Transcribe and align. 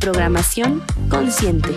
programación 0.00 0.82
consciente. 1.08 1.70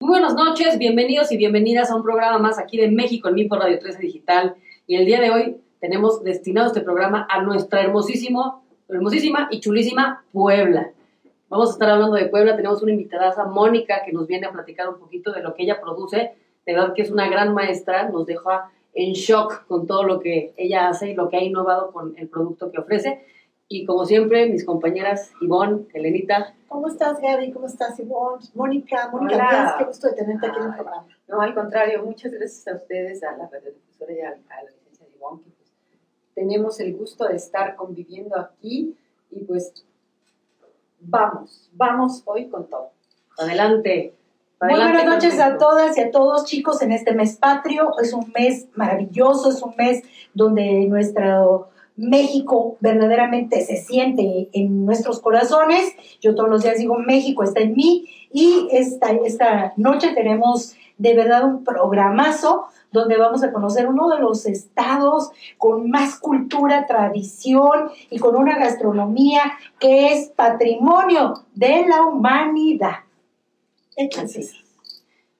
Muy 0.00 0.08
buenas 0.08 0.34
noches, 0.34 0.78
bienvenidos 0.78 1.30
y 1.32 1.36
bienvenidas 1.36 1.90
a 1.90 1.96
un 1.96 2.02
programa 2.02 2.38
más 2.38 2.58
aquí 2.58 2.78
de 2.78 2.90
México 2.90 3.28
en 3.28 3.34
mí 3.34 3.44
por 3.44 3.58
Radio 3.58 3.78
13 3.78 3.98
Digital. 3.98 4.54
Y 4.86 4.96
el 4.96 5.06
día 5.06 5.20
de 5.20 5.30
hoy 5.30 5.56
tenemos 5.80 6.22
destinado 6.24 6.68
este 6.68 6.80
programa 6.80 7.26
a 7.30 7.42
nuestra 7.42 7.80
hermosísimo, 7.80 8.64
hermosísima 8.88 9.48
y 9.50 9.60
chulísima 9.60 10.24
Puebla. 10.32 10.92
Vamos 11.48 11.70
a 11.70 11.72
estar 11.72 11.90
hablando 11.90 12.16
de 12.16 12.26
Puebla, 12.26 12.56
tenemos 12.56 12.82
una 12.82 12.92
invitada, 12.92 13.44
Mónica, 13.46 14.02
que 14.04 14.12
nos 14.12 14.26
viene 14.26 14.46
a 14.46 14.52
platicar 14.52 14.88
un 14.88 14.98
poquito 14.98 15.32
de 15.32 15.42
lo 15.42 15.54
que 15.54 15.64
ella 15.64 15.80
produce. 15.80 16.32
De 16.64 16.72
verdad 16.74 16.92
que 16.94 17.02
es 17.02 17.10
una 17.10 17.28
gran 17.28 17.54
maestra, 17.54 18.08
nos 18.08 18.26
deja 18.26 18.70
en 18.94 19.12
shock 19.12 19.66
con 19.66 19.86
todo 19.86 20.04
lo 20.04 20.20
que 20.20 20.52
ella 20.56 20.88
hace 20.88 21.10
y 21.10 21.14
lo 21.14 21.28
que 21.28 21.36
ha 21.36 21.42
innovado 21.42 21.92
con 21.92 22.14
el 22.16 22.28
producto 22.28 22.70
que 22.70 22.78
ofrece. 22.78 23.24
Y 23.72 23.86
como 23.86 24.04
siempre, 24.04 24.48
mis 24.48 24.64
compañeras 24.64 25.30
Ivonne, 25.40 25.86
Elenita. 25.94 26.56
¿Cómo 26.66 26.88
estás, 26.88 27.20
Gaby? 27.20 27.52
¿Cómo 27.52 27.66
estás, 27.66 28.00
Ivonne? 28.00 28.44
Mónica, 28.54 29.08
Mónica 29.12 29.36
Díaz, 29.36 29.74
qué 29.78 29.84
gusto 29.84 30.08
de 30.08 30.14
tenerte 30.14 30.48
aquí 30.48 30.58
en 30.58 30.64
el 30.64 30.74
programa. 30.74 31.06
No, 31.28 31.40
al 31.40 31.54
contrario, 31.54 32.04
muchas 32.04 32.32
gracias 32.32 32.66
a 32.66 32.74
ustedes, 32.74 33.22
a 33.22 33.36
la 33.36 33.48
radiodifusora 33.48 34.12
y 34.12 34.20
a, 34.22 34.30
la 34.30 34.62
licencia 34.64 35.06
de 35.06 35.12
Ivonne, 35.14 35.44
que 35.44 35.50
pues, 35.50 35.70
tenemos 36.34 36.80
el 36.80 36.96
gusto 36.96 37.28
de 37.28 37.36
estar 37.36 37.76
conviviendo 37.76 38.36
aquí 38.36 38.96
y 39.30 39.44
pues 39.44 39.72
vamos, 40.98 41.70
vamos 41.72 42.24
hoy 42.24 42.48
con 42.48 42.68
todo. 42.68 42.90
Adelante. 43.38 44.16
Muy 44.60 44.74
buenas 44.74 45.04
noches 45.04 45.38
a 45.38 45.58
todas 45.58 45.96
y 45.96 46.00
a 46.00 46.10
todos, 46.10 46.44
chicos, 46.44 46.82
en 46.82 46.90
este 46.90 47.14
mes 47.14 47.36
patrio. 47.36 47.92
Es 48.02 48.12
un 48.14 48.32
mes 48.36 48.66
maravilloso, 48.74 49.50
es 49.50 49.62
un 49.62 49.76
mes 49.76 50.02
donde 50.34 50.86
nuestro 50.86 51.70
México 52.00 52.78
verdaderamente 52.80 53.60
se 53.60 53.76
siente 53.76 54.48
en 54.52 54.86
nuestros 54.86 55.20
corazones. 55.20 55.94
Yo 56.20 56.34
todos 56.34 56.48
los 56.48 56.62
días 56.62 56.78
digo, 56.78 56.98
México 56.98 57.44
está 57.44 57.60
en 57.60 57.74
mí. 57.74 58.08
Y 58.32 58.68
esta, 58.72 59.10
esta 59.10 59.74
noche 59.76 60.12
tenemos 60.14 60.74
de 60.96 61.14
verdad 61.14 61.44
un 61.44 61.62
programazo 61.62 62.66
donde 62.92 63.16
vamos 63.16 63.42
a 63.42 63.52
conocer 63.52 63.86
uno 63.86 64.08
de 64.08 64.18
los 64.18 64.46
estados 64.46 65.30
con 65.58 65.90
más 65.90 66.18
cultura, 66.18 66.86
tradición 66.86 67.90
y 68.08 68.18
con 68.18 68.36
una 68.36 68.58
gastronomía 68.58 69.42
que 69.78 70.12
es 70.12 70.30
patrimonio 70.30 71.44
de 71.54 71.86
la 71.86 72.02
humanidad. 72.02 73.00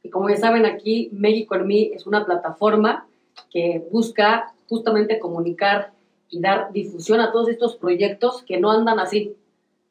Y 0.03 0.11
como 0.11 0.29
ya 0.29 0.37
saben, 0.37 0.67
aquí 0.67 1.09
México 1.13 1.55
en 1.55 1.67
mí 1.67 1.91
es 1.95 2.07
una 2.07 2.25
plataforma 2.25 3.07
que 3.51 3.87
busca 3.91 4.53
justamente 4.69 5.19
comunicar 5.19 5.93
y 6.31 6.41
dar 6.41 6.73
difusión 6.73 7.21
a 7.21 7.33
todos 7.33 7.49
estos 7.49 7.77
proyectos 7.77 8.43
que 8.43 8.59
no 8.59 8.71
andan 8.71 8.99
así, 8.99 9.37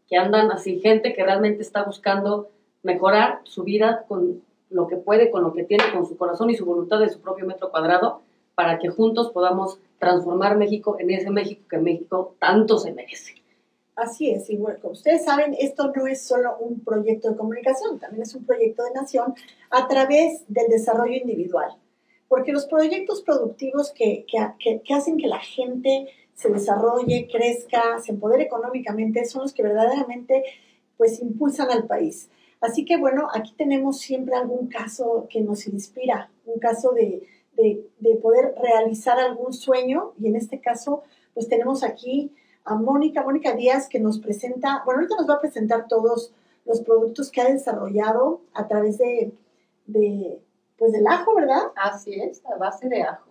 que 0.08 0.18
andan 0.18 0.52
así, 0.52 0.80
gente 0.80 1.14
que 1.14 1.24
realmente 1.24 1.62
está 1.62 1.84
buscando 1.84 2.50
mejorar 2.82 3.42
su 3.44 3.64
vida 3.64 4.06
con 4.08 4.42
lo 4.70 4.88
que 4.88 4.98
puede, 4.98 5.32
con 5.32 5.44
lo 5.44 5.54
que 5.54 5.64
tiene, 5.64 5.84
con 5.94 6.08
su 6.08 6.18
corazón 6.18 6.50
y 6.50 6.56
su 6.56 6.66
voluntad 6.66 7.00
de 7.00 7.10
su 7.10 7.20
propio 7.20 7.46
metro 7.46 7.70
cuadrado, 7.70 8.22
para 8.56 8.80
que 8.80 8.90
juntos 8.90 9.32
podamos 9.32 9.80
transformar 10.00 10.58
México 10.58 10.98
en 11.00 11.12
ese 11.12 11.30
México 11.30 11.64
que 11.70 11.78
México 11.78 12.36
tanto 12.40 12.78
se 12.78 12.94
merece. 12.94 13.36
Así 13.96 14.32
es, 14.32 14.48
bueno, 14.58 14.80
como 14.82 14.94
ustedes 14.94 15.26
saben, 15.26 15.56
esto 15.60 15.92
no 15.94 16.08
es 16.08 16.22
solo 16.22 16.56
un 16.60 16.80
proyecto 16.80 17.30
de 17.30 17.38
comunicación, 17.38 18.00
también 18.00 18.24
es 18.24 18.34
un 18.34 18.46
proyecto 18.46 18.84
de 18.84 18.92
nación 18.92 19.34
a 19.70 19.88
través 19.90 20.44
del 20.48 20.70
desarrollo 20.70 21.18
individual. 21.18 21.76
Porque 22.30 22.54
los 22.54 22.66
proyectos 22.66 23.22
productivos 23.24 23.92
que, 23.92 24.26
que, 24.26 24.82
que, 24.82 24.94
hacen 24.94 25.18
que 25.18 25.28
la 25.28 25.40
gente 25.40 26.08
se 26.40 26.50
desarrolle, 26.50 27.28
crezca, 27.30 28.00
se 28.00 28.14
empodere 28.14 28.44
económicamente, 28.44 29.26
son 29.26 29.42
los 29.42 29.54
que 29.54 29.62
verdaderamente 29.62 30.46
pues 30.96 31.20
impulsan 31.22 31.70
al 31.70 31.86
país. 31.86 32.30
Así 32.62 32.86
que 32.86 32.96
bueno, 32.96 33.28
aquí 33.34 33.54
tenemos 33.58 34.00
siempre 34.00 34.36
algún 34.36 34.68
caso 34.68 35.28
que 35.30 35.42
nos 35.42 35.68
inspira, 35.68 36.32
un 36.46 36.60
caso 36.60 36.92
de, 36.92 37.28
de, 37.58 37.86
de 38.00 38.16
poder 38.16 38.56
realizar 38.62 39.20
algún 39.20 39.52
sueño 39.52 40.14
y 40.18 40.28
en 40.28 40.38
este 40.38 40.62
caso 40.62 41.04
pues 41.34 41.50
tenemos 41.50 41.84
aquí 41.84 42.32
a 42.64 42.76
Mónica, 42.76 43.22
Mónica 43.22 43.54
Díaz, 43.54 43.90
que 43.90 44.00
nos 44.00 44.20
presenta, 44.20 44.82
bueno, 44.86 45.02
ahorita 45.02 45.18
nos 45.18 45.30
va 45.30 45.36
a 45.36 45.42
presentar 45.42 45.90
todos 45.90 46.34
los 46.66 46.80
productos 46.82 47.32
que 47.32 47.42
ha 47.42 47.52
desarrollado 47.52 48.42
a 48.54 48.66
través 48.66 48.98
de, 48.98 49.34
de 49.88 50.42
pues 50.78 50.94
del 50.94 51.06
ajo, 51.06 51.36
¿verdad? 51.36 51.64
Así 51.76 52.14
es, 52.14 52.42
a 52.46 52.56
base 52.58 52.88
de 52.88 53.02
ajo. 53.02 53.29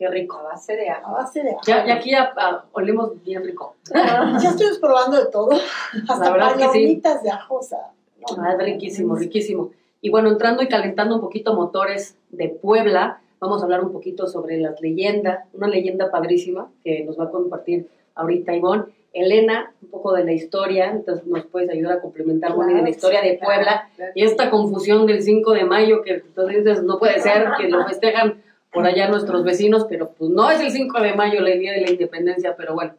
Qué 0.00 0.08
rico. 0.08 0.38
A 0.38 0.44
base 0.44 0.76
de 0.76 0.88
ajo. 0.88 1.08
A 1.08 1.12
base 1.18 1.42
de 1.42 1.50
ajo. 1.50 1.60
Ya, 1.66 1.94
aquí 1.94 2.12
ya 2.12 2.32
ah, 2.34 2.64
olemos 2.72 3.22
bien 3.22 3.44
rico. 3.44 3.76
ya 3.92 4.48
estoy 4.48 4.68
probando 4.80 5.18
de 5.18 5.26
todo. 5.26 5.50
Hasta 6.08 6.34
palomitas 6.34 7.22
de 7.22 7.28
ajo, 7.28 7.56
o 7.56 7.62
sea. 7.62 7.92
ah, 8.38 8.56
riquísimo, 8.58 9.14
riquísimo. 9.14 9.72
Y 10.00 10.08
bueno, 10.08 10.30
entrando 10.30 10.62
y 10.62 10.68
calentando 10.68 11.16
un 11.16 11.20
poquito 11.20 11.52
motores 11.52 12.16
de 12.30 12.48
Puebla, 12.48 13.20
vamos 13.40 13.60
a 13.60 13.64
hablar 13.64 13.84
un 13.84 13.92
poquito 13.92 14.26
sobre 14.26 14.56
las 14.56 14.80
leyendas, 14.80 15.44
una 15.52 15.68
leyenda 15.68 16.10
padrísima 16.10 16.70
que 16.82 17.04
nos 17.04 17.20
va 17.20 17.24
a 17.24 17.30
compartir 17.30 17.86
ahorita 18.14 18.56
Ivonne. 18.56 18.84
Elena, 19.12 19.74
un 19.82 19.90
poco 19.90 20.14
de 20.14 20.24
la 20.24 20.32
historia, 20.32 20.92
entonces 20.92 21.26
nos 21.26 21.44
puedes 21.44 21.68
ayudar 21.68 21.98
a 21.98 22.00
complementar, 22.00 22.54
claro, 22.54 22.72
de 22.72 22.80
la 22.80 22.88
historia 22.88 23.20
de 23.20 23.40
Puebla 23.42 23.90
y 24.14 24.22
esta 24.22 24.50
confusión 24.50 25.04
del 25.04 25.20
5 25.20 25.52
de 25.52 25.64
mayo, 25.64 26.02
que 26.02 26.22
entonces 26.24 26.84
no 26.84 26.98
puede 26.98 27.20
ser 27.20 27.48
que 27.58 27.68
lo 27.68 27.84
festejan 27.86 28.40
por 28.72 28.86
allá 28.86 29.08
nuestros 29.08 29.44
vecinos, 29.44 29.86
pero 29.88 30.12
pues 30.12 30.30
no 30.30 30.50
es 30.50 30.60
el 30.60 30.70
5 30.70 31.00
de 31.00 31.14
mayo 31.14 31.44
el 31.44 31.58
día 31.58 31.72
de 31.72 31.80
la 31.80 31.90
independencia, 31.90 32.54
pero 32.56 32.74
bueno, 32.74 32.94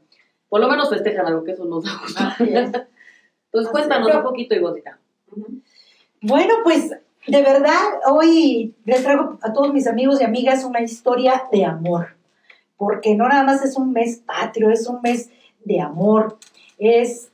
por 0.49 0.59
lo 0.59 0.67
menos 0.67 0.89
festejan 0.89 1.25
algo 1.25 1.43
que 1.43 1.51
eso 1.51 1.65
nos 1.65 1.83
da 1.83 1.91
gusto. 2.01 2.21
Entonces 2.39 3.71
cuéntanos 3.71 4.13
un 4.13 4.23
poquito, 4.23 4.55
Ivonita. 4.55 4.99
Bueno, 6.21 6.55
pues 6.63 6.89
de 7.27 7.41
verdad, 7.41 7.99
hoy 8.09 8.75
les 8.85 9.03
traigo 9.03 9.37
a 9.41 9.53
todos 9.53 9.73
mis 9.73 9.87
amigos 9.87 10.19
y 10.21 10.23
amigas 10.23 10.63
una 10.63 10.81
historia 10.81 11.43
de 11.51 11.65
amor 11.65 12.15
porque 12.81 13.13
no 13.13 13.27
nada 13.27 13.43
más 13.43 13.63
es 13.63 13.77
un 13.77 13.93
mes 13.93 14.23
patrio, 14.25 14.71
es 14.71 14.87
un 14.87 15.01
mes 15.03 15.29
de 15.63 15.79
amor, 15.79 16.39
es 16.79 17.31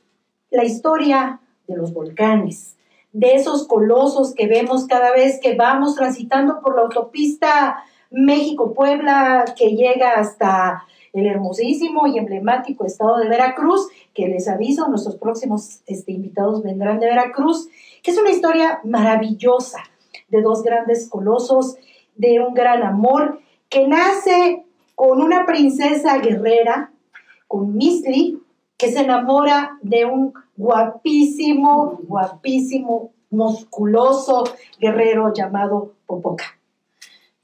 la 0.50 0.62
historia 0.62 1.40
de 1.66 1.74
los 1.74 1.94
volcanes, 1.94 2.76
de 3.14 3.32
esos 3.32 3.66
colosos 3.66 4.34
que 4.34 4.46
vemos 4.46 4.86
cada 4.86 5.10
vez 5.10 5.40
que 5.40 5.56
vamos 5.56 5.94
transitando 5.94 6.60
por 6.60 6.76
la 6.76 6.82
autopista 6.82 7.82
México-Puebla 8.10 9.44
que 9.56 9.76
llega 9.76 10.12
hasta 10.12 10.84
el 11.12 11.26
hermosísimo 11.26 12.06
y 12.06 12.18
emblemático 12.18 12.84
estado 12.84 13.18
de 13.18 13.28
Veracruz, 13.28 13.88
que 14.14 14.28
les 14.28 14.48
aviso, 14.48 14.88
nuestros 14.88 15.16
próximos 15.16 15.80
este, 15.86 16.12
invitados 16.12 16.62
vendrán 16.62 17.00
de 17.00 17.06
Veracruz, 17.06 17.68
que 18.02 18.10
es 18.10 18.18
una 18.18 18.30
historia 18.30 18.80
maravillosa 18.84 19.78
de 20.28 20.42
dos 20.42 20.62
grandes 20.62 21.08
colosos, 21.08 21.76
de 22.16 22.40
un 22.40 22.54
gran 22.54 22.82
amor 22.82 23.40
que 23.68 23.86
nace 23.86 24.64
con 24.94 25.22
una 25.22 25.46
princesa 25.46 26.18
guerrera, 26.18 26.92
con 27.46 27.76
Misli, 27.76 28.42
que 28.76 28.90
se 28.90 29.00
enamora 29.00 29.78
de 29.82 30.04
un 30.04 30.34
guapísimo, 30.56 32.00
guapísimo, 32.02 33.12
musculoso 33.30 34.44
guerrero 34.80 35.32
llamado 35.32 35.92
Popoca. 36.06 36.57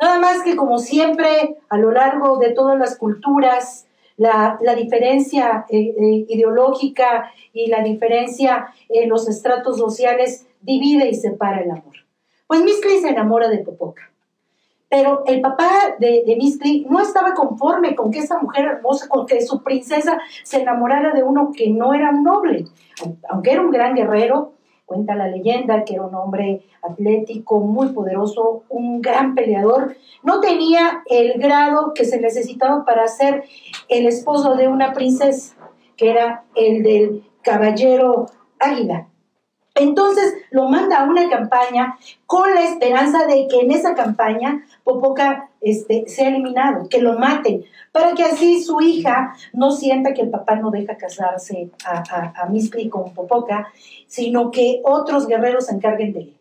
Nada 0.04 0.18
más 0.18 0.42
que 0.42 0.54
como 0.54 0.76
siempre, 0.76 1.56
a 1.70 1.78
lo 1.78 1.90
largo 1.90 2.36
de 2.36 2.50
todas 2.50 2.78
las 2.78 2.98
culturas, 2.98 3.86
la, 4.18 4.58
diferencia 4.76 5.64
eh, 5.70 5.94
eh, 5.98 6.26
ideológica 6.28 7.32
y 7.54 7.68
la 7.68 7.82
diferencia 7.82 8.66
en 8.90 9.08
los 9.08 9.26
estratos 9.30 9.78
sociales 9.78 10.46
divide 10.60 11.08
y 11.08 11.14
separa 11.14 11.62
el 11.62 11.70
amor. 11.70 11.94
Pues 12.46 12.62
Misli 12.62 12.98
se 12.98 13.08
enamora 13.08 13.48
de 13.48 13.60
Popoca. 13.60 14.10
Pero 14.90 15.24
el 15.24 15.40
papá 15.40 15.70
de, 15.98 16.22
de 16.26 16.84
no 16.90 17.00
estaba 17.00 17.32
conforme 17.32 17.96
con 17.96 18.10
que 18.10 18.18
esa 18.18 18.38
mujer 18.38 18.66
hermosa, 18.66 19.08
con 19.08 19.24
que 19.24 19.40
su 19.40 19.62
princesa 19.62 20.18
se 20.42 20.60
enamorara 20.60 21.14
de 21.14 21.22
uno 21.22 21.50
que 21.56 21.70
no 21.70 21.94
era 21.94 22.10
un 22.10 22.24
noble. 22.24 22.66
Aunque 23.30 23.52
era 23.52 23.62
un 23.62 23.70
gran 23.70 23.94
guerrero, 23.94 24.52
Cuenta 24.86 25.14
la 25.14 25.28
leyenda 25.28 25.84
que 25.84 25.94
era 25.94 26.04
un 26.04 26.14
hombre 26.14 26.62
atlético, 26.82 27.60
muy 27.60 27.88
poderoso, 27.88 28.64
un 28.68 29.00
gran 29.00 29.34
peleador. 29.34 29.96
No 30.22 30.40
tenía 30.40 31.02
el 31.06 31.40
grado 31.40 31.94
que 31.94 32.04
se 32.04 32.20
necesitaba 32.20 32.84
para 32.84 33.08
ser 33.08 33.44
el 33.88 34.06
esposo 34.06 34.56
de 34.56 34.68
una 34.68 34.92
princesa, 34.92 35.56
que 35.96 36.10
era 36.10 36.44
el 36.54 36.82
del 36.82 37.24
caballero 37.42 38.26
águila. 38.58 39.08
Entonces 39.74 40.34
lo 40.50 40.68
manda 40.68 41.00
a 41.00 41.04
una 41.04 41.28
campaña 41.28 41.98
con 42.26 42.54
la 42.54 42.62
esperanza 42.62 43.26
de 43.26 43.48
que 43.48 43.60
en 43.60 43.72
esa 43.72 43.94
campaña 43.94 44.64
Popoca 44.84 45.50
este, 45.60 46.04
sea 46.08 46.28
eliminado, 46.28 46.88
que 46.88 47.00
lo 47.00 47.18
maten, 47.18 47.64
para 47.90 48.14
que 48.14 48.22
así 48.22 48.62
su 48.62 48.80
hija 48.80 49.34
no 49.52 49.72
sienta 49.72 50.14
que 50.14 50.22
el 50.22 50.30
papá 50.30 50.56
no 50.56 50.70
deja 50.70 50.96
casarse 50.96 51.70
a, 51.84 52.02
a, 52.08 52.42
a 52.42 52.46
Mispli 52.46 52.88
con 52.88 53.12
Popoca, 53.14 53.72
sino 54.06 54.50
que 54.50 54.80
otros 54.84 55.26
guerreros 55.26 55.66
se 55.66 55.74
encarguen 55.74 56.12
de 56.12 56.20
él. 56.20 56.36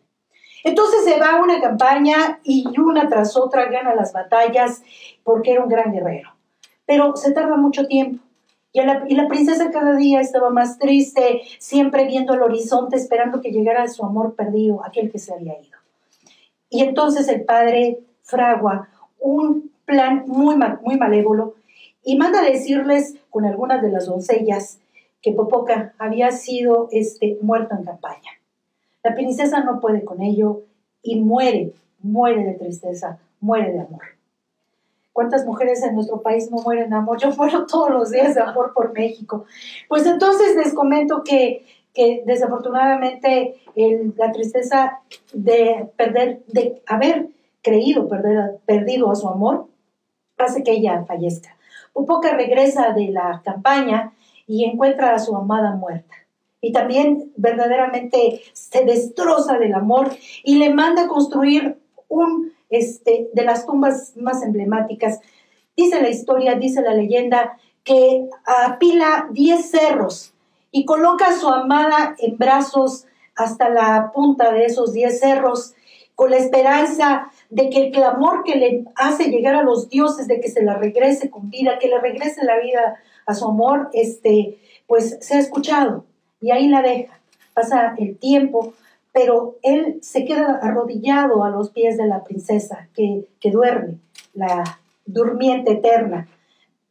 Entonces 0.64 1.04
se 1.04 1.20
va 1.20 1.32
a 1.32 1.42
una 1.42 1.60
campaña 1.60 2.40
y 2.42 2.64
una 2.78 3.08
tras 3.08 3.36
otra 3.36 3.66
gana 3.66 3.94
las 3.94 4.14
batallas 4.14 4.82
porque 5.22 5.52
era 5.52 5.62
un 5.62 5.68
gran 5.68 5.92
guerrero. 5.92 6.30
Pero 6.86 7.16
se 7.16 7.32
tarda 7.32 7.56
mucho 7.56 7.86
tiempo. 7.86 8.23
Y 8.76 9.14
la, 9.14 9.28
princesa 9.28 9.70
cada 9.70 9.94
día 9.94 10.20
estaba 10.20 10.50
más 10.50 10.80
triste, 10.80 11.42
siempre 11.60 12.06
viendo 12.06 12.34
el 12.34 12.42
horizonte, 12.42 12.96
esperando 12.96 13.40
que 13.40 13.52
llegara 13.52 13.86
su 13.86 14.04
amor 14.04 14.34
perdido, 14.34 14.84
aquel 14.84 15.12
que 15.12 15.20
se 15.20 15.32
había 15.32 15.56
ido. 15.60 15.78
Y 16.70 16.82
entonces 16.82 17.28
el 17.28 17.44
padre 17.44 18.00
fragua 18.22 18.88
un 19.20 19.70
plan 19.84 20.24
muy, 20.26 20.56
muy 20.82 20.98
malévolo 20.98 21.54
y 22.02 22.16
manda 22.16 22.40
a 22.40 22.50
decirles 22.50 23.14
con 23.30 23.44
algunas 23.44 23.80
de 23.80 23.92
las 23.92 24.06
doncellas 24.06 24.80
que 25.22 25.30
Popoca 25.30 25.94
había 25.96 26.32
sido 26.32 26.88
este, 26.90 27.38
muerto 27.42 27.76
en 27.76 27.84
campaña. 27.84 28.32
La 29.04 29.14
princesa 29.14 29.62
no 29.62 29.78
puede 29.78 30.04
con 30.04 30.20
ello 30.20 30.62
y 31.00 31.20
muere, 31.20 31.74
muere 32.02 32.42
de 32.42 32.54
tristeza, 32.54 33.20
muere 33.40 33.72
de 33.72 33.80
amor. 33.82 34.13
¿Cuántas 35.14 35.46
mujeres 35.46 35.80
en 35.84 35.94
nuestro 35.94 36.22
país 36.22 36.50
no 36.50 36.56
mueren 36.56 36.90
de 36.90 36.96
amor? 36.96 37.18
Yo 37.20 37.30
muero 37.36 37.66
todos 37.66 37.88
los 37.88 38.10
días 38.10 38.34
de 38.34 38.40
amor 38.40 38.72
por 38.74 38.92
México. 38.92 39.44
Pues 39.88 40.04
entonces 40.06 40.56
les 40.56 40.74
comento 40.74 41.22
que, 41.22 41.64
que 41.94 42.24
desafortunadamente 42.26 43.54
la 44.16 44.32
tristeza 44.32 45.02
de 45.32 45.88
perder, 45.96 46.42
de 46.48 46.82
haber 46.86 47.28
creído 47.62 48.08
perder, 48.08 48.58
perdido 48.66 49.08
a 49.12 49.14
su 49.14 49.28
amor, 49.28 49.68
hace 50.36 50.64
que 50.64 50.72
ella 50.72 51.04
fallezca. 51.06 51.56
Popoca 51.92 52.36
regresa 52.36 52.90
de 52.90 53.10
la 53.10 53.40
campaña 53.44 54.12
y 54.48 54.64
encuentra 54.64 55.14
a 55.14 55.20
su 55.20 55.36
amada 55.36 55.76
muerta. 55.76 56.16
Y 56.60 56.72
también 56.72 57.30
verdaderamente 57.36 58.40
se 58.52 58.84
destroza 58.84 59.58
del 59.58 59.74
amor 59.74 60.10
y 60.42 60.56
le 60.56 60.74
manda 60.74 61.04
a 61.04 61.08
construir 61.08 61.78
un 62.08 62.53
este, 62.78 63.28
de 63.32 63.44
las 63.44 63.66
tumbas 63.66 64.16
más 64.16 64.42
emblemáticas. 64.42 65.20
Dice 65.76 66.00
la 66.00 66.10
historia, 66.10 66.54
dice 66.54 66.82
la 66.82 66.94
leyenda, 66.94 67.58
que 67.82 68.28
apila 68.44 69.28
10 69.30 69.70
cerros 69.70 70.32
y 70.70 70.84
coloca 70.84 71.28
a 71.28 71.38
su 71.38 71.48
amada 71.48 72.16
en 72.18 72.36
brazos 72.38 73.06
hasta 73.36 73.68
la 73.68 74.10
punta 74.12 74.52
de 74.52 74.64
esos 74.64 74.92
10 74.92 75.20
cerros, 75.20 75.74
con 76.14 76.30
la 76.30 76.36
esperanza 76.36 77.30
de 77.50 77.70
que 77.70 77.86
el 77.86 77.92
clamor 77.92 78.44
que 78.44 78.56
le 78.56 78.84
hace 78.94 79.30
llegar 79.30 79.56
a 79.56 79.62
los 79.62 79.88
dioses, 79.88 80.28
de 80.28 80.40
que 80.40 80.48
se 80.48 80.62
la 80.62 80.74
regrese 80.74 81.28
con 81.28 81.50
vida, 81.50 81.78
que 81.78 81.88
le 81.88 81.98
regrese 81.98 82.44
la 82.44 82.58
vida 82.58 82.96
a 83.26 83.34
su 83.34 83.46
amor, 83.46 83.90
este, 83.92 84.58
pues 84.86 85.18
se 85.20 85.34
ha 85.34 85.38
escuchado 85.40 86.04
y 86.40 86.52
ahí 86.52 86.68
la 86.68 86.82
deja. 86.82 87.18
Pasa 87.52 87.94
el 87.98 88.16
tiempo, 88.18 88.74
pero 89.14 89.58
él 89.62 90.00
se 90.02 90.24
queda 90.24 90.58
arrodillado 90.60 91.44
a 91.44 91.50
los 91.50 91.70
pies 91.70 91.96
de 91.96 92.08
la 92.08 92.24
princesa 92.24 92.88
que, 92.94 93.28
que 93.38 93.52
duerme, 93.52 94.00
la 94.34 94.80
durmiente 95.06 95.70
eterna, 95.70 96.28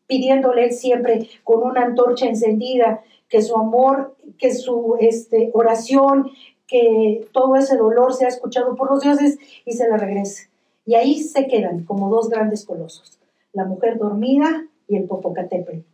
pidiéndole 0.08 0.72
siempre 0.72 1.28
con 1.44 1.64
una 1.64 1.82
antorcha 1.82 2.26
encendida 2.26 3.04
que 3.28 3.42
su 3.42 3.58
amor, 3.58 4.16
que 4.40 4.56
su 4.56 4.96
este, 5.02 5.52
oración, 5.54 6.32
que 6.66 7.28
todo 7.34 7.58
ese 7.58 7.76
dolor 7.76 8.14
sea 8.14 8.30
escuchado 8.30 8.78
por 8.78 8.90
los 8.90 9.02
dioses 9.02 9.38
y 9.66 9.74
se 9.74 9.90
la 9.90 9.98
regrese. 9.98 10.50
Y 10.86 10.96
ahí 10.96 11.20
se 11.20 11.48
quedan 11.48 11.84
como 11.84 12.10
dos 12.10 12.30
grandes 12.30 12.66
colosos, 12.66 13.20
la 13.52 13.66
mujer 13.66 13.98
dormida 13.98 14.66
y 14.88 14.96
el 14.96 15.04
Popocatépetl 15.04 15.93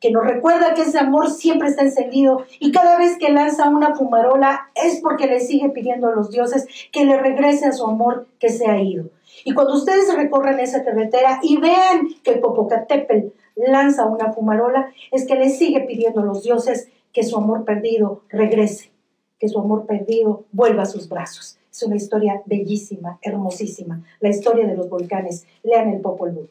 que 0.00 0.10
nos 0.10 0.24
recuerda 0.24 0.74
que 0.74 0.82
ese 0.82 0.98
amor 0.98 1.30
siempre 1.30 1.68
está 1.68 1.82
encendido 1.82 2.44
y 2.60 2.72
cada 2.72 2.98
vez 2.98 3.18
que 3.18 3.30
lanza 3.30 3.68
una 3.68 3.94
fumarola 3.94 4.70
es 4.74 5.00
porque 5.00 5.26
le 5.26 5.40
sigue 5.40 5.70
pidiendo 5.70 6.08
a 6.08 6.14
los 6.14 6.30
dioses 6.30 6.66
que 6.92 7.04
le 7.04 7.18
regrese 7.18 7.66
a 7.66 7.72
su 7.72 7.84
amor 7.84 8.26
que 8.38 8.48
se 8.48 8.66
ha 8.66 8.80
ido. 8.80 9.10
Y 9.44 9.54
cuando 9.54 9.74
ustedes 9.74 10.14
recorren 10.14 10.60
esa 10.60 10.84
carretera 10.84 11.40
y 11.42 11.58
vean 11.58 12.08
que 12.22 12.32
Popocatépetl 12.32 13.28
lanza 13.56 14.06
una 14.06 14.32
fumarola, 14.32 14.92
es 15.10 15.26
que 15.26 15.36
le 15.36 15.50
sigue 15.50 15.80
pidiendo 15.80 16.20
a 16.20 16.24
los 16.24 16.42
dioses 16.42 16.88
que 17.12 17.24
su 17.24 17.36
amor 17.36 17.64
perdido 17.64 18.22
regrese, 18.28 18.90
que 19.38 19.48
su 19.48 19.58
amor 19.58 19.86
perdido 19.86 20.44
vuelva 20.52 20.82
a 20.82 20.86
sus 20.86 21.08
brazos. 21.08 21.58
Es 21.70 21.82
una 21.82 21.96
historia 21.96 22.42
bellísima, 22.46 23.18
hermosísima, 23.22 24.02
la 24.20 24.30
historia 24.30 24.66
de 24.66 24.76
los 24.76 24.88
volcanes. 24.88 25.46
Lean 25.62 25.90
el 25.90 26.00
Popol 26.00 26.32
Vuh. 26.32 26.48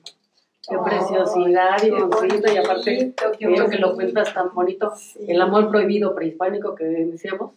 Qué 0.69 0.77
preciosidad 0.83 1.81
y 1.81 1.91
bonito, 1.91 2.51
y 2.51 2.57
aparte 2.57 3.13
creo 3.37 3.69
que 3.69 3.77
lo 3.77 3.95
cuentas 3.95 4.33
tan 4.33 4.53
bonito. 4.53 4.93
El 5.25 5.41
amor 5.41 5.69
prohibido 5.69 6.13
prehispánico 6.13 6.75
que 6.75 6.83
decíamos. 6.83 7.51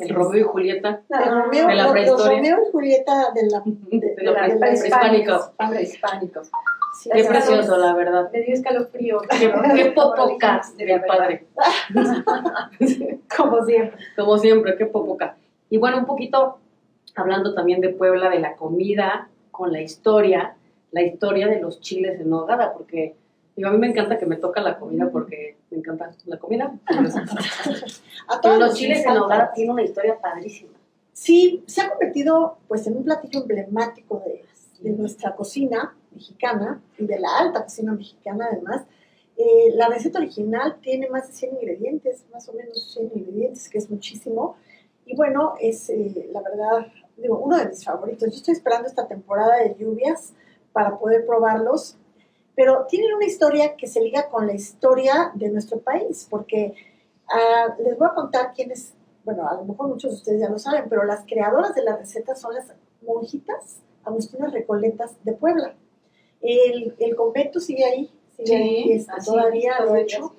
el 0.00 0.14
Romeo 0.14 0.40
y 0.40 0.42
Julieta 0.44 1.02
no, 1.08 1.42
Romeo, 1.42 1.66
de 1.66 1.74
la 1.74 1.92
prehistoria. 1.92 2.36
Romeo 2.36 2.58
y 2.66 2.72
Julieta 2.72 3.32
de 3.34 3.50
la, 3.50 3.62
de, 3.64 4.14
de 4.14 4.22
la, 4.22 4.42
de 4.48 4.54
la 4.54 4.58
prehispánicos. 4.58 5.50
prehispánicos. 5.68 6.50
Sí, 6.98 7.10
Qué 7.12 7.24
precioso, 7.24 7.76
la 7.76 7.94
verdad. 7.94 8.30
Me 8.32 8.40
dio 8.40 8.54
escalofrío. 8.54 9.20
Qué, 9.20 9.52
qué 9.76 9.90
popoca, 9.92 10.62
mi 10.76 10.86
padre. 11.06 11.46
Como 13.36 13.64
siempre. 13.64 13.98
Como 14.16 14.38
siempre, 14.38 14.76
qué 14.76 14.86
popoca. 14.86 15.36
Y 15.70 15.76
bueno, 15.76 15.98
un 15.98 16.06
poquito 16.06 16.58
hablando 17.14 17.54
también 17.54 17.80
de 17.80 17.90
Puebla, 17.90 18.30
de 18.30 18.40
la 18.40 18.56
comida, 18.56 19.28
con 19.50 19.72
la 19.72 19.80
historia 19.80 20.56
la 20.90 21.02
historia 21.02 21.48
de 21.48 21.60
los 21.60 21.80
chiles 21.80 22.20
en 22.20 22.30
nogada, 22.30 22.72
porque 22.72 23.16
digo, 23.56 23.68
a 23.68 23.72
mí 23.72 23.78
me 23.78 23.88
encanta 23.88 24.18
que 24.18 24.26
me 24.26 24.36
toca 24.36 24.60
la 24.60 24.78
comida 24.78 25.10
porque 25.10 25.56
me 25.70 25.78
encanta 25.78 26.10
la 26.26 26.38
comida. 26.38 26.78
a 28.28 28.40
Pero 28.40 28.56
los 28.56 28.74
chiles 28.74 29.04
en 29.04 29.14
nogada 29.14 29.52
tienen 29.52 29.72
una 29.72 29.82
historia 29.82 30.18
padrísima. 30.20 30.72
Sí, 31.12 31.64
se 31.66 31.80
ha 31.80 31.90
convertido 31.90 32.58
pues 32.68 32.86
en 32.86 32.96
un 32.96 33.04
platillo 33.04 33.40
emblemático 33.40 34.22
de, 34.24 34.44
de 34.80 34.96
nuestra 34.96 35.34
cocina 35.34 35.94
mexicana 36.12 36.80
y 36.98 37.06
de 37.06 37.18
la 37.18 37.38
alta 37.38 37.64
cocina 37.64 37.92
mexicana 37.92 38.48
además. 38.50 38.82
Eh, 39.36 39.72
la 39.74 39.88
receta 39.88 40.18
original 40.18 40.78
tiene 40.80 41.08
más 41.08 41.28
de 41.28 41.34
100 41.34 41.54
ingredientes, 41.54 42.24
más 42.32 42.48
o 42.48 42.52
menos 42.54 42.92
100 42.92 43.12
ingredientes, 43.14 43.68
que 43.68 43.78
es 43.78 43.88
muchísimo. 43.88 44.56
Y 45.06 45.14
bueno, 45.14 45.54
es 45.60 45.88
eh, 45.90 46.28
la 46.32 46.42
verdad, 46.42 46.88
digo, 47.16 47.38
uno 47.38 47.56
de 47.56 47.66
mis 47.66 47.84
favoritos. 47.84 48.30
Yo 48.30 48.36
estoy 48.36 48.54
esperando 48.54 48.88
esta 48.88 49.06
temporada 49.06 49.58
de 49.58 49.76
lluvias 49.78 50.34
para 50.78 50.96
poder 50.96 51.26
probarlos, 51.26 51.96
pero 52.54 52.86
tienen 52.88 53.12
una 53.12 53.26
historia 53.26 53.74
que 53.74 53.88
se 53.88 54.00
liga 54.00 54.28
con 54.28 54.46
la 54.46 54.54
historia 54.54 55.32
de 55.34 55.50
nuestro 55.50 55.80
país, 55.80 56.28
porque 56.30 56.72
uh, 57.26 57.82
les 57.82 57.98
voy 57.98 58.06
a 58.08 58.14
contar 58.14 58.52
quiénes, 58.54 58.94
bueno, 59.24 59.48
a 59.48 59.54
lo 59.54 59.64
mejor 59.64 59.88
muchos 59.88 60.12
de 60.12 60.16
ustedes 60.18 60.40
ya 60.40 60.48
lo 60.48 60.56
saben, 60.56 60.84
pero 60.88 61.02
las 61.02 61.24
creadoras 61.26 61.74
de 61.74 61.82
la 61.82 61.96
receta 61.96 62.36
son 62.36 62.54
las 62.54 62.72
monjitas 63.02 63.80
agustinas 64.04 64.52
recoletas 64.52 65.16
de 65.24 65.32
Puebla. 65.32 65.74
El, 66.40 66.94
el 67.00 67.16
convento 67.16 67.58
sigue 67.58 67.84
ahí, 67.84 68.12
sigue 68.36 68.46
Sí, 68.46 68.54
ahí 68.54 68.92
está 68.92 69.16
todavía, 69.16 69.78
es, 69.84 69.92
de 69.92 70.00
hecho. 70.00 70.32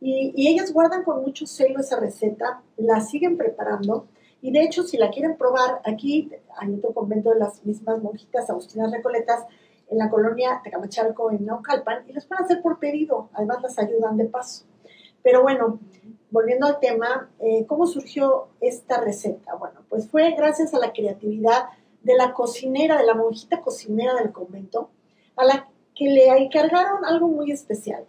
Y, 0.00 0.32
y 0.34 0.48
ellas 0.48 0.72
guardan 0.72 1.04
con 1.04 1.22
mucho 1.22 1.46
celo 1.46 1.78
esa 1.78 2.00
receta, 2.00 2.62
la 2.78 3.00
siguen 3.00 3.36
preparando. 3.36 4.08
Y 4.42 4.50
de 4.50 4.62
hecho, 4.62 4.82
si 4.82 4.96
la 4.96 5.10
quieren 5.10 5.36
probar, 5.36 5.80
aquí 5.84 6.32
hay 6.58 6.74
otro 6.74 6.92
convento 6.92 7.30
de 7.30 7.38
las 7.38 7.64
mismas 7.64 8.02
monjitas 8.02 8.50
agustinas 8.50 8.90
recoletas 8.90 9.46
en 9.90 9.98
la 9.98 10.10
colonia 10.10 10.60
Tecamachalco, 10.62 11.30
en 11.30 11.44
Naucalpan, 11.44 12.08
y 12.08 12.12
las 12.12 12.26
pueden 12.26 12.44
hacer 12.44 12.62
por 12.62 12.78
pedido. 12.78 13.28
Además, 13.32 13.62
las 13.62 13.78
ayudan 13.78 14.16
de 14.16 14.26
paso. 14.26 14.64
Pero 15.22 15.42
bueno, 15.42 15.78
volviendo 16.30 16.66
al 16.66 16.80
tema, 16.80 17.30
eh, 17.40 17.64
¿cómo 17.66 17.86
surgió 17.86 18.48
esta 18.60 19.00
receta? 19.00 19.54
Bueno, 19.54 19.80
pues 19.88 20.08
fue 20.08 20.32
gracias 20.32 20.74
a 20.74 20.78
la 20.78 20.92
creatividad 20.92 21.66
de 22.02 22.16
la 22.16 22.34
cocinera, 22.34 22.98
de 22.98 23.06
la 23.06 23.14
monjita 23.14 23.60
cocinera 23.60 24.14
del 24.14 24.32
convento, 24.32 24.90
a 25.36 25.44
la 25.44 25.68
que 25.94 26.06
le 26.06 26.26
encargaron 26.36 27.04
algo 27.04 27.28
muy 27.28 27.50
especial. 27.50 28.04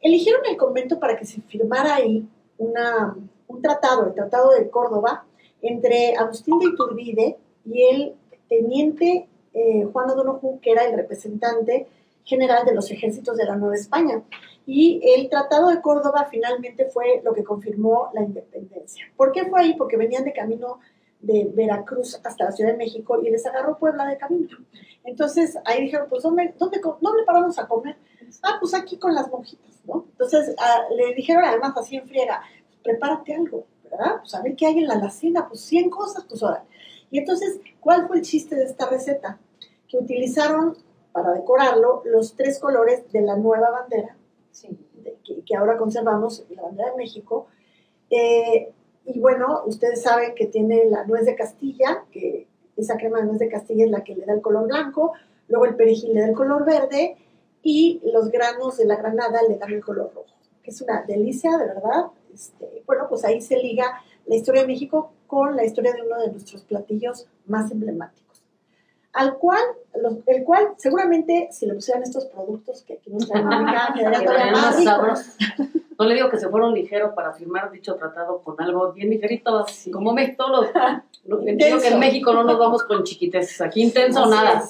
Eligieron 0.00 0.42
el 0.46 0.56
convento 0.56 0.98
para 0.98 1.16
que 1.16 1.26
se 1.26 1.40
firmara 1.42 1.96
ahí 1.96 2.26
una, 2.58 3.16
un 3.48 3.62
tratado, 3.62 4.06
el 4.06 4.14
Tratado 4.14 4.52
de 4.52 4.70
Córdoba, 4.70 5.24
entre 5.60 6.16
Agustín 6.16 6.58
de 6.58 6.66
Iturbide 6.66 7.38
y 7.64 7.82
el 7.82 8.14
teniente 8.48 9.28
eh, 9.54 9.84
Juan 9.92 10.10
O'Donoghue, 10.10 10.60
que 10.60 10.72
era 10.72 10.84
el 10.84 10.96
representante 10.96 11.86
general 12.24 12.64
de 12.64 12.74
los 12.74 12.90
ejércitos 12.90 13.36
de 13.36 13.44
la 13.44 13.56
Nueva 13.56 13.74
España. 13.74 14.22
Y 14.66 15.00
el 15.16 15.28
Tratado 15.28 15.68
de 15.68 15.80
Córdoba 15.80 16.28
finalmente 16.30 16.86
fue 16.86 17.20
lo 17.24 17.32
que 17.32 17.42
confirmó 17.42 18.10
la 18.14 18.22
independencia. 18.22 19.06
¿Por 19.16 19.32
qué 19.32 19.46
fue 19.46 19.60
ahí? 19.60 19.74
Porque 19.74 19.96
venían 19.96 20.24
de 20.24 20.32
camino 20.32 20.78
de 21.20 21.50
Veracruz 21.54 22.20
hasta 22.22 22.44
la 22.44 22.52
Ciudad 22.52 22.72
de 22.72 22.76
México 22.76 23.20
y 23.22 23.30
les 23.30 23.46
agarró 23.46 23.78
Puebla 23.78 24.06
de 24.06 24.18
camino. 24.18 24.56
Entonces 25.04 25.56
ahí 25.64 25.82
dijeron, 25.82 26.06
pues 26.08 26.22
¿dónde, 26.22 26.54
dónde, 26.58 26.80
dónde 27.00 27.24
paramos 27.24 27.58
a 27.58 27.66
comer? 27.66 27.96
Ah, 28.42 28.56
pues 28.60 28.74
aquí 28.74 28.98
con 28.98 29.14
las 29.14 29.30
monjitas, 29.30 29.80
¿no? 29.84 30.06
Entonces 30.10 30.54
ah, 30.58 30.82
le 30.94 31.14
dijeron 31.14 31.44
además 31.44 31.74
así 31.76 31.96
en 31.96 32.08
friega, 32.08 32.42
prepárate 32.82 33.34
algo, 33.34 33.64
¿verdad? 33.84 34.18
Pues 34.20 34.34
a 34.34 34.42
ver 34.42 34.56
qué 34.56 34.66
hay 34.66 34.78
en 34.78 34.88
la 34.88 34.94
alacena, 34.94 35.48
pues 35.48 35.60
100 35.62 35.90
cosas, 35.90 36.24
pues 36.28 36.42
ahora. 36.42 36.64
Y 37.12 37.18
entonces, 37.18 37.60
¿cuál 37.78 38.08
fue 38.08 38.16
el 38.16 38.22
chiste 38.22 38.56
de 38.56 38.64
esta 38.64 38.88
receta? 38.88 39.38
Que 39.86 39.98
utilizaron 39.98 40.78
para 41.12 41.32
decorarlo 41.32 42.02
los 42.06 42.34
tres 42.34 42.58
colores 42.58 43.12
de 43.12 43.20
la 43.20 43.36
nueva 43.36 43.70
bandera, 43.70 44.16
que, 45.46 45.54
ahora 45.54 45.76
conservamos, 45.76 46.42
la 46.48 46.62
bandera 46.62 46.90
de 46.90 46.96
México. 46.96 47.48
Eh, 48.08 48.72
y 49.04 49.20
bueno, 49.20 49.62
ustedes 49.66 50.02
saben 50.02 50.34
que 50.34 50.46
tiene 50.46 50.86
la 50.86 51.04
nuez 51.04 51.26
de 51.26 51.36
Castilla, 51.36 52.04
que 52.10 52.48
esa 52.78 52.96
crema 52.96 53.18
de 53.18 53.26
nuez 53.26 53.38
de 53.38 53.50
Castilla 53.50 53.84
es 53.84 53.90
la 53.90 54.02
que 54.04 54.14
le 54.14 54.24
da 54.24 54.32
el 54.32 54.40
color 54.40 54.66
blanco, 54.66 55.12
luego 55.48 55.66
el 55.66 55.76
perejil 55.76 56.14
le 56.14 56.20
da 56.22 56.28
el 56.28 56.34
color 56.34 56.64
verde 56.64 57.18
y 57.62 58.00
los 58.10 58.30
granos 58.30 58.78
de 58.78 58.86
la 58.86 58.96
granada 58.96 59.40
le 59.46 59.58
dan 59.58 59.70
el 59.70 59.84
color 59.84 60.12
rojo, 60.14 60.34
que 60.62 60.70
es 60.70 60.80
una 60.80 61.02
delicia, 61.02 61.58
de 61.58 61.66
verdad. 61.66 62.06
Este, 62.32 62.82
bueno, 62.86 63.04
pues 63.10 63.22
ahí 63.26 63.42
se 63.42 63.58
liga 63.58 64.02
la 64.26 64.36
historia 64.36 64.62
de 64.62 64.68
México 64.68 65.12
con 65.26 65.56
la 65.56 65.64
historia 65.64 65.92
de 65.92 66.02
uno 66.02 66.20
de 66.20 66.30
nuestros 66.30 66.62
platillos 66.62 67.26
más 67.46 67.70
emblemáticos. 67.70 68.42
Al 69.12 69.36
cual, 69.36 69.62
el 70.26 70.44
cual 70.44 70.74
seguramente 70.78 71.48
si 71.52 71.66
le 71.66 71.74
pusieran 71.74 72.02
estos 72.02 72.26
productos 72.26 72.82
que 72.82 72.94
aquí 72.94 73.10
nos 73.10 73.28
traen 73.28 73.46
quedaría 73.94 74.24
todavía 74.24 74.52
más. 74.52 75.26
No 75.98 76.06
le 76.06 76.14
digo 76.14 76.28
que 76.30 76.38
se 76.38 76.48
fueron 76.48 76.74
ligeros 76.74 77.12
para 77.14 77.32
firmar 77.32 77.70
dicho 77.70 77.94
tratado 77.96 78.40
con 78.42 78.60
algo 78.60 78.92
bien 78.92 79.10
ligerito, 79.10 79.64
como 79.92 80.12
México, 80.12 80.44
todos 80.44 80.70
los, 81.24 81.46
entiendo 81.46 81.80
que 81.80 81.88
en 81.88 81.98
México 81.98 82.32
no 82.32 82.44
nos 82.44 82.58
vamos 82.58 82.82
con 82.84 83.04
chiquiteces, 83.04 83.60
aquí 83.60 83.82
intenso 83.82 84.26
nada. 84.26 84.62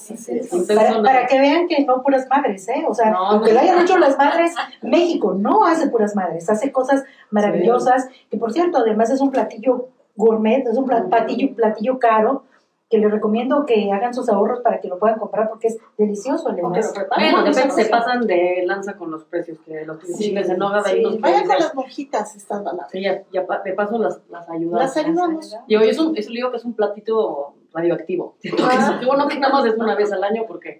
para, 1.02 1.26
que 1.26 1.38
vean 1.38 1.66
que 1.68 1.84
no 1.84 2.02
puras 2.02 2.26
madres, 2.28 2.68
¿eh? 2.68 2.84
O 2.86 2.94
sea, 2.94 3.12
aunque 3.12 3.52
lo 3.52 3.60
hayan 3.60 3.82
hecho 3.82 3.98
las 3.98 4.18
madres, 4.18 4.54
México 4.82 5.34
no 5.34 5.64
hace 5.64 5.88
puras 5.88 6.14
madres, 6.14 6.48
hace 6.50 6.70
cosas 6.72 7.04
maravillosas, 7.30 8.08
que 8.30 8.36
por 8.36 8.52
cierto, 8.52 8.78
además 8.78 9.10
es 9.10 9.20
un 9.20 9.30
platillo 9.30 9.88
gourmet, 10.16 10.66
es 10.66 10.76
un 10.76 10.86
platillo, 10.86 11.54
platillo 11.54 11.98
caro, 11.98 12.44
que 12.92 12.98
les 12.98 13.10
recomiendo 13.10 13.64
que 13.64 13.90
hagan 13.90 14.12
sus 14.12 14.28
ahorros 14.28 14.60
para 14.60 14.78
que 14.78 14.86
lo 14.86 14.98
puedan 14.98 15.18
comprar 15.18 15.48
porque 15.48 15.68
es 15.68 15.78
delicioso 15.96 16.50
el 16.50 16.56
Bueno, 16.60 16.82
se 16.82 17.86
pasan 17.86 18.26
de 18.26 18.64
lanza 18.66 18.98
con 18.98 19.10
los 19.10 19.24
precios, 19.24 19.58
que 19.64 19.86
los 19.86 19.98
chiles 20.18 20.46
de 20.46 20.58
noga 20.58 20.82
de 20.82 20.90
ahí 20.90 21.02
los 21.02 21.18
Vayan 21.18 21.46
con 21.46 21.56
las 21.58 21.74
monjitas, 21.74 22.36
estas 22.36 22.62
baladas. 22.62 22.90
Sí, 22.90 23.00
ya, 23.00 23.22
ya 23.32 23.46
de 23.64 23.72
paso 23.72 23.96
las, 23.96 24.20
las 24.28 24.46
ayudamos. 24.50 24.78
Las 24.78 24.96
ayudamos. 24.98 25.56
Yo 25.66 25.80
eso, 25.80 26.12
eso 26.14 26.30
digo 26.32 26.50
que 26.50 26.58
es 26.58 26.66
un 26.66 26.74
platito 26.74 27.54
radioactivo. 27.72 28.36
Ah. 28.62 28.98
Qué 29.00 29.06
bueno 29.06 29.26
que 29.26 29.38
nada 29.38 29.54
más 29.54 29.64
es 29.64 29.74
una 29.74 29.94
vez 29.94 30.12
al 30.12 30.22
año 30.22 30.44
porque 30.46 30.78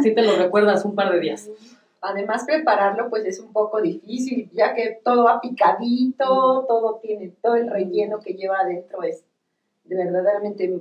si 0.00 0.14
te 0.14 0.22
lo 0.22 0.36
recuerdas 0.36 0.84
un 0.84 0.94
par 0.94 1.10
de 1.12 1.18
días. 1.18 1.50
Además, 2.00 2.44
prepararlo 2.46 3.10
pues 3.10 3.24
es 3.24 3.40
un 3.40 3.52
poco 3.52 3.82
difícil, 3.82 4.48
ya 4.52 4.72
que 4.72 5.00
todo 5.02 5.24
va 5.24 5.40
picadito, 5.40 6.64
todo 6.68 7.00
tiene, 7.02 7.32
todo 7.42 7.56
el 7.56 7.68
relleno 7.68 8.20
que 8.20 8.34
lleva 8.34 8.60
adentro 8.60 9.02
es 9.02 9.24
de 9.82 9.96
verdaderamente 9.96 10.80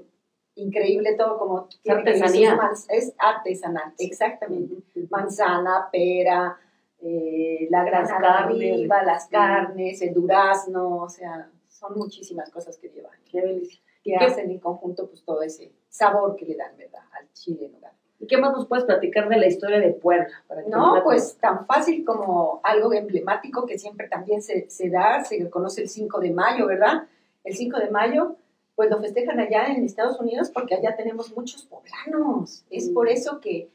increíble 0.58 1.16
todo 1.16 1.38
como 1.38 1.68
artesanía. 1.88 2.60
Es 2.90 3.14
artesanal, 3.18 3.94
exactamente. 3.98 4.76
Manzana, 5.10 5.90
pera, 5.92 6.58
eh, 7.00 7.68
la 7.70 7.84
granada 7.84 8.40
arriba, 8.40 9.04
las 9.04 9.28
carnes, 9.28 10.02
el 10.02 10.14
durazno, 10.14 10.98
o 10.98 11.10
sea, 11.10 11.50
son 11.68 11.98
muchísimas 11.98 12.50
cosas 12.50 12.78
que 12.78 12.90
llevan. 12.90 13.14
Qué 13.30 13.42
delicia. 13.42 13.82
Que 14.04 14.16
hacen 14.16 14.50
en 14.50 14.60
conjunto 14.60 15.08
pues 15.08 15.24
todo 15.26 15.42
ese 15.42 15.74
sabor 15.90 16.38
que 16.38 16.46
le 16.46 16.56
dan, 16.56 16.78
¿verdad? 16.78 17.02
Al 17.20 17.32
chile 17.34 17.66
en 17.66 17.76
hogar. 17.76 17.92
¿Y 18.20 18.26
qué 18.26 18.38
más 18.38 18.54
nos 18.54 18.66
puedes 18.66 18.86
platicar 18.86 19.28
de 19.30 19.38
la 19.38 19.48
historia 19.48 19.80
de 19.80 19.92
Puebla? 19.92 20.28
no, 20.70 21.02
pues 21.04 21.38
tan 21.40 21.68
fácil 21.68 22.04
como 22.06 22.62
algo 22.64 22.94
emblemático 22.94 23.66
que 23.66 23.78
siempre 23.78 24.08
también 24.08 24.42
se, 24.42 24.70
se 24.70 24.90
da, 24.90 25.24
se 25.24 25.50
conoce 25.50 25.82
el 25.82 25.90
5 25.90 26.20
de 26.22 26.32
mayo, 26.32 26.68
¿verdad? 26.68 27.04
El 27.44 27.56
5 27.56 27.80
de 27.80 27.92
mayo 27.92 28.38
pues 28.78 28.90
lo 28.92 29.02
festejan 29.02 29.40
allá 29.40 29.74
en 29.74 29.84
Estados 29.84 30.20
Unidos 30.20 30.52
porque 30.54 30.76
allá 30.76 30.96
tenemos 30.96 31.36
muchos 31.36 31.64
poblanos. 31.64 32.64
Es 32.70 32.92
mm. 32.92 32.94
por 32.94 33.10
eso 33.10 33.42
que, 33.42 33.72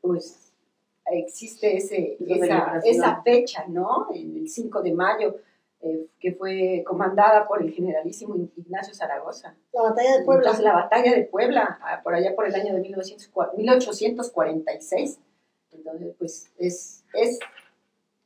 pues, 0.00 0.52
existe 1.06 1.76
ese, 1.76 2.18
esa, 2.82 3.22
fecha, 3.22 3.66
¿no? 3.68 4.08
El 4.12 4.48
5 4.48 4.82
de 4.82 4.94
mayo, 4.94 5.36
eh, 5.80 6.08
que 6.18 6.32
fue 6.32 6.82
comandada 6.84 7.46
por 7.46 7.62
el 7.62 7.72
generalísimo 7.72 8.34
Ignacio 8.56 8.92
Zaragoza. 8.92 9.54
La 9.72 9.82
batalla 9.82 10.18
de 10.18 10.24
Puebla. 10.24 10.58
la 10.60 10.72
batalla 10.72 11.14
de 11.14 11.22
Puebla, 11.22 11.78
ah, 11.80 12.00
por 12.02 12.16
allá 12.16 12.34
por 12.34 12.48
el 12.48 12.54
año 12.56 12.74
de 12.74 12.80
1846. 12.80 15.20
Entonces, 15.70 16.16
pues, 16.18 16.50
es, 16.58 17.04
es 17.14 17.38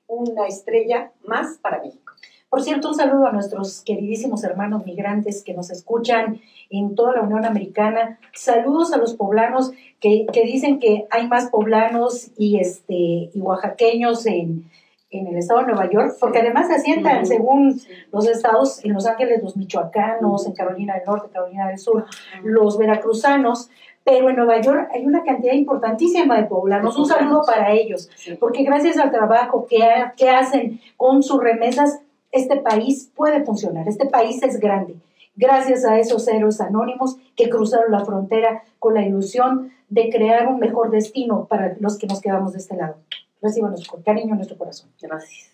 una 0.06 0.46
estrella 0.46 1.12
más 1.24 1.58
para 1.58 1.82
México. 1.82 2.14
Por 2.48 2.62
cierto, 2.62 2.88
un 2.88 2.94
saludo 2.94 3.26
a 3.26 3.32
nuestros 3.32 3.82
queridísimos 3.82 4.44
hermanos 4.44 4.86
migrantes 4.86 5.42
que 5.42 5.54
nos 5.54 5.70
escuchan 5.70 6.40
en 6.70 6.94
toda 6.94 7.14
la 7.14 7.22
Unión 7.22 7.44
Americana. 7.44 8.18
Saludos 8.32 8.92
a 8.92 8.98
los 8.98 9.14
poblanos 9.14 9.72
que, 10.00 10.26
dicen 10.44 10.78
que 10.78 11.06
hay 11.10 11.26
más 11.26 11.50
poblanos 11.50 12.30
y, 12.36 12.58
este, 12.58 12.94
y 12.94 13.40
oaxaqueños 13.40 14.26
en, 14.26 14.70
el 15.10 15.36
estado 15.36 15.60
de 15.60 15.66
Nueva 15.68 15.88
York, 15.88 16.16
porque 16.20 16.40
además 16.40 16.66
se 16.66 16.74
asientan 16.74 17.24
según 17.24 17.80
los 18.12 18.28
estados, 18.28 18.84
en 18.84 18.92
Los 18.92 19.06
Ángeles 19.06 19.42
los 19.42 19.56
michoacanos, 19.56 20.46
en 20.46 20.52
Carolina 20.52 20.94
del 20.94 21.04
Norte, 21.06 21.30
Carolina 21.32 21.68
del 21.68 21.78
Sur, 21.78 22.04
los 22.42 22.76
veracruzanos, 22.76 23.70
pero 24.04 24.28
en 24.28 24.36
Nueva 24.36 24.60
York 24.60 24.90
hay 24.92 25.06
una 25.06 25.24
cantidad 25.24 25.54
importantísima 25.54 26.36
de 26.36 26.44
poblanos. 26.44 26.98
Un 26.98 27.06
saludo 27.06 27.42
para 27.46 27.72
ellos, 27.72 28.10
porque 28.38 28.62
gracias 28.62 28.98
al 28.98 29.10
trabajo 29.10 29.66
que, 29.66 29.78
que 30.18 30.28
hacen 30.28 30.80
con 30.98 31.22
sus 31.22 31.42
remesas, 31.42 32.00
este 32.32 32.56
país 32.56 33.10
puede 33.14 33.44
funcionar, 33.44 33.88
este 33.88 34.06
país 34.06 34.42
es 34.42 34.60
grande, 34.60 34.96
gracias 35.36 35.84
a 35.84 35.98
esos 35.98 36.26
héroes 36.28 36.60
anónimos 36.60 37.16
que 37.36 37.48
cruzaron 37.48 37.92
la 37.92 38.04
frontera 38.04 38.64
con 38.78 38.94
la 38.94 39.06
ilusión 39.06 39.72
de 39.88 40.10
crear 40.10 40.48
un 40.48 40.58
mejor 40.58 40.90
destino 40.90 41.46
para 41.46 41.76
los 41.80 41.98
que 41.98 42.06
nos 42.06 42.20
quedamos 42.20 42.52
de 42.52 42.58
este 42.58 42.76
lado. 42.76 42.96
Recíbanos 43.40 43.86
con 43.86 44.02
cariño 44.02 44.30
en 44.30 44.36
nuestro 44.36 44.56
corazón. 44.56 44.90
Gracias. 45.00 45.52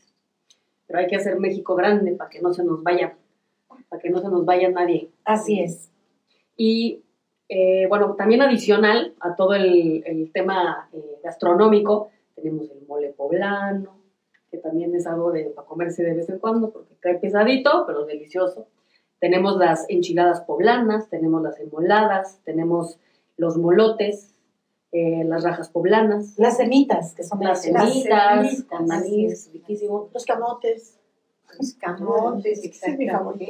Pero 0.86 0.98
hay 0.98 1.06
que 1.06 1.16
hacer 1.16 1.38
México 1.38 1.74
grande 1.74 2.12
para 2.12 2.30
que 2.30 2.40
no 2.40 2.52
se 2.52 2.64
nos 2.64 2.82
vaya, 2.82 3.16
para 3.88 4.00
que 4.00 4.10
no 4.10 4.20
se 4.20 4.28
nos 4.28 4.44
vaya 4.44 4.70
nadie. 4.70 5.10
Así 5.24 5.60
es. 5.60 5.90
Y 6.56 7.02
eh, 7.48 7.86
bueno, 7.88 8.14
también 8.14 8.40
adicional 8.40 9.14
a 9.20 9.34
todo 9.34 9.54
el, 9.54 10.30
tema 10.32 10.88
eh, 10.92 11.18
gastronómico, 11.22 12.10
tenemos 12.34 12.70
el 12.70 12.86
mole 12.86 13.08
poblano, 13.10 14.01
que 14.52 14.58
también 14.58 14.94
es 14.94 15.06
algo 15.06 15.32
de, 15.32 15.46
para 15.46 15.66
comerse 15.66 16.04
de 16.04 16.12
vez 16.12 16.28
en 16.28 16.38
cuando, 16.38 16.70
porque 16.70 16.94
cae 17.00 17.14
pesadito, 17.14 17.84
pero 17.86 18.04
delicioso. 18.04 18.68
Tenemos 19.18 19.56
las 19.56 19.86
enchiladas 19.88 20.42
poblanas, 20.42 21.08
tenemos 21.08 21.42
las 21.42 21.58
emoladas, 21.58 22.38
tenemos 22.44 22.98
los 23.38 23.56
molotes, 23.56 24.34
eh, 24.92 25.24
las 25.24 25.42
rajas 25.42 25.70
poblanas. 25.70 26.38
Las 26.38 26.58
semitas, 26.58 27.14
que 27.14 27.24
son 27.24 27.40
las 27.40 27.62
semitas, 27.62 28.64
con 28.64 28.86
maíz, 28.86 29.50
riquísimo. 29.54 30.10
Los 30.12 30.26
camotes. 30.26 30.98
Los 31.58 31.72
camotes, 31.74 32.62
exactamente. 32.62 33.48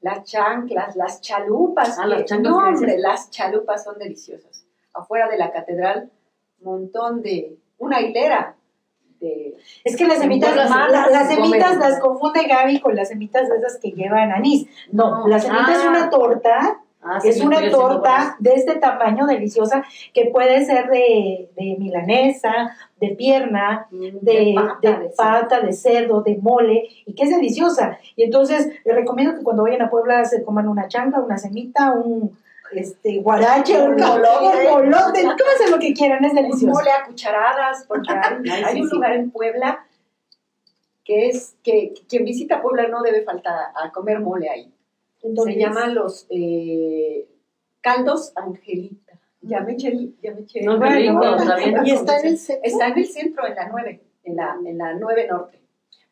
Las 0.00 0.24
chanclas, 0.24 0.96
las 0.96 1.20
chalupas. 1.20 1.98
Ah, 1.98 2.06
las 2.06 2.24
chanclas. 2.24 2.52
No, 2.52 2.66
hombre, 2.66 2.96
las 2.96 3.28
chalupas 3.28 3.84
son 3.84 3.98
deliciosas. 3.98 4.64
Afuera 4.94 5.28
de 5.28 5.36
la 5.36 5.52
catedral, 5.52 6.10
montón 6.62 7.20
de, 7.20 7.58
una 7.76 8.00
hilera 8.00 8.56
es 9.84 9.96
que 9.96 10.06
las 10.06 10.18
semitas, 10.18 10.56
las, 10.56 11.28
semitas 11.28 11.76
las 11.76 12.00
confunde 12.00 12.46
Gaby 12.46 12.80
con 12.80 12.94
las 12.94 13.08
semitas 13.08 13.48
de 13.48 13.56
esas 13.56 13.78
que 13.78 13.90
llevan 13.90 14.32
anís. 14.32 14.66
No, 14.90 15.26
la 15.28 15.38
semita 15.38 15.72
es 15.72 15.84
una 15.84 16.04
ah. 16.04 16.10
torta. 16.10 16.80
Ah, 17.02 17.18
es 17.24 17.40
una 17.40 17.70
torta 17.70 18.36
de 18.40 18.52
este 18.52 18.74
tamaño 18.74 19.26
deliciosa 19.26 19.82
que 20.12 20.26
puede 20.26 20.62
ser 20.66 20.90
de, 20.90 21.48
milanesa, 21.78 22.76
de 23.00 23.08
pierna, 23.16 23.86
mm, 23.90 24.18
de, 24.20 24.54
pata, 25.16 25.60
de, 25.60 25.72
cerdo, 25.72 26.20
de 26.20 26.36
mole, 26.36 26.88
y 27.06 27.14
que 27.14 27.22
es 27.22 27.30
deliciosa. 27.30 27.96
Y 28.16 28.24
entonces 28.24 28.68
les 28.84 28.94
recomiendo 28.94 29.34
que 29.34 29.42
cuando 29.42 29.62
vayan 29.62 29.80
a 29.80 29.88
Puebla 29.88 30.26
se 30.26 30.44
coman 30.44 30.68
una 30.68 30.88
chanca, 30.88 31.20
una 31.20 31.38
semita, 31.38 31.92
un, 31.92 32.36
este, 32.72 33.18
guarache, 33.18 33.80
un 33.80 33.96
molote, 33.96 34.68
un 34.68 34.90
molote, 34.90 35.70
lo 35.70 35.78
que 35.78 35.92
quieran, 35.92 36.24
es 36.24 36.34
delicioso. 36.34 36.66
Un 36.66 36.72
mole 36.72 36.90
a 36.90 37.04
cucharadas, 37.04 37.84
porque 37.86 38.12
hay, 38.12 38.80
un 38.80 38.88
lugar 38.88 39.12
en 39.12 39.30
Puebla 39.30 39.86
que 41.04 41.28
es 41.28 41.56
que, 41.64 41.92
quien 42.08 42.24
visita 42.24 42.62
Puebla 42.62 42.86
no 42.88 43.02
debe 43.02 43.22
faltar 43.22 43.72
a 43.74 43.90
comer 43.90 44.20
mole 44.20 44.48
ahí. 44.48 44.72
Se 45.20 45.56
llaman 45.56 45.94
los 45.94 46.26
eh, 46.30 47.28
caldos 47.80 48.32
Angelita. 48.36 49.18
Ya 49.42 49.60
me 49.60 49.72
eché, 49.72 49.92
ya 50.22 50.32
me 50.34 50.42
eché. 50.42 50.62
No, 50.62 50.78
Bueno, 50.78 50.96
rico. 50.96 51.82
Y 51.84 51.90
está 51.90 52.20
en 52.20 52.26
el 52.26 52.38
centro. 52.38 52.62
Está 52.64 52.86
en 52.88 52.98
el 52.98 53.06
centro, 53.06 53.46
en 53.46 53.54
la 53.54 53.68
9, 53.68 54.00
en 54.24 54.36
la, 54.36 54.56
en 54.64 54.78
la 54.78 54.94
9 54.94 55.26
Norte. 55.28 55.60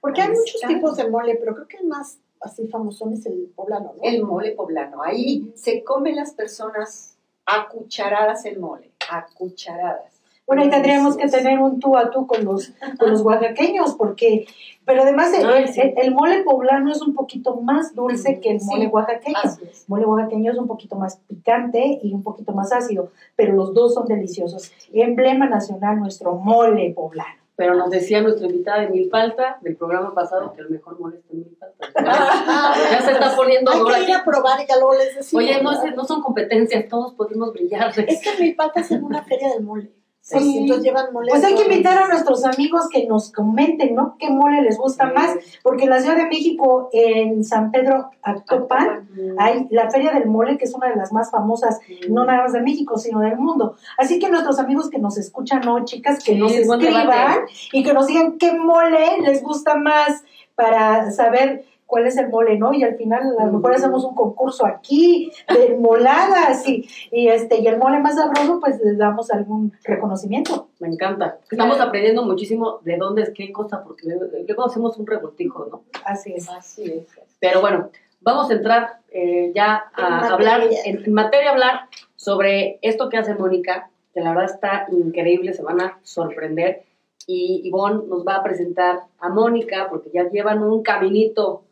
Porque 0.01 0.23
hay 0.23 0.29
muchos 0.29 0.61
tipos 0.67 0.97
de 0.97 1.09
mole, 1.09 1.37
pero 1.37 1.55
creo 1.55 1.69
que 1.69 1.77
el 1.79 1.87
más 1.87 2.19
así 2.41 2.67
famosón 2.69 3.13
es 3.13 3.27
el 3.27 3.51
poblano, 3.55 3.93
¿no? 3.97 4.03
El 4.03 4.23
mole 4.25 4.53
poblano. 4.53 5.03
Ahí 5.03 5.51
se 5.55 5.83
comen 5.85 6.17
las 6.17 6.33
personas 6.33 7.17
a 7.47 7.69
cucharadas 7.69 8.45
el 8.45 8.59
mole, 8.59 8.91
a 9.11 9.27
cucharadas. 9.35 10.15
Bueno, 10.47 10.65
y 10.65 10.71
tendríamos 10.71 11.17
que 11.19 11.29
tener 11.29 11.59
un 11.59 11.79
tú 11.79 11.95
a 11.95 12.11
tú 12.11 12.27
con 12.27 12.43
los, 12.43 12.73
con 12.99 13.11
los 13.11 13.21
oaxaqueños, 13.21 13.95
porque, 13.97 14.47
pero 14.87 15.03
además 15.03 15.31
el, 15.35 15.69
sí. 15.69 15.79
el- 15.79 15.93
el 15.99 16.15
mole 16.15 16.43
poblano 16.43 16.91
es 16.91 17.03
un 17.03 17.13
poquito 17.15 17.57
más 17.57 17.95
dulce 17.95 18.41
que 18.41 18.53
el 18.53 18.61
Sí, 18.61 18.67
mole 18.67 18.87
oaxaqueño. 18.87 19.37
Así 19.45 19.65
es. 19.71 19.83
El 19.83 19.89
mole 19.89 20.07
oaxaqueño 20.07 20.53
es 20.53 20.59
un 20.59 20.67
poquito 20.67 20.97
más 20.97 21.19
picante 21.29 21.99
y 22.03 22.15
un 22.15 22.23
poquito 22.23 22.53
más 22.53 22.73
ácido, 22.73 23.11
pero 23.37 23.53
los 23.55 23.75
dos 23.75 23.93
son 23.93 24.07
deliciosos. 24.07 24.73
Emblema 24.91 25.47
nacional, 25.51 26.01
nuestro 26.01 26.35
mole 26.37 26.95
poblano. 26.95 27.38
Pero 27.59 27.75
nos 27.75 27.91
decía 27.91 28.21
nuestra 28.23 28.47
invitada 28.47 28.83
de 28.83 28.89
Milpalta, 28.91 29.59
del 29.63 29.75
programa 29.77 30.15
pasado, 30.15 30.53
que 30.55 30.61
el 30.61 30.71
mejor 30.71 30.97
mole 31.01 31.17
está 31.17 31.33
en 31.33 31.41
Milpalta. 31.41 31.89
Ya 32.93 33.03
se 33.03 33.11
está 33.11 33.35
poniendo 33.35 33.73
Hay 33.73 34.05
que 34.05 34.11
ir 34.13 34.17
a 34.17 34.25
probar 34.25 34.61
y 34.63 34.67
ya 34.69 34.77
luego 34.77 34.95
les 34.95 35.17
decimos. 35.17 35.43
Oye, 35.45 35.61
no, 35.61 35.71
¿verdad? 35.71 35.87
es- 35.89 35.97
no 35.97 36.05
son 36.05 36.23
competencias, 36.23 36.89
todos 36.89 37.15
podemos 37.15 37.53
brillar. 37.53 37.93
Es 38.07 38.23
que 38.23 38.41
mi 38.41 38.53
pata 38.53 38.79
es 38.81 38.93
en 38.93 39.03
una 39.03 39.25
feria 39.25 39.49
del 39.55 39.65
mole. 39.65 39.91
Sí. 40.29 40.39
Sí. 40.39 40.59
Entonces 40.59 40.85
llevan 40.85 41.11
mole. 41.11 41.31
Pues 41.31 41.43
hay 41.43 41.55
que 41.55 41.63
invitar 41.63 41.97
a 41.97 42.09
nuestros 42.09 42.45
amigos 42.45 42.89
que 42.91 43.07
nos 43.07 43.33
comenten, 43.33 43.95
¿no? 43.95 44.17
¿Qué 44.19 44.29
mole 44.29 44.61
les 44.61 44.77
gusta 44.77 45.07
más? 45.07 45.37
Porque 45.63 45.85
en 45.85 45.91
la 45.91 46.01
Ciudad 46.01 46.17
de 46.17 46.27
México, 46.27 46.91
en 46.93 47.45
San 47.45 47.71
Pedro 47.71 48.11
Actopan, 48.21 49.09
hay 49.39 49.67
la 49.71 49.91
Feria 49.91 50.13
del 50.13 50.27
Mole, 50.27 50.59
que 50.59 50.67
es 50.67 50.75
una 50.75 50.89
de 50.89 50.97
las 50.97 51.15
más 51.15 51.31
famosas, 51.31 51.81
no 52.11 52.27
nada 52.27 52.43
más 52.43 52.53
de 52.53 52.61
México, 52.61 52.99
sino 52.99 53.21
del 53.21 53.39
mundo. 53.39 53.77
Así 53.97 54.19
que 54.19 54.29
nuestros 54.29 54.59
amigos 54.59 54.91
que 54.91 54.99
nos 54.99 55.17
escuchan, 55.17 55.63
¿no, 55.65 55.83
chicas? 55.87 56.23
Que 56.23 56.33
Sí, 56.33 56.39
nos 56.39 56.53
escriban 56.53 57.39
y 57.73 57.83
que 57.83 57.95
nos 57.95 58.07
digan 58.07 58.37
qué 58.37 58.53
mole 58.53 59.23
les 59.23 59.43
gusta 59.43 59.77
más 59.77 60.25
para 60.55 61.11
saber 61.11 61.65
cuál 61.89 62.07
es 62.07 62.19
el 62.19 62.29
mole, 62.29 62.59
¿no? 62.59 62.73
Y 62.75 62.85
al 62.85 62.97
final 62.97 63.35
a 63.39 63.47
lo 63.47 63.53
mejor 63.55 63.75
hacemos 63.75 64.05
un 64.05 64.15
concurso 64.15 64.67
aquí 64.67 65.33
de 65.49 65.75
moladas 65.77 66.69
y, 66.69 66.87
y 67.11 67.29
este 67.29 67.57
y 67.61 67.67
el 67.67 67.79
mole 67.79 67.99
más 67.99 68.15
sabroso, 68.15 68.61
pues 68.61 68.79
les 68.85 68.99
damos 68.99 69.31
algún 69.31 69.73
reconocimiento. 69.85 70.69
Me 70.81 70.89
encanta. 70.89 71.39
Estamos 71.51 71.81
aprendiendo 71.81 72.25
muchísimo 72.25 72.79
de 72.85 72.99
dónde 72.99 73.23
es 73.23 73.31
qué 73.35 73.51
cosa, 73.51 73.83
porque 73.83 74.07
luego 74.07 74.67
hacemos 74.67 74.99
un 74.99 75.07
revoltijo, 75.07 75.67
¿no? 75.71 75.83
Así 76.05 76.35
es. 76.35 76.49
Así 76.51 76.85
es. 76.85 77.07
Pero 77.41 77.63
bueno, 77.63 77.89
vamos 78.21 78.51
a 78.51 78.55
entrar 78.55 78.99
eh, 79.11 79.51
ya 79.55 79.87
En 79.97 80.05
a 80.05 80.11
materia. 80.11 80.35
hablar, 80.35 80.61
en, 80.85 81.05
en 81.07 81.13
materia, 81.15 81.51
hablar 81.51 81.81
sobre 82.17 82.79
esto 82.83 83.09
que 83.09 83.17
hace 83.17 83.35
Mónica, 83.35 83.91
que 84.13 84.21
la 84.21 84.35
verdad 84.35 84.55
está 84.55 84.87
increíble, 84.93 85.55
se 85.55 85.63
van 85.63 85.81
a 85.81 85.99
sorprender. 86.03 86.83
Y 87.27 87.63
Ivonne 87.65 88.03
nos 88.09 88.27
va 88.27 88.37
a 88.37 88.43
presentar 88.43 89.01
a 89.21 89.29
Mónica, 89.31 89.89
porque 89.89 90.11
ya 90.13 90.29
llevan 90.31 90.63
un 90.63 90.83
caminito 90.83 91.63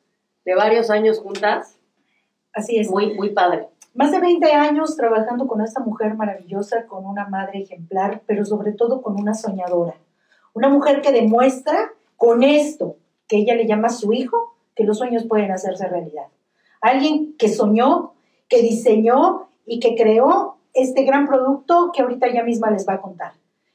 de 0.46 0.54
varios 0.54 0.90
años 0.90 1.18
juntas, 1.18 1.76
Así 2.54 2.78
es. 2.78 2.88
muy, 2.88 3.12
muy 3.14 3.30
padre. 3.30 3.68
Más 3.94 4.12
de 4.12 4.20
20 4.20 4.50
años 4.52 4.96
trabajando 4.96 5.46
con 5.46 5.60
esta 5.60 5.80
mujer 5.80 6.14
maravillosa, 6.14 6.86
con 6.86 7.04
una 7.04 7.28
madre 7.28 7.60
ejemplar, 7.60 8.22
pero 8.26 8.44
sobre 8.46 8.72
todo 8.72 9.02
con 9.02 9.20
una 9.20 9.34
soñadora. 9.34 9.96
Una 10.54 10.68
mujer 10.68 11.02
que 11.02 11.12
demuestra 11.12 11.90
con 12.16 12.42
esto, 12.42 12.96
que 13.26 13.38
ella 13.38 13.54
le 13.54 13.66
llama 13.66 13.88
a 13.88 13.90
su 13.90 14.12
hijo, 14.12 14.54
que 14.74 14.84
los 14.84 14.98
sueños 14.98 15.24
pueden 15.24 15.50
hacerse 15.50 15.88
realidad. 15.88 16.26
Alguien 16.80 17.34
que 17.36 17.48
soñó, 17.48 18.14
que 18.48 18.62
diseñó 18.62 19.48
y 19.66 19.80
que 19.80 19.96
creó 19.96 20.58
este 20.72 21.02
gran 21.04 21.26
producto 21.26 21.90
que 21.92 22.02
ahorita 22.02 22.28
ella 22.28 22.44
misma 22.44 22.70
les 22.70 22.88
va 22.88 22.94
a 22.94 23.02
contar. 23.02 23.32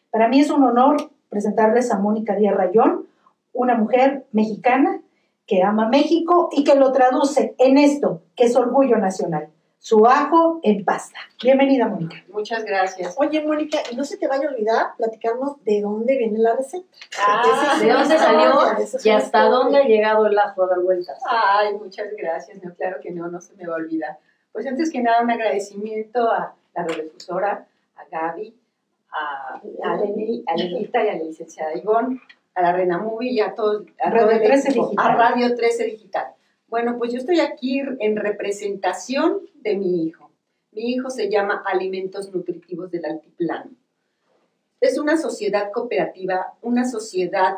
Para 0.10 0.30
mí 0.30 0.40
es 0.40 0.50
un 0.50 0.64
honor 0.64 1.12
presentarles 1.30 1.92
a 1.92 2.00
Mónica 2.00 2.36
Díaz 2.36 2.56
Rayón, 2.56 3.08
una 3.54 3.76
mujer 3.76 4.26
mexicana 4.32 5.02
que 5.46 5.64
ama 5.64 5.90
México 5.90 6.50
y 6.52 6.64
que 6.64 6.76
lo 6.76 6.92
traduce 6.92 7.56
en 7.58 7.78
esto, 7.78 8.22
que 8.36 8.46
es 8.46 8.56
orgullo 8.56 8.98
nacional, 8.98 9.50
su 9.80 10.06
ajo 10.06 10.60
en 10.62 10.86
pasta. 10.86 11.18
Bienvenida, 11.42 11.88
Mónica. 11.88 12.18
Muchas 12.32 12.64
gracias. 12.64 13.16
Oye, 13.18 13.44
Mónica, 13.44 13.80
y 13.92 13.96
no 13.96 14.04
se 14.04 14.18
te 14.18 14.28
vaya 14.28 14.48
a 14.48 14.52
olvidar 14.52 14.96
platicarnos 14.96 15.64
de 15.64 15.82
dónde 15.82 16.18
viene 16.18 16.38
la 16.38 16.56
receta. 16.56 16.86
Ah, 17.20 17.80
¿De 17.82 17.90
dónde 17.90 18.18
salió 18.18 18.54
y 18.78 19.10
hasta 19.10 19.18
historia. 19.18 19.50
dónde 19.50 19.78
ha 19.80 19.84
llegado 19.84 20.28
el 20.28 20.38
ajo 20.38 20.64
a 20.64 20.68
dar 20.68 20.82
vueltas? 20.82 21.20
Ay, 21.28 21.74
muchas 21.74 22.08
gracias. 22.16 22.64
No, 22.64 22.74
claro 22.76 22.98
que 23.02 23.10
no, 23.12 23.28
no 23.28 23.42
se 23.42 23.56
me 23.56 23.66
va 23.66 23.74
a 23.74 23.78
olvidar. 23.78 24.20
Pues 24.52 24.68
antes 24.68 24.92
que 24.92 25.02
nada, 25.02 25.24
un 25.24 25.32
agradecimiento 25.32 26.30
a 26.30 26.54
la 26.76 26.84
radiodifusora, 26.84 27.66
a 27.96 28.06
Gaby, 28.12 28.56
a, 29.12 29.62
a 29.84 30.56
Lenita 30.56 31.04
y 31.04 31.10
a 31.10 31.14
la 31.14 31.24
licenciada 31.24 31.76
Ivonne, 31.76 32.20
a 32.54 32.62
la 32.62 32.74
Reina 32.74 32.98
Movie 32.98 33.32
y 33.32 33.40
a 33.40 33.54
todos, 33.56 33.86
a 34.00 34.10
Radio 34.10 34.28
todo 34.28 34.32
el 34.32 34.44
13 34.44 34.70
equipo, 34.70 34.86
Digital. 34.86 35.06
a 35.12 35.16
Radio 35.16 35.56
13 35.56 35.84
Digital. 35.86 36.26
Bueno, 36.68 36.98
pues 36.98 37.12
yo 37.12 37.20
estoy 37.20 37.40
aquí 37.40 37.82
en 38.00 38.16
representación 38.16 39.42
de 39.56 39.76
mi 39.76 40.06
hijo. 40.06 40.32
Mi 40.72 40.92
hijo 40.94 41.10
se 41.10 41.30
llama 41.30 41.64
Alimentos 41.66 42.34
Nutritivos 42.34 42.92
del 42.92 43.06
Altiplano. 43.06 43.72
Es 44.80 44.98
una 44.98 45.18
sociedad 45.18 45.72
cooperativa, 45.72 46.54
una 46.62 46.90
sociedad 46.90 47.58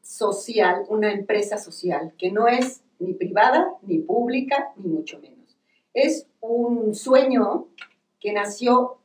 social, 0.00 0.84
una 0.88 1.12
empresa 1.12 1.58
social, 1.58 2.12
que 2.16 2.30
no 2.30 2.48
es 2.48 2.82
ni 2.98 3.14
privada, 3.14 3.74
ni 3.82 3.98
pública, 3.98 4.72
ni 4.76 4.88
mucho 4.88 5.18
menos. 5.18 5.56
Es 5.92 6.26
un 6.40 6.94
sueño 6.94 7.68
que 8.20 8.32
nació 8.32 8.98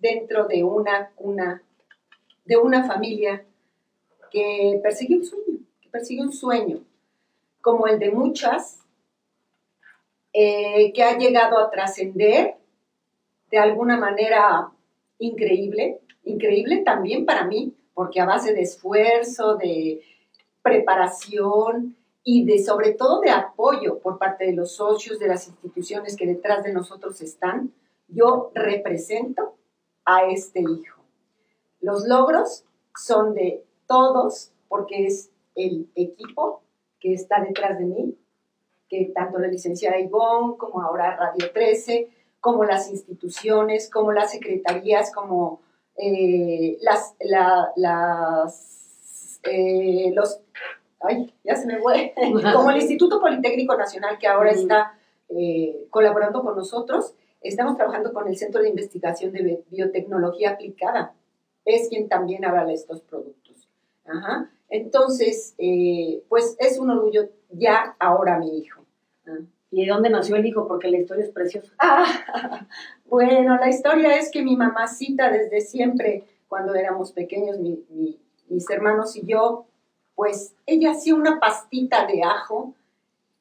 dentro 0.00 0.46
de 0.46 0.62
una 0.62 1.10
cuna, 1.16 1.62
de 2.44 2.56
una 2.56 2.84
familia 2.84 3.44
que 4.30 4.80
persigue 4.82 5.16
un 5.16 5.24
sueño, 5.24 5.58
que 5.80 5.88
persigue 5.88 6.22
un 6.22 6.32
sueño, 6.32 6.80
como 7.60 7.86
el 7.86 7.98
de 7.98 8.10
muchas, 8.10 8.80
eh, 10.32 10.92
que 10.92 11.02
ha 11.02 11.16
llegado 11.16 11.58
a 11.58 11.70
trascender 11.70 12.56
de 13.50 13.58
alguna 13.58 13.96
manera 13.96 14.70
increíble, 15.18 16.00
increíble 16.24 16.82
también 16.84 17.24
para 17.24 17.44
mí, 17.44 17.74
porque 17.94 18.20
a 18.20 18.26
base 18.26 18.52
de 18.52 18.62
esfuerzo, 18.62 19.56
de 19.56 20.02
preparación 20.62 21.96
y 22.22 22.44
de 22.44 22.62
sobre 22.62 22.92
todo 22.92 23.20
de 23.20 23.30
apoyo 23.30 23.98
por 24.00 24.18
parte 24.18 24.46
de 24.46 24.52
los 24.52 24.72
socios, 24.72 25.18
de 25.18 25.28
las 25.28 25.46
instituciones 25.46 26.16
que 26.16 26.26
detrás 26.26 26.62
de 26.64 26.72
nosotros 26.72 27.20
están, 27.22 27.72
yo 28.08 28.50
represento 28.54 29.54
a 30.04 30.26
este 30.26 30.60
hijo. 30.60 31.00
Los 31.80 32.06
logros 32.06 32.64
son 32.94 33.34
de 33.34 33.64
todos 33.86 34.52
porque 34.68 35.06
es 35.06 35.30
el 35.54 35.88
equipo 35.94 36.62
que 37.00 37.14
está 37.14 37.40
detrás 37.42 37.78
de 37.78 37.84
mí, 37.84 38.16
que 38.88 39.06
tanto 39.14 39.38
la 39.38 39.48
licenciada 39.48 39.98
Ivonne 39.98 40.56
como 40.58 40.80
ahora 40.82 41.16
Radio 41.16 41.50
13, 41.52 42.08
como 42.40 42.64
las 42.64 42.90
instituciones, 42.90 43.90
como 43.90 44.12
las 44.12 44.30
secretarías, 44.32 45.12
como 45.12 45.60
eh, 45.96 46.76
las, 46.82 47.14
la- 47.20 47.72
las, 47.76 49.40
eh, 49.44 50.12
los, 50.14 50.40
ay, 51.00 51.32
ya 51.44 51.56
se 51.56 51.66
me 51.66 51.78
fue, 51.78 52.14
como 52.54 52.70
el 52.70 52.76
Instituto 52.78 53.20
Politécnico 53.20 53.76
Nacional 53.76 54.18
que 54.18 54.26
ahora 54.26 54.50
está 54.50 54.98
eh, 55.28 55.86
colaborando 55.90 56.42
con 56.42 56.54
nosotros, 56.56 57.14
estamos 57.40 57.76
trabajando 57.76 58.12
con 58.12 58.28
el 58.28 58.36
Centro 58.36 58.62
de 58.62 58.68
Investigación 58.68 59.32
de 59.32 59.42
Bi- 59.42 59.64
Biotecnología 59.70 60.50
Aplicada, 60.50 61.14
es 61.64 61.88
quien 61.88 62.08
también 62.08 62.44
avala 62.44 62.72
estos 62.72 63.00
productos. 63.00 63.45
Ajá. 64.08 64.50
Entonces, 64.68 65.54
eh, 65.58 66.22
pues 66.28 66.56
es 66.58 66.78
un 66.78 66.90
orgullo 66.90 67.28
ya 67.50 67.94
ahora 67.98 68.38
mi 68.38 68.58
hijo. 68.58 68.82
Ah. 69.26 69.38
¿Y 69.70 69.84
de 69.84 69.90
dónde 69.92 70.10
nació 70.10 70.36
el 70.36 70.46
hijo? 70.46 70.66
Porque 70.68 70.88
la 70.88 70.98
historia 70.98 71.24
es 71.24 71.30
preciosa. 71.30 71.72
Ah, 71.78 72.06
bueno, 73.06 73.56
la 73.56 73.68
historia 73.68 74.16
es 74.16 74.30
que 74.30 74.42
mi 74.42 74.56
mamacita 74.56 75.30
desde 75.30 75.60
siempre, 75.60 76.24
cuando 76.48 76.74
éramos 76.74 77.12
pequeños, 77.12 77.58
mi- 77.58 77.84
mi- 77.90 78.18
mis 78.48 78.68
hermanos 78.70 79.16
y 79.16 79.26
yo, 79.26 79.66
pues 80.14 80.54
ella 80.66 80.92
hacía 80.92 81.14
una 81.14 81.38
pastita 81.40 82.06
de 82.06 82.22
ajo 82.22 82.74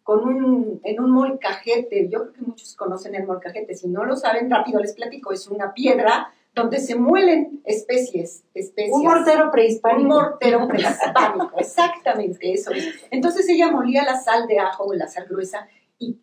con 0.04 0.24
un, 0.28 0.82
en 0.84 1.00
un 1.00 1.12
molcajete. 1.12 2.10
Yo 2.10 2.22
creo 2.24 2.34
que 2.34 2.42
muchos 2.42 2.76
conocen 2.76 3.16
el 3.16 3.26
molcajete. 3.26 3.76
Si 3.76 3.88
no 3.88 4.04
lo 4.04 4.16
saben, 4.16 4.50
rápido 4.50 4.80
les 4.80 4.94
platico. 4.94 5.32
Es 5.32 5.48
una 5.48 5.74
piedra 5.74 6.34
donde 6.56 6.80
se 6.80 6.96
muelen 6.96 7.62
especies, 7.66 8.44
especies. 8.54 8.94
Un 8.94 9.04
mortero 9.04 9.46
Un 9.46 9.52
prehispánico. 9.52 10.08
mortero 10.10 10.68
prehispánico, 10.68 11.52
exactamente 11.58 12.54
eso. 12.54 12.72
es. 12.72 12.96
Entonces 13.12 13.48
ella 13.50 13.72
molía 13.72 14.06
la 14.06 14.18
sal 14.20 14.48
de 14.48 14.60
ajo, 14.60 14.94
la 14.94 15.08
sal 15.08 15.26
gruesa, 15.30 15.68
y, 16.00 16.18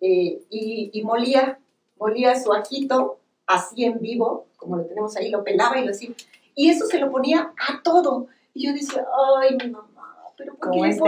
eh, 0.00 0.42
y, 0.50 0.90
y 0.92 1.02
molía, 1.02 1.58
molía 1.98 2.38
su 2.38 2.52
ajito 2.52 3.18
así 3.46 3.84
en 3.84 3.98
vivo, 4.00 4.46
como 4.56 4.76
lo 4.76 4.84
tenemos 4.84 5.16
ahí, 5.16 5.30
lo 5.30 5.42
pelaba 5.42 5.78
y 5.78 5.84
lo 5.86 5.92
hacía. 5.92 6.10
Y 6.54 6.68
eso 6.68 6.84
se 6.86 6.98
lo 6.98 7.10
ponía 7.10 7.52
a 7.56 7.82
todo. 7.82 8.26
Y 8.52 8.66
yo 8.66 8.74
decía, 8.74 9.04
ay, 9.40 9.56
mi 9.56 9.70
mamá, 9.70 10.14
pero 10.36 10.56
¿por 10.56 10.72
qué 10.72 10.80
le 10.80 10.88
este. 10.90 11.02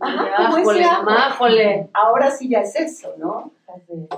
Ajá, 0.00 0.50
como 0.50 0.72
ese. 0.72 1.88
Ahora 1.92 2.30
sí 2.30 2.48
ya 2.48 2.60
es 2.60 2.74
eso, 2.76 3.14
¿no? 3.18 3.52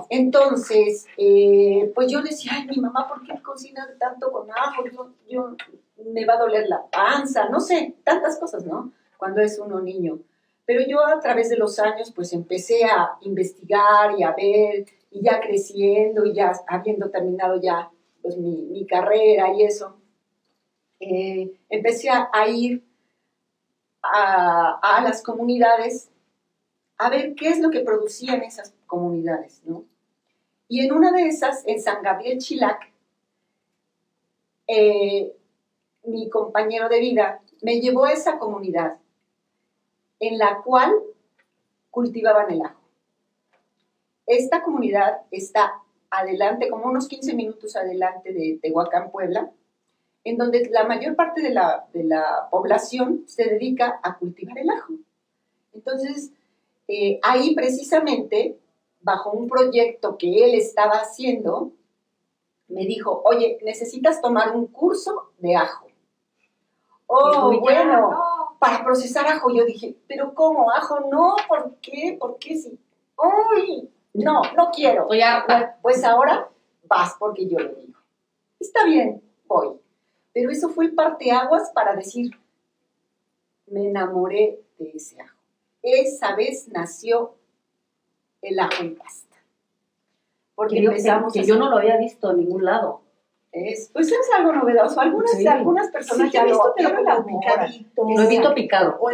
Entonces, 0.09 1.05
eh, 1.17 1.91
pues 1.93 2.11
yo 2.11 2.21
decía, 2.21 2.53
ay, 2.55 2.67
mi 2.67 2.77
mamá, 2.77 3.07
¿por 3.07 3.23
qué 3.23 3.41
cocina 3.41 3.87
tanto 3.99 4.31
con 4.31 4.49
ajo? 4.49 4.83
Yo, 4.85 5.09
yo, 5.29 5.55
me 6.11 6.25
va 6.25 6.33
a 6.33 6.39
doler 6.39 6.67
la 6.67 6.83
panza, 6.91 7.49
no 7.49 7.59
sé, 7.59 7.95
tantas 8.03 8.39
cosas, 8.39 8.65
¿no? 8.65 8.91
Cuando 9.17 9.41
es 9.41 9.59
uno 9.59 9.79
niño. 9.79 10.19
Pero 10.65 10.81
yo 10.87 11.05
a 11.05 11.19
través 11.19 11.49
de 11.49 11.57
los 11.57 11.77
años, 11.79 12.11
pues 12.15 12.33
empecé 12.33 12.85
a 12.85 13.17
investigar 13.21 14.17
y 14.17 14.23
a 14.23 14.31
ver, 14.31 14.85
y 15.11 15.21
ya 15.21 15.39
creciendo, 15.39 16.25
y 16.25 16.33
ya 16.33 16.53
habiendo 16.67 17.09
terminado 17.09 17.59
ya 17.61 17.89
pues, 18.21 18.37
mi, 18.37 18.63
mi 18.63 18.85
carrera 18.85 19.53
y 19.53 19.63
eso, 19.63 19.97
eh, 20.99 21.51
empecé 21.69 22.09
a, 22.09 22.47
ir 22.47 22.83
a, 24.03 25.01
las 25.03 25.23
comunidades 25.23 26.09
a 26.97 27.09
ver 27.09 27.35
qué 27.35 27.49
es 27.49 27.59
lo 27.59 27.69
que 27.69 27.79
producían 27.79 28.43
esas 28.43 28.73
comunidades, 28.85 29.61
¿no? 29.65 29.85
Y 30.67 30.85
en 30.85 30.93
una 30.93 31.11
de 31.11 31.27
esas, 31.27 31.63
en 31.65 31.81
San 31.81 32.01
Gabriel 32.03 32.39
Chilac, 32.39 32.91
eh, 34.67 35.35
mi 36.03 36.29
compañero 36.29 36.89
de 36.89 36.99
vida 36.99 37.41
me 37.61 37.79
llevó 37.79 38.05
a 38.05 38.11
esa 38.11 38.39
comunidad 38.39 38.97
en 40.19 40.37
la 40.37 40.61
cual 40.61 40.93
cultivaban 41.91 42.51
el 42.51 42.61
ajo. 42.61 42.79
Esta 44.25 44.63
comunidad 44.63 45.21
está 45.31 45.81
adelante, 46.09 46.69
como 46.69 46.85
unos 46.85 47.07
15 47.07 47.33
minutos 47.33 47.75
adelante 47.75 48.31
de 48.31 48.59
Tehuacán, 48.61 49.11
Puebla, 49.11 49.51
en 50.23 50.37
donde 50.37 50.69
la 50.71 50.85
mayor 50.85 51.15
parte 51.15 51.41
de 51.41 51.49
la, 51.49 51.85
de 51.93 52.03
la 52.03 52.47
población 52.49 53.23
se 53.27 53.43
dedica 53.43 53.99
a 54.01 54.17
cultivar 54.17 54.57
el 54.57 54.69
ajo. 54.69 54.93
Entonces, 55.73 56.31
eh, 56.87 57.19
ahí 57.23 57.55
precisamente, 57.55 58.57
bajo 59.01 59.31
un 59.31 59.47
proyecto 59.47 60.17
que 60.17 60.45
él 60.45 60.55
estaba 60.55 60.93
haciendo, 60.93 61.71
me 62.67 62.85
dijo, 62.85 63.21
oye, 63.25 63.59
necesitas 63.63 64.21
tomar 64.21 64.55
un 64.55 64.67
curso 64.67 65.31
de 65.39 65.55
ajo. 65.55 65.87
Oh, 67.07 67.59
bueno, 67.59 68.17
para 68.59 68.83
procesar 68.83 69.27
ajo. 69.27 69.53
Yo 69.53 69.65
dije, 69.65 69.95
pero 70.07 70.33
¿cómo? 70.33 70.71
¿Ajo? 70.71 71.01
No, 71.11 71.35
¿por 71.47 71.75
qué? 71.81 72.17
¿Por 72.19 72.39
qué 72.39 72.57
sí? 72.57 72.79
¡Uy! 73.17 73.89
No, 74.13 74.41
no 74.55 74.71
quiero. 74.71 75.07
Pues 75.81 76.03
ahora 76.03 76.49
vas 76.85 77.15
porque 77.19 77.47
yo 77.47 77.59
lo 77.59 77.75
digo. 77.75 77.99
Está 78.59 78.85
bien, 78.85 79.21
voy. 79.47 79.82
Pero 80.33 80.51
eso 80.51 80.69
fue 80.69 80.85
el 80.85 80.95
parteaguas 80.95 81.71
para 81.73 81.95
decir, 81.95 82.31
me 83.67 83.87
enamoré 83.87 84.61
de 84.77 84.91
ese 84.95 85.21
ajo 85.21 85.33
esa 85.83 86.35
vez 86.35 86.69
nació 86.69 87.35
el 88.41 88.59
ajo 88.59 88.81
en 88.81 88.95
pasta. 88.95 89.37
Porque 90.55 90.75
que 90.75 90.85
empezamos 90.85 91.33
que, 91.33 91.43
yo 91.43 91.57
no 91.57 91.69
lo 91.69 91.77
había 91.77 91.97
visto 91.97 92.31
en 92.31 92.37
ningún 92.37 92.65
lado. 92.65 93.01
Es, 93.51 93.89
pues 93.93 94.07
es 94.07 94.17
algo 94.35 94.53
novedoso. 94.53 94.99
Algunas, 94.99 95.45
algunas 95.45 95.89
personas 95.91 96.31
ya 96.31 96.43
lo, 96.43 96.51
visto, 96.51 96.73
pero 96.75 96.89
picadito. 97.25 98.03
Lo 98.03 98.21
he 98.21 98.27
visto 98.27 98.53
picado. 98.55 98.97
O 98.99 99.09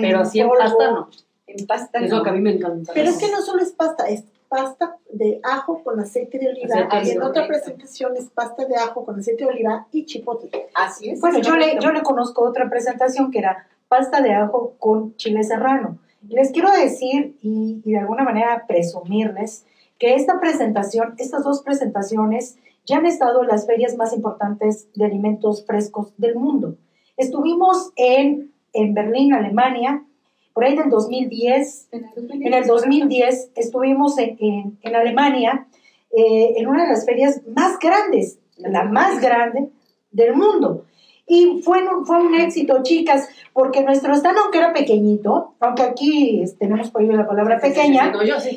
pero 0.00 0.20
así 0.20 0.40
en 0.40 0.50
pasta 0.50 0.90
no. 0.90 1.10
En 1.46 1.66
pasta 1.66 1.98
Eso 1.98 2.18
no. 2.18 2.22
que 2.22 2.30
a 2.30 2.32
mí 2.32 2.40
me 2.40 2.52
encanta. 2.52 2.92
Pero 2.94 3.10
es 3.10 3.18
que 3.18 3.30
no 3.30 3.40
solo 3.42 3.62
es 3.62 3.72
pasta, 3.72 4.08
es 4.08 4.24
pasta 4.50 4.96
de 5.12 5.40
ajo 5.44 5.82
con 5.84 6.00
aceite 6.00 6.36
de 6.38 6.48
oliva. 6.48 6.88
y 7.04 7.10
en 7.10 7.22
otra 7.22 7.46
presentación 7.46 8.16
es 8.16 8.28
pasta 8.30 8.66
de 8.66 8.74
ajo 8.74 9.06
con 9.06 9.18
aceite 9.18 9.44
de 9.44 9.50
oliva 9.50 9.86
y 9.92 10.04
chipotle. 10.04 10.50
Así 10.74 11.08
es. 11.08 11.20
Bueno, 11.20 11.38
yo 11.38 11.56
le, 11.56 11.78
yo 11.80 11.92
le 11.92 12.02
conozco 12.02 12.42
otra 12.42 12.68
presentación 12.68 13.30
que 13.30 13.38
era 13.38 13.68
pasta 13.86 14.20
de 14.20 14.34
ajo 14.34 14.74
con 14.78 15.14
chile 15.14 15.44
serrano. 15.44 15.98
Les 16.28 16.50
quiero 16.50 16.70
decir 16.72 17.38
y, 17.40 17.80
de 17.84 17.98
alguna 17.98 18.24
manera 18.24 18.66
presumirles 18.66 19.64
que 20.00 20.16
esta 20.16 20.40
presentación, 20.40 21.14
estas 21.18 21.44
dos 21.44 21.62
presentaciones, 21.62 22.58
ya 22.84 22.98
han 22.98 23.06
estado 23.06 23.42
en 23.42 23.48
las 23.48 23.66
ferias 23.66 23.96
más 23.96 24.12
importantes 24.12 24.88
de 24.94 25.04
alimentos 25.04 25.64
frescos 25.64 26.12
del 26.16 26.34
mundo. 26.34 26.76
Estuvimos 27.16 27.92
en, 27.94 28.52
en 28.72 28.94
Berlín, 28.94 29.32
Alemania, 29.32 30.04
por 30.52 30.64
ahí 30.64 30.76
del 30.76 30.90
2010. 30.90 31.88
En 31.92 32.54
el 32.54 32.66
2010, 32.66 33.52
estuvimos 33.54 34.18
en, 34.18 34.78
en, 34.82 34.96
Alemania 34.96 35.66
eh, 36.10 36.54
en 36.56 36.66
una 36.66 36.84
de 36.84 36.90
las 36.90 37.06
ferias 37.06 37.40
más 37.54 37.78
grandes, 37.78 38.38
la 38.56 38.84
más 38.84 39.20
grande 39.20 39.70
del 40.10 40.34
mundo. 40.34 40.84
Y 41.32 41.62
fue, 41.62 41.84
fue 42.06 42.20
un 42.20 42.34
éxito, 42.34 42.82
chicas, 42.82 43.28
porque 43.52 43.84
nuestro 43.84 44.12
stand, 44.14 44.36
aunque 44.36 44.58
era 44.58 44.72
pequeñito, 44.72 45.54
aunque 45.60 45.82
aquí 45.82 46.42
este, 46.42 46.66
tenemos 46.66 46.90
por 46.90 47.02
ahí 47.02 47.06
la 47.06 47.28
palabra 47.28 47.60
pequeña, 47.60 48.12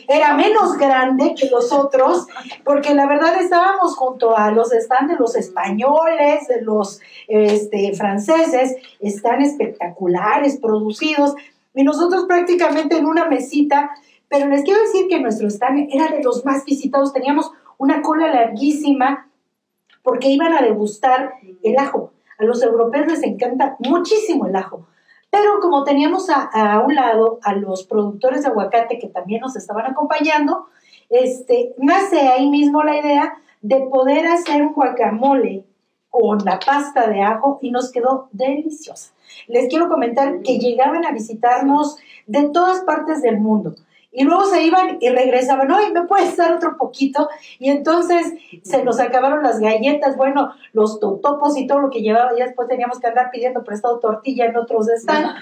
era 0.08 0.34
menos 0.34 0.76
grande 0.80 1.36
que 1.40 1.50
los 1.50 1.72
otros, 1.72 2.26
porque 2.66 2.96
la 2.96 3.06
verdad 3.06 3.40
estábamos 3.40 3.96
junto 3.96 4.36
a 4.36 4.50
los 4.50 4.72
stands 4.72 5.12
de 5.12 5.20
los 5.20 5.36
españoles, 5.36 6.48
de 6.48 6.64
los 6.64 7.00
este, 7.28 7.94
franceses, 7.94 8.76
están 9.00 9.44
espectaculares, 9.44 10.58
producidos, 10.58 11.36
y 11.74 11.84
nosotros 11.84 12.26
prácticamente 12.26 12.98
en 12.98 13.06
una 13.06 13.28
mesita, 13.28 13.92
pero 14.28 14.48
les 14.48 14.64
quiero 14.64 14.82
decir 14.82 15.08
que 15.08 15.20
nuestro 15.20 15.48
stand 15.48 15.88
era 15.92 16.08
de 16.08 16.24
los 16.24 16.46
más 16.46 16.66
visitados, 16.66 17.14
teníamos 17.14 17.52
una 17.78 18.02
cola 18.02 18.32
larguísima, 18.34 19.30
porque 20.04 20.30
iban 20.30 20.54
a 20.54 20.62
degustar 20.62 21.34
el 21.64 21.78
ajo. 21.78 22.12
A 22.38 22.44
los 22.44 22.62
europeos 22.62 23.08
les 23.08 23.24
encanta 23.24 23.78
muchísimo 23.80 24.46
el 24.46 24.56
ajo. 24.56 24.88
Pero 25.32 25.60
como 25.62 25.84
teníamos 25.84 26.30
a, 26.30 26.84
un 26.86 26.94
lado 26.94 27.40
a 27.42 27.56
los 27.56 27.86
productores 27.86 28.44
de 28.44 28.50
aguacate 28.50 29.00
que 29.00 29.08
también 29.08 29.42
nos 29.42 29.56
estaban 29.56 29.86
acompañando, 29.86 30.68
este, 31.10 31.74
nace 31.78 32.20
ahí 32.28 32.50
mismo 32.50 32.84
la 32.84 33.00
idea 33.00 33.34
de 33.62 33.80
poder 33.92 34.28
hacer 34.28 34.62
un 34.62 34.74
guacamole 34.74 35.66
con 36.10 36.38
la 36.46 36.60
pasta 36.60 37.08
de 37.08 37.22
ajo 37.22 37.58
y 37.62 37.72
nos 37.72 37.92
quedó 37.92 38.30
deliciosa. 38.32 39.13
Les 39.48 39.68
quiero 39.70 39.90
comentar 39.90 40.42
que 40.42 40.60
llegaban 40.60 41.06
a 41.06 41.12
visitarnos 41.12 41.98
de 42.28 42.50
todas 42.50 42.82
partes 42.82 43.22
del 43.22 43.40
mundo. 43.40 43.76
Y 44.16 44.26
luego 44.26 44.46
se 44.46 44.62
iban 44.62 44.98
y 45.02 45.10
regresaban, 45.10 45.72
oye, 45.72 45.92
¿me 45.92 46.04
puedes 46.04 46.38
dar 46.38 46.54
otro 46.54 46.78
poquito? 46.78 47.30
Y 47.58 47.72
entonces 47.72 48.34
se 48.62 48.84
nos 48.84 49.00
acabaron 49.00 49.42
las 49.42 49.60
galletas, 49.60 50.16
bueno, 50.16 50.52
los 50.72 51.00
totopos 51.00 51.58
y 51.58 51.66
todo 51.66 51.80
lo 51.80 51.90
que 51.90 52.04
llevaba, 52.04 52.32
y 52.38 52.42
después 52.42 52.68
teníamos 52.68 53.00
que 53.00 53.08
andar 53.08 53.32
pidiendo 53.32 53.64
prestado 53.64 53.98
tortilla 53.98 54.46
en 54.46 54.56
otros 54.56 54.86
stands, 54.98 55.34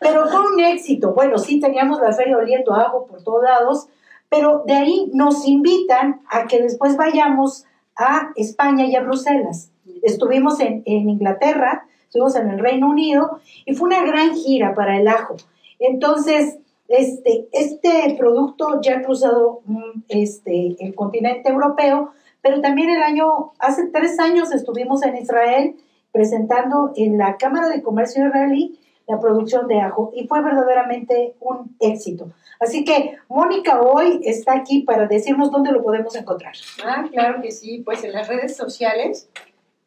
pero 0.00 0.26
fue 0.28 0.40
un 0.40 0.58
éxito, 0.58 1.12
bueno, 1.12 1.36
sí 1.36 1.60
teníamos 1.60 2.00
la 2.00 2.12
feria 2.12 2.38
oliendo 2.38 2.74
ajo 2.74 3.06
por 3.06 3.22
todos 3.22 3.44
lados, 3.44 3.88
pero 4.30 4.62
de 4.66 4.72
ahí 4.72 5.10
nos 5.12 5.46
invitan 5.46 6.22
a 6.30 6.46
que 6.46 6.62
después 6.62 6.96
vayamos 6.96 7.66
a 7.94 8.30
España 8.36 8.86
y 8.86 8.96
a 8.96 9.02
Bruselas. 9.02 9.70
Estuvimos 10.02 10.60
en, 10.60 10.82
en 10.86 11.10
Inglaterra, 11.10 11.86
estuvimos 12.14 12.36
en 12.36 12.48
el 12.50 12.60
Reino 12.60 12.88
Unido, 12.88 13.40
y 13.66 13.74
fue 13.74 13.88
una 13.88 14.04
gran 14.06 14.34
gira 14.34 14.72
para 14.74 14.98
el 14.98 15.08
ajo. 15.08 15.34
Entonces, 15.80 16.58
este, 16.86 17.48
este 17.50 18.14
producto 18.16 18.80
ya 18.80 18.98
ha 18.98 19.02
cruzado 19.02 19.62
mm, 19.64 20.02
este, 20.08 20.76
el 20.78 20.94
continente 20.94 21.50
europeo, 21.50 22.12
pero 22.40 22.60
también 22.60 22.90
el 22.90 23.02
año, 23.02 23.52
hace 23.58 23.88
tres 23.88 24.20
años 24.20 24.52
estuvimos 24.52 25.02
en 25.02 25.16
Israel 25.16 25.76
presentando 26.12 26.92
en 26.94 27.18
la 27.18 27.36
Cámara 27.36 27.68
de 27.68 27.82
Comercio 27.82 28.24
israelí 28.24 28.78
la 29.08 29.18
producción 29.18 29.66
de 29.66 29.80
ajo 29.80 30.12
y 30.14 30.28
fue 30.28 30.40
verdaderamente 30.40 31.34
un 31.40 31.76
éxito. 31.80 32.28
Así 32.60 32.84
que 32.84 33.16
Mónica 33.28 33.80
hoy 33.80 34.20
está 34.22 34.54
aquí 34.54 34.82
para 34.82 35.08
decirnos 35.08 35.50
dónde 35.50 35.72
lo 35.72 35.82
podemos 35.82 36.14
encontrar. 36.14 36.54
Ah, 36.84 37.04
claro 37.10 37.42
que 37.42 37.50
sí, 37.50 37.82
pues 37.84 38.04
en 38.04 38.12
las 38.12 38.28
redes 38.28 38.56
sociales 38.56 39.28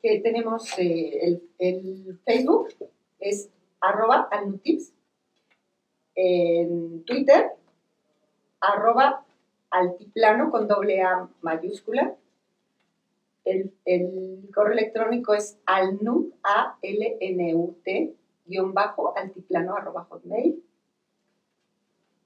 que 0.07 0.19
tenemos 0.21 0.77
eh, 0.77 1.19
el, 1.21 1.41
el, 1.57 2.19
Facebook 2.23 2.69
es 3.19 3.49
arroba 3.81 4.27
alnutips 4.31 4.93
en 6.15 7.03
Twitter, 7.03 7.51
arroba 8.61 9.25
altiplano 9.69 10.49
con 10.49 10.67
doble 10.67 11.01
A 11.01 11.29
mayúscula. 11.41 12.15
El, 13.43 13.71
correo 14.53 14.73
electrónico 14.73 15.33
es 15.33 15.57
alnut, 15.65 16.33
a 16.43 16.77
l 16.81 17.17
n 17.19 17.55
u 17.55 17.77
t 17.83 18.13
guion 18.45 18.73
bajo, 18.73 19.15
altiplano 19.17 19.75
arroba 19.75 20.05
hotmail. 20.05 20.63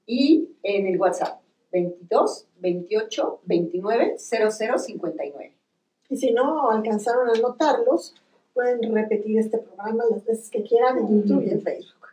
Y 0.06 0.50
en 0.62 0.86
el 0.86 1.00
WhatsApp, 1.00 1.40
22 1.72 2.48
28 2.60 3.40
29 3.44 4.14
00 4.18 4.78
59. 4.78 5.61
Y 6.08 6.16
si 6.16 6.32
no 6.32 6.70
alcanzaron 6.70 7.28
a 7.28 7.32
anotarlos, 7.32 8.14
pueden 8.54 8.94
repetir 8.94 9.38
este 9.38 9.58
programa 9.58 10.04
las 10.10 10.24
veces 10.24 10.50
que 10.50 10.62
quieran 10.62 10.98
en 10.98 11.08
YouTube 11.08 11.46
y 11.46 11.50
en 11.50 11.62
Facebook. 11.62 12.08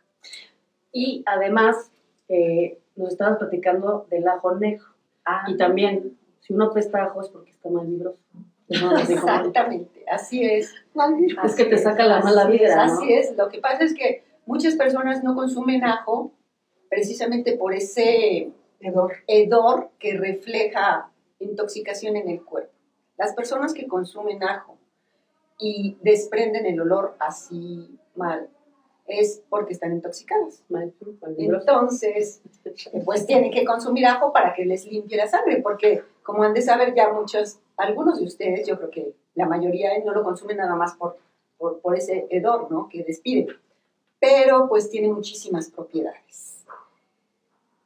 Y 0.92 1.24
además, 1.26 1.92
eh, 2.28 2.80
nos 2.96 3.10
estabas 3.10 3.38
platicando 3.38 4.06
del 4.10 4.28
ajo 4.28 4.56
negro. 4.56 4.86
Ah. 5.26 5.46
Y 5.48 5.58
también, 5.58 6.18
si 6.40 6.54
uno 6.54 6.72
pesta 6.74 7.04
ajo 7.04 7.22
es 7.22 7.30
porque 7.30 7.52
está 7.52 7.70
mal 7.70 7.88
vibroso. 7.88 8.20
Exactamente, 8.70 10.06
así 10.08 10.46
es. 10.46 10.74
Es 11.44 11.56
que 11.56 11.66
te 11.66 11.78
saca 11.78 12.06
la 12.06 12.22
mala 12.22 12.46
vibra. 12.46 12.84
Así 12.84 13.12
es, 13.12 13.36
lo 13.36 13.50
que 13.50 13.60
pasa 13.60 13.84
es 13.84 13.96
que 13.96 14.24
muchas 14.46 14.76
personas 14.76 15.24
no 15.24 15.36
consumen 15.36 15.84
ajo 15.84 16.32
precisamente 16.88 17.58
por 17.58 17.74
ese 17.74 18.52
hedor, 18.80 19.14
hedor 19.28 19.90
que 19.98 20.18
refleja 20.18 21.10
intoxicación 21.40 22.16
en 22.16 22.30
el 22.30 22.44
cuerpo. 22.44 22.72
Las 23.20 23.36
personas 23.36 23.74
que 23.74 23.86
consumen 23.86 24.42
ajo 24.44 24.78
y 25.60 25.98
desprenden 26.02 26.66
el 26.66 26.80
olor 26.80 27.18
así 27.20 28.00
mal, 28.16 28.50
es 29.08 29.44
porque 29.50 29.74
están 29.74 29.92
intoxicadas. 29.92 30.64
Entonces, 31.38 32.42
pues 33.04 33.26
tienen 33.26 33.52
que 33.52 33.66
consumir 33.66 34.06
ajo 34.06 34.32
para 34.32 34.54
que 34.54 34.64
les 34.66 34.86
limpie 34.86 35.18
la 35.18 35.28
sangre, 35.28 35.62
porque 35.62 36.04
como 36.24 36.44
han 36.44 36.54
de 36.54 36.62
saber 36.62 36.96
ya 36.96 37.12
muchos, 37.12 37.60
algunos 37.76 38.20
de 38.20 38.26
ustedes, 38.26 38.66
yo 38.66 38.78
creo 38.78 38.90
que 38.90 39.14
la 39.36 39.48
mayoría 39.48 39.90
no 40.06 40.14
lo 40.14 40.24
consumen 40.24 40.58
nada 40.58 40.76
más 40.76 40.96
por, 40.96 41.18
por, 41.58 41.98
ese 41.98 42.26
hedor, 42.30 42.72
¿no? 42.72 42.88
Que 42.88 43.04
despide. 43.04 43.48
Pero 44.20 44.70
pues 44.70 44.90
tiene 44.90 45.10
muchísimas 45.10 45.70
propiedades. 45.70 46.64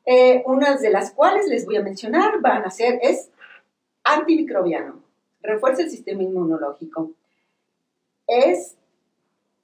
Eh, 0.05 0.43
unas 0.45 0.81
de 0.81 0.91
las 0.91 1.11
cuales 1.11 1.47
les 1.47 1.65
voy 1.65 1.77
a 1.77 1.81
mencionar 1.81 2.39
van 2.41 2.65
a 2.65 2.69
ser, 2.69 2.99
es 3.01 3.31
antimicrobiano, 4.03 5.02
refuerza 5.43 5.83
el 5.83 5.91
sistema 5.91 6.23
inmunológico, 6.23 7.11
es 8.25 8.77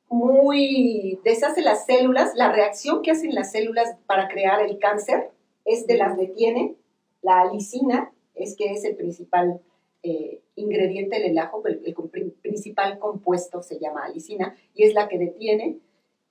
muy, 0.09 1.19
deshace 1.23 1.61
las 1.61 1.85
células, 1.85 2.35
la 2.35 2.51
reacción 2.51 3.01
que 3.01 3.11
hacen 3.11 3.33
las 3.33 3.51
células 3.51 3.95
para 4.05 4.27
crear 4.27 4.61
el 4.61 4.77
cáncer 4.79 5.31
es 5.65 5.87
de 5.87 5.97
las 5.97 6.17
detiene, 6.17 6.75
la 7.21 7.41
alicina 7.41 8.11
es 8.35 8.55
que 8.55 8.71
es 8.71 8.83
el 8.85 8.95
principal 8.95 9.61
eh, 10.03 10.41
ingrediente 10.55 11.19
del 11.19 11.37
ajo, 11.37 11.61
el, 11.65 11.95
principal 12.41 12.99
compuesto 12.99 13.61
se 13.61 13.79
llama 13.79 14.05
alicina 14.05 14.55
y 14.73 14.83
es 14.83 14.93
la 14.93 15.07
que 15.07 15.17
detiene 15.17 15.77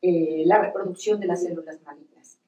eh, 0.02 0.42
la 0.46 0.58
reproducción 0.58 1.20
de 1.20 1.26
las 1.26 1.42
células 1.42 1.80
malignas, 1.82 2.38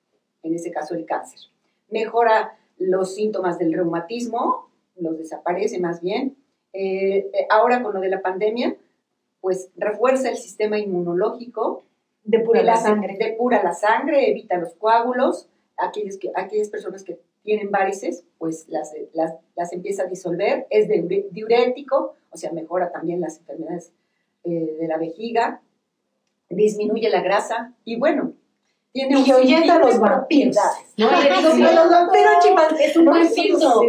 en 0.43 0.55
este 0.55 0.71
caso 0.71 0.95
el 0.95 1.07
cáncer. 1.07 1.41
Mejora 1.89 2.59
los 2.79 3.15
síntomas 3.15 3.59
del 3.59 3.73
reumatismo, 3.73 4.71
los 4.97 5.19
desaparece 5.19 5.79
más 5.79 6.01
bien. 6.01 6.37
Eh, 6.73 7.31
ahora 7.49 7.83
con 7.83 7.95
lo 7.95 8.01
de 8.01 8.09
la 8.09 8.21
pandemia, 8.21 8.77
pues 9.41 9.71
refuerza 9.77 10.29
el 10.29 10.37
sistema 10.37 10.79
inmunológico, 10.79 11.85
depura 12.25 12.63
la, 12.63 12.77
sangre, 12.77 13.17
depura 13.19 13.63
la 13.63 13.73
sangre, 13.73 14.31
evita 14.31 14.59
los 14.59 14.75
coágulos, 14.75 15.49
aquellos 15.77 16.19
que, 16.19 16.31
aquellas 16.35 16.69
personas 16.69 17.03
que 17.03 17.19
tienen 17.43 17.71
varices, 17.71 18.25
pues 18.39 18.69
las, 18.69 18.93
las, 19.15 19.73
empieza 19.73 20.03
a 20.03 20.07
disolver, 20.07 20.67
es 20.71 20.89
diurético, 21.31 22.15
o 22.31 22.37
sea, 22.37 22.53
mejora 22.53 22.93
también 22.93 23.21
las 23.21 23.39
enfermedades 23.39 23.93
eh, 24.45 24.77
de 24.79 24.87
la 24.87 24.99
vejiga, 24.99 25.63
disminuye 26.51 27.09
la 27.09 27.23
grasa. 27.23 27.73
Y 27.85 27.97
bueno, 27.97 28.35
tiene 28.93 29.21
y 29.21 29.31
ahuyenta 29.31 29.79
los 29.79 29.99
vampiros. 30.01 30.57
No, 30.97 31.11
los 31.11 31.91
vampiros, 31.91 32.81
es 32.81 32.97
un 32.97 33.05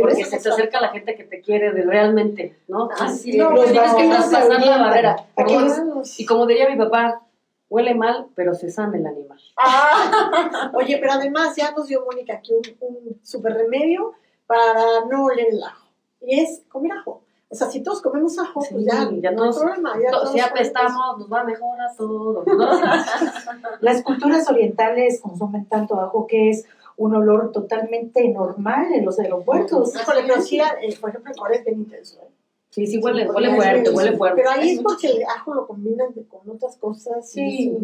porque 0.01 0.25
se 0.25 0.39
te 0.39 0.49
acerca 0.49 0.79
la 0.79 0.89
gente 0.89 1.15
que 1.15 1.23
te 1.23 1.41
quiere 1.41 1.71
de 1.71 1.83
realmente, 1.83 2.55
¿no? 2.67 2.89
Así 2.99 3.37
no, 3.37 3.53
tienes 3.53 3.93
que 3.93 4.07
traspasar 4.07 4.65
la 4.65 4.77
barrera. 4.77 5.25
y 6.17 6.25
como 6.25 6.45
diría 6.45 6.69
mi 6.69 6.77
papá, 6.77 7.21
huele 7.69 7.95
mal, 7.95 8.27
pero 8.35 8.53
se 8.53 8.69
sana 8.69 8.97
el 8.97 9.07
animal. 9.07 9.39
Ah, 9.57 10.71
oye, 10.73 10.97
pero 10.97 11.13
además 11.13 11.55
ya 11.55 11.71
nos 11.71 11.87
dio 11.87 12.05
Mónica 12.05 12.35
aquí 12.35 12.53
un, 12.53 12.61
un 12.81 13.19
super 13.23 13.53
remedio 13.53 14.13
para 14.45 15.05
no 15.09 15.25
oler 15.25 15.47
el 15.49 15.63
ajo. 15.63 15.87
Y 16.21 16.39
es 16.39 16.61
comer 16.69 16.91
ajo. 16.91 17.23
O 17.51 17.55
sea, 17.55 17.67
si 17.69 17.83
todos 17.83 18.01
comemos 18.01 18.39
ajo, 18.39 18.63
pues 18.71 18.85
ya, 18.85 19.09
ya 19.21 19.31
no 19.31 19.43
hay 19.43 19.51
problema. 19.51 19.93
Ya 20.01 20.31
si 20.31 20.39
apestamos, 20.39 21.17
nos 21.19 21.31
va 21.31 21.43
mejor 21.43 21.81
a 21.81 21.93
todo. 21.93 22.45
Las 23.81 24.01
culturas 24.03 24.49
orientales 24.49 25.19
consumen 25.19 25.65
tanto 25.65 25.99
ajo 25.99 26.27
que 26.27 26.49
es 26.49 26.65
un 26.95 27.13
olor 27.13 27.51
totalmente 27.51 28.29
normal 28.29 28.93
en 28.93 29.03
los 29.03 29.19
aeropuertos. 29.19 29.93
Híjole, 29.93 30.21
pero 30.25 30.41
sí, 30.41 30.59
eh, 30.59 30.97
por 31.01 31.09
ejemplo, 31.09 31.31
en 31.31 31.37
Corea 31.37 31.59
es 31.59 31.65
bien 31.65 31.79
intenso. 31.79 32.21
¿eh? 32.21 32.31
Sí, 32.69 32.87
sí, 32.87 32.99
huele, 32.99 33.29
huele 33.29 33.53
fuerte, 33.53 33.89
huele 33.89 34.15
fuerte. 34.15 34.41
Pero 34.41 34.51
ahí 34.51 34.69
es 34.71 34.81
porque 34.81 35.07
el 35.07 35.23
ajo 35.23 35.53
lo 35.53 35.67
combinan 35.67 36.13
con 36.29 36.49
otras 36.49 36.77
cosas. 36.77 37.29
Sí, 37.29 37.77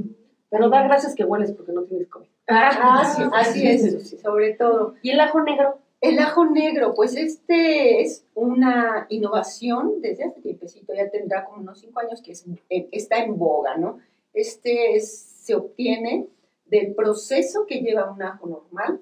pero 0.49 0.69
da 0.69 0.83
gracias 0.83 1.13
que 1.13 1.25
hueles 1.25 1.51
porque 1.51 1.73
no 1.73 1.81
tienes 1.83 2.07
COVID. 2.07 2.27
Ah, 2.47 3.13
sí, 3.13 3.21
así 3.33 3.67
es, 3.67 4.17
sobre 4.21 4.53
todo. 4.53 4.93
¿Y 5.01 5.09
el 5.09 5.19
ajo 5.19 5.41
negro? 5.41 5.79
El 5.99 6.19
ajo 6.19 6.45
negro, 6.45 6.93
pues 6.93 7.15
este 7.15 8.01
es 8.01 8.23
una 8.35 9.07
innovación 9.09 9.99
desde 9.99 10.25
hace 10.25 10.41
tiempecito, 10.41 10.93
ya 10.93 11.09
tendrá 11.09 11.43
como 11.45 11.61
unos 11.61 11.79
cinco 11.79 11.99
años 11.99 12.21
que 12.21 12.33
eh, 12.69 12.87
está 12.91 13.17
en 13.23 13.37
boga, 13.37 13.77
¿no? 13.77 13.99
Este 14.33 14.99
se 14.99 15.55
obtiene 15.55 16.27
del 16.65 16.93
proceso 16.93 17.65
que 17.65 17.81
lleva 17.81 18.11
un 18.11 18.21
ajo 18.21 18.47
normal. 18.47 19.01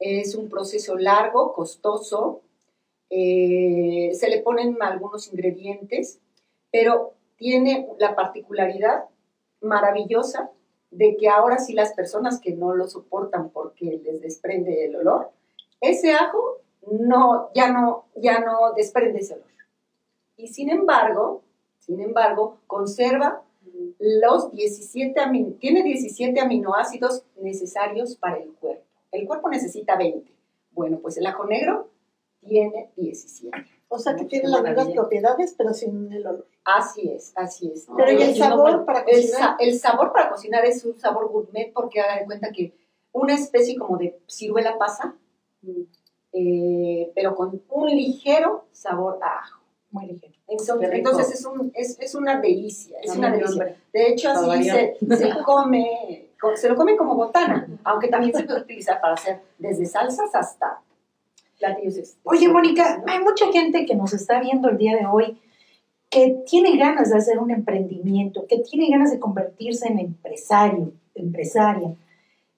Es 0.00 0.34
un 0.34 0.48
proceso 0.48 0.96
largo, 0.96 1.52
costoso. 1.52 2.42
Eh, 3.10 4.10
se 4.14 4.28
le 4.28 4.40
ponen 4.40 4.82
algunos 4.82 5.28
ingredientes, 5.32 6.18
pero 6.72 7.14
tiene 7.36 7.88
la 7.98 8.16
particularidad 8.16 9.04
maravillosa 9.60 10.50
de 10.90 11.16
que 11.16 11.28
ahora 11.28 11.58
sí 11.58 11.72
las 11.72 11.92
personas 11.92 12.40
que 12.40 12.52
no 12.52 12.74
lo 12.74 12.88
soportan 12.88 13.50
porque 13.50 14.00
les 14.02 14.20
desprende 14.20 14.84
el 14.86 14.96
olor, 14.96 15.30
ese 15.82 16.14
ajo 16.14 16.60
no, 16.90 17.50
ya, 17.54 17.70
no, 17.70 18.06
ya 18.16 18.40
no 18.40 18.72
desprende 18.74 19.20
ese 19.20 19.34
olor. 19.34 19.46
Y 20.36 20.48
sin 20.48 20.70
embargo, 20.70 21.42
sin 21.78 22.00
embargo, 22.00 22.58
conserva 22.66 23.42
los 23.98 24.50
17 24.50 25.14
tiene 25.60 25.82
17 25.82 26.40
aminoácidos 26.40 27.24
necesarios 27.36 28.16
para 28.16 28.38
el 28.38 28.52
cuerpo. 28.54 28.84
El 29.10 29.26
cuerpo 29.26 29.48
necesita 29.48 29.96
20. 29.96 30.32
Bueno, 30.72 30.98
pues 31.00 31.16
el 31.18 31.26
ajo 31.26 31.44
negro 31.44 31.90
tiene 32.40 32.90
17. 32.96 33.56
O 33.88 33.98
sea 33.98 34.16
que 34.16 34.24
tiene 34.24 34.48
las 34.48 34.62
mismas 34.62 34.88
propiedades, 34.88 35.54
pero 35.56 35.74
sin 35.74 36.12
el 36.12 36.26
olor. 36.26 36.46
Así 36.64 37.10
es, 37.10 37.32
así 37.36 37.70
es. 37.72 37.86
Pero 37.96 38.12
¿y 38.12 38.22
el 38.22 38.36
sabor 38.36 38.84
para 38.84 39.04
cocinar? 39.04 39.56
El, 39.58 39.78
sabor 39.78 40.12
para 40.12 40.30
cocinar 40.30 40.64
es 40.64 40.84
un 40.84 40.98
sabor 40.98 41.30
gourmet 41.30 41.72
porque 41.72 42.00
hagan 42.00 42.20
de 42.20 42.24
cuenta 42.24 42.52
que 42.52 42.72
una 43.12 43.34
especie 43.34 43.76
como 43.76 43.98
de 43.98 44.18
ciruela 44.26 44.78
pasa, 44.78 45.14
eh, 46.32 47.12
pero 47.14 47.34
con 47.34 47.62
un 47.68 47.90
ligero 47.90 48.66
sabor 48.72 49.18
a 49.22 49.38
ajo. 49.38 49.60
Muy 49.90 50.06
ligero. 50.06 50.32
Entonces, 50.48 51.34
es, 51.34 51.44
un, 51.44 51.70
es, 51.74 51.98
es, 52.00 52.14
una 52.14 52.40
delicia, 52.40 52.98
es 53.02 53.14
una 53.14 53.30
delicia. 53.30 53.76
De 53.92 54.08
hecho, 54.08 54.30
así 54.30 54.64
se, 54.64 54.96
se, 55.16 55.30
come, 55.44 56.30
se 56.56 56.68
lo 56.68 56.76
come 56.76 56.96
como 56.96 57.14
botana, 57.14 57.68
aunque 57.84 58.08
también 58.08 58.34
se 58.34 58.44
puede 58.44 58.60
utilizar 58.60 59.00
para 59.00 59.14
hacer 59.14 59.40
desde 59.58 59.86
salsas 59.86 60.34
hasta 60.34 60.80
platillos. 61.58 62.16
Oye, 62.24 62.48
Mónica, 62.48 63.02
hay 63.06 63.20
mucha 63.20 63.50
gente 63.52 63.86
que 63.86 63.94
nos 63.94 64.12
está 64.12 64.40
viendo 64.40 64.68
el 64.68 64.78
día 64.78 64.96
de 64.96 65.06
hoy 65.06 65.38
que 66.10 66.42
tiene 66.46 66.76
ganas 66.76 67.10
de 67.10 67.16
hacer 67.16 67.38
un 67.38 67.50
emprendimiento, 67.50 68.46
que 68.46 68.58
tiene 68.58 68.90
ganas 68.90 69.10
de 69.10 69.18
convertirse 69.18 69.88
en 69.88 69.98
empresario, 69.98 70.92
empresaria. 71.14 71.94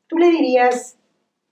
¿Tú 0.09 0.19
le 0.19 0.31
dirías 0.31 0.97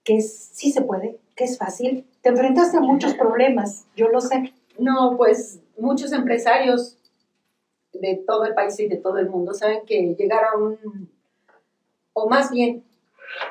que 0.03 0.21
sí 0.21 0.73
se 0.73 0.83
puede? 0.83 1.19
Que 1.37 1.45
es 1.45 1.59
fácil. 1.59 2.07
Te 2.21 2.31
enfrentaste 2.31 2.77
a 2.79 2.81
muchos 2.81 3.15
problemas, 3.15 3.87
yo 3.97 4.09
lo 4.09 4.21
sé. 4.21 4.53
No, 4.79 5.17
pues 5.17 5.61
muchos 5.77 6.13
empresarios 6.13 6.97
de 7.93 8.23
todo 8.27 8.45
el 8.45 8.55
país 8.55 8.79
y 8.81 8.89
de 8.89 8.97
todo 8.97 9.19
el 9.19 9.29
mundo 9.29 9.53
saben 9.55 9.85
que 9.87 10.15
llegar 10.19 10.45
a 10.45 10.57
un, 10.57 11.11
o 12.13 12.29
más 12.29 12.51
bien 12.51 12.85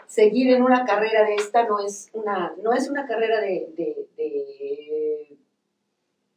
seguir 0.08 0.52
en 0.52 0.64
una 0.64 0.86
carrera 0.86 1.24
de 1.24 1.36
esta 1.36 1.66
no 1.66 1.80
es 1.80 2.10
una, 2.14 2.54
no 2.62 2.74
es 2.74 2.90
una 2.90 3.06
carrera 3.06 3.40
de, 3.40 4.08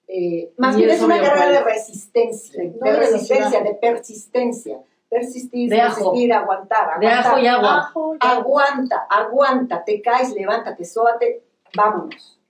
eh, 0.07 0.53
más 0.59 0.77
bien 0.77 0.91
es 0.91 1.03
una 1.03 1.21
carrera 1.21 1.51
de 1.51 1.65
resistencia, 1.65 2.63
de 2.63 2.97
resistencia, 2.97 3.61
de 3.63 3.75
persistencia 3.75 4.81
persistir, 5.15 5.71
persistir, 5.71 6.33
aguantar, 6.33 6.99
De 6.99 7.07
ajo 7.07 7.39
y 7.39 7.47
agua. 7.47 7.93
Aguanta, 8.19 9.07
aguanta, 9.09 9.85
te 9.85 10.03
caes, 10.03 10.35
levántate, 10.35 10.85
sóbate, 10.85 11.45
vámonos. 11.77 12.41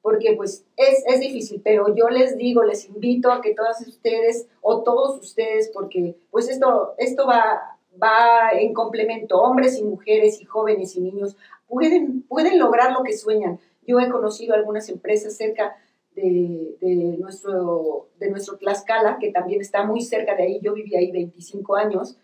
Porque 0.00 0.34
pues 0.34 0.64
es, 0.76 1.04
es 1.06 1.20
difícil, 1.20 1.60
pero 1.62 1.94
yo 1.94 2.08
les 2.08 2.38
digo, 2.38 2.62
les 2.62 2.88
invito 2.88 3.30
a 3.30 3.42
que 3.42 3.54
todas 3.54 3.86
ustedes 3.86 4.46
o 4.62 4.82
todos 4.82 5.20
ustedes, 5.20 5.70
porque 5.74 6.16
pues 6.30 6.48
esto, 6.48 6.94
esto 6.96 7.26
va, 7.26 7.76
va 8.02 8.50
en 8.52 8.72
complemento, 8.72 9.42
hombres 9.42 9.78
y 9.78 9.84
mujeres 9.84 10.40
y 10.40 10.44
jóvenes 10.44 10.96
y 10.96 11.00
niños, 11.00 11.36
pueden, 11.68 12.22
pueden 12.22 12.58
lograr 12.58 12.92
lo 12.92 13.02
que 13.02 13.16
sueñan. 13.16 13.58
Yo 13.86 14.00
he 14.00 14.08
conocido 14.08 14.54
algunas 14.54 14.88
empresas 14.88 15.36
cerca 15.36 15.76
de, 16.16 17.16
nuestro, 17.18 18.08
de 18.18 18.30
nuestro 18.30 18.56
Tlaxcala, 18.56 19.18
que 19.18 19.30
también 19.30 19.60
está 19.60 19.84
muy 19.84 20.00
cerca 20.00 20.34
de 20.34 20.44
ahí. 20.44 20.60
Yo 20.62 20.72
viví 20.72 20.96
ahí 20.96 21.10
25 21.12 21.76
años. 21.76 22.16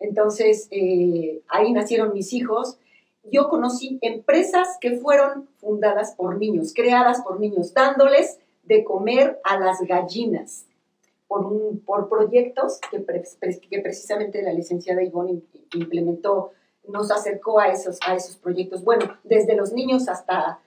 Entonces, 0.00 0.68
eh, 0.70 1.42
ahí 1.48 1.72
nacieron 1.72 2.12
mis 2.12 2.32
hijos. 2.32 2.78
Yo 3.30 3.48
conocí 3.48 3.98
empresas 4.02 4.76
que 4.80 4.98
fueron 4.98 5.48
fundadas 5.58 6.14
por 6.14 6.38
niños, 6.38 6.72
creadas 6.74 7.22
por 7.22 7.40
niños, 7.40 7.72
dándoles 7.72 8.38
de 8.64 8.84
comer 8.84 9.40
a 9.44 9.58
las 9.58 9.80
gallinas 9.80 10.66
por, 11.28 11.46
un, 11.46 11.80
por 11.80 12.08
proyectos 12.08 12.80
que, 12.90 13.04
que 13.68 13.80
precisamente 13.80 14.42
la 14.42 14.52
licenciada 14.52 15.02
Ivonne 15.02 15.42
implementó, 15.74 16.52
nos 16.88 17.10
acercó 17.10 17.58
a 17.58 17.68
esos, 17.68 17.98
a 18.06 18.14
esos 18.14 18.36
proyectos. 18.36 18.84
Bueno, 18.84 19.06
desde 19.24 19.56
los 19.56 19.72
niños 19.72 20.08
hasta 20.08 20.60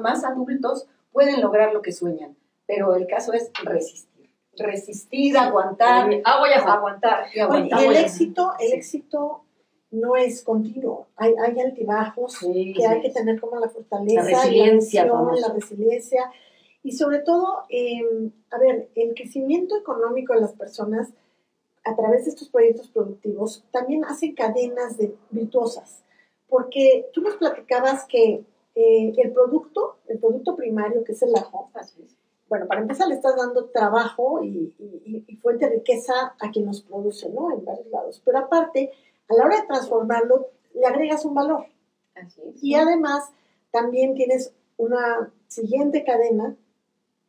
más 0.00 0.24
adultos, 0.24 0.86
pueden 1.12 1.40
lograr 1.40 1.72
lo 1.72 1.82
que 1.82 1.92
sueñan. 1.92 2.36
pero 2.66 2.94
el 2.94 3.06
caso 3.06 3.32
es 3.32 3.50
resistir. 3.64 4.30
Resistir, 4.56 5.36
aguantar, 5.36 6.08
Agua 6.24 6.48
y 6.48 6.52
agua. 6.52 6.74
aguantar 6.74 7.26
y 7.28 7.40
Oye, 7.40 7.40
aguantar. 7.42 7.82
y 7.82 7.86
el 7.86 7.96
éxito, 7.96 8.52
el 8.60 8.72
éxito 8.72 9.42
no 9.90 10.16
es 10.16 10.42
continuo. 10.42 11.06
Hay, 11.16 11.34
hay 11.42 11.58
altibajos 11.60 12.34
Sí, 12.34 12.72
que 12.74 12.80
sí. 12.80 12.86
hay 12.86 13.00
que 13.00 13.10
tener 13.10 13.40
como 13.40 13.58
la 13.58 13.68
fortaleza, 13.68 14.22
La 14.22 14.30
y 14.30 14.34
resiliencia, 14.34 15.02
visión, 15.04 15.18
famoso. 15.18 15.48
la 15.48 15.54
resiliencia. 15.54 16.30
Y 16.82 16.92
sobre 16.92 17.18
todo, 17.20 17.64
eh, 17.68 18.00
a 18.50 18.58
ver, 18.58 18.88
el 18.94 19.14
crecimiento 19.14 19.76
económico 19.76 20.34
de 20.34 20.40
las 20.40 20.52
personas 20.52 21.10
a 21.84 21.94
través 21.96 22.24
de 22.24 22.30
estos 22.30 22.48
proyectos 22.48 22.88
productivos 22.88 23.64
también 23.70 24.04
hacen 24.04 24.34
cadenas 24.34 24.96
de, 24.98 25.14
virtuosas. 25.30 26.02
Porque 26.48 27.08
tú 27.12 27.20
nos 27.22 27.36
platicabas 27.36 28.04
que 28.04 28.44
eh, 28.74 29.12
el 29.16 29.32
producto, 29.32 29.98
el 30.08 30.18
producto 30.18 30.56
primario, 30.56 31.04
que 31.04 31.12
es 31.12 31.22
el 31.22 31.34
ajo, 31.34 31.70
bueno, 32.48 32.66
para 32.66 32.82
empezar 32.82 33.08
le 33.08 33.14
estás 33.14 33.34
dando 33.36 33.66
trabajo 33.70 34.42
y, 34.44 34.74
y- 34.78 35.24
y 35.26 35.36
fuente 35.36 35.66
de 35.68 35.76
riqueza 35.76 36.34
a 36.38 36.50
quien 36.50 36.66
los 36.66 36.82
produce, 36.82 37.28
¿no? 37.30 37.50
En 37.52 37.64
varios 37.64 37.86
lados. 37.88 38.20
Pero 38.24 38.38
aparte, 38.38 38.92
a 39.28 39.34
la 39.34 39.44
hora 39.44 39.60
de 39.60 39.66
transformarlo, 39.66 40.48
le 40.74 40.84
agregas 40.86 41.24
un 41.24 41.34
valor. 41.34 41.64
Así 42.14 42.42
es. 42.46 42.62
Y 42.62 42.74
además, 42.74 43.30
también 43.70 44.14
tienes 44.14 44.52
una 44.76 45.32
siguiente 45.48 46.04
cadena 46.04 46.54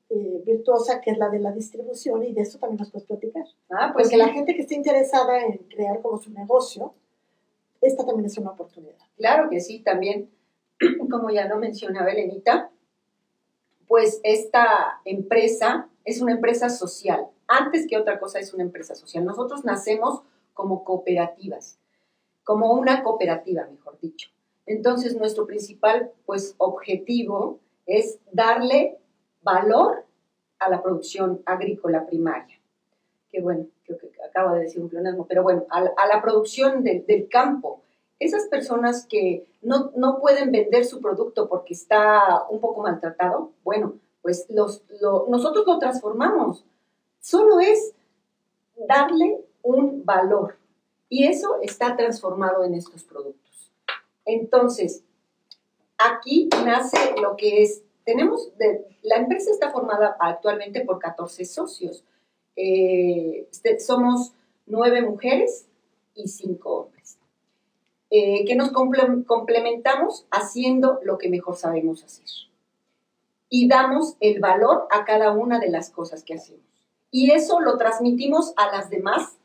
eh, 0.10 0.44
virtuosa, 0.46 1.00
que 1.00 1.12
es 1.12 1.18
la 1.18 1.30
de 1.30 1.40
la 1.40 1.52
distribución, 1.54 2.22
y 2.24 2.34
de 2.34 2.42
eso 2.42 2.60
también 2.60 2.80
nos 2.80 2.92
puedes 2.92 3.08
platicar. 3.08 3.46
Ah, 3.72 3.92
pues 3.94 4.08
Porque 4.10 4.16
sí. 4.16 4.18
la 4.18 4.28
gente 4.30 4.54
que 4.56 4.62
esté 4.64 4.76
interesada 4.76 5.40
en 5.46 5.58
crear 5.70 6.02
como 6.02 6.18
su 6.22 6.32
negocio, 6.32 6.94
esta 7.82 8.06
también 8.06 8.26
es 8.26 8.38
una 8.38 8.52
oportunidad. 8.52 8.98
Claro 9.18 9.50
que 9.50 9.60
sí, 9.62 9.80
también, 9.80 10.30
como 11.10 11.30
ya 11.30 11.48
lo 11.48 11.58
mencionaba 11.58 12.12
Elenita, 12.12 12.72
pues 13.88 14.20
esta 14.24 15.02
empresa 15.06 15.90
es 16.06 16.22
una 16.22 16.34
empresa 16.34 16.70
social. 16.70 17.28
Antes 17.48 17.88
que 17.88 17.98
otra 17.98 18.20
cosa 18.20 18.40
es 18.40 18.54
una 18.54 18.64
empresa 18.64 18.96
social. 18.96 19.26
Nosotros 19.26 19.64
nacemos 19.66 20.22
como 20.54 20.84
cooperativas, 20.84 21.80
como 22.44 22.74
una 22.74 23.04
cooperativa, 23.04 23.68
mejor 23.70 24.00
dicho. 24.00 24.30
Entonces, 24.66 25.16
nuestro 25.16 25.46
principal 25.46 26.12
pues, 26.26 26.56
objetivo 26.58 27.60
es 27.86 28.20
darle 28.32 28.98
valor 29.42 30.06
a 30.60 30.70
la 30.70 30.82
producción 30.82 31.42
agrícola 31.46 32.06
primaria. 32.06 32.60
Que 33.30 33.42
bueno, 33.42 33.68
creo 33.84 33.98
que 33.98 34.10
acabo 34.28 34.56
de 34.56 34.62
decir 34.62 34.82
un 34.82 34.90
pleonasmo, 34.90 35.28
pero 35.28 35.44
bueno, 35.44 35.66
a, 35.70 35.82
la- 35.82 36.22
producción 36.22 36.84
del 36.84 37.28
campo 37.30 37.83
esas 38.20 38.48
personas 38.48 39.06
que 39.06 39.46
no, 39.62 39.92
no 39.96 40.20
pueden 40.20 40.52
vender 40.52 40.86
su 40.86 41.02
producto 41.02 41.48
porque 41.48 41.74
está 41.74 42.46
un 42.50 42.60
poco 42.60 42.82
maltratado, 42.82 43.52
bueno, 43.64 43.96
pues 44.22 44.48
nosotros 44.50 45.66
lo 45.68 45.80
transformamos. 45.80 46.66
Solo 47.20 47.60
es 47.60 47.94
darle 48.88 49.44
un 49.62 50.06
valor. 50.06 50.58
Y 51.10 51.26
eso 51.28 51.58
está 51.62 51.96
transformado 51.96 52.64
en 52.64 52.74
estos 52.74 53.04
productos. 53.04 53.72
Entonces, 54.26 55.04
aquí 55.98 56.50
nace 56.66 56.98
lo 57.22 57.36
que 57.36 57.64
es, 57.64 57.84
tenemos, 58.04 58.52
la 59.04 59.18
empresa 59.18 59.52
está 59.52 59.72
formada 59.72 60.16
actualmente 60.20 60.82
por 60.82 61.00
14 61.00 61.46
socios. 61.46 62.04
Eh, 62.56 63.48
este, 63.52 63.80
somos 63.80 64.34
nueve 64.66 65.02
mujeres 65.02 65.68
y 66.16 66.28
cinco 66.28 66.82
hombres 66.82 66.93
eh, 68.16 68.46
que 68.46 68.56
nos 68.56 68.72
comple- 68.72 69.26
complementamos 69.26 70.28
haciendo 70.30 71.00
lo 71.04 71.18
que 71.18 71.30
mejor 71.30 71.56
sabemos 71.56 72.04
hacer. 72.04 72.28
Y 73.50 73.68
damos 73.68 74.18
el 74.20 74.40
valor 74.40 74.88
a 74.92 75.04
cada 75.04 75.32
una 75.32 75.58
de 75.60 75.72
las 75.72 75.90
cosas 75.90 76.24
que 76.24 76.36
hacemos. 76.36 76.62
Y 77.10 77.32
eso 77.32 77.60
lo 77.60 77.76
transmitimos 77.78 78.54
a 78.56 78.68
las 78.68 78.92
demás 78.92 79.38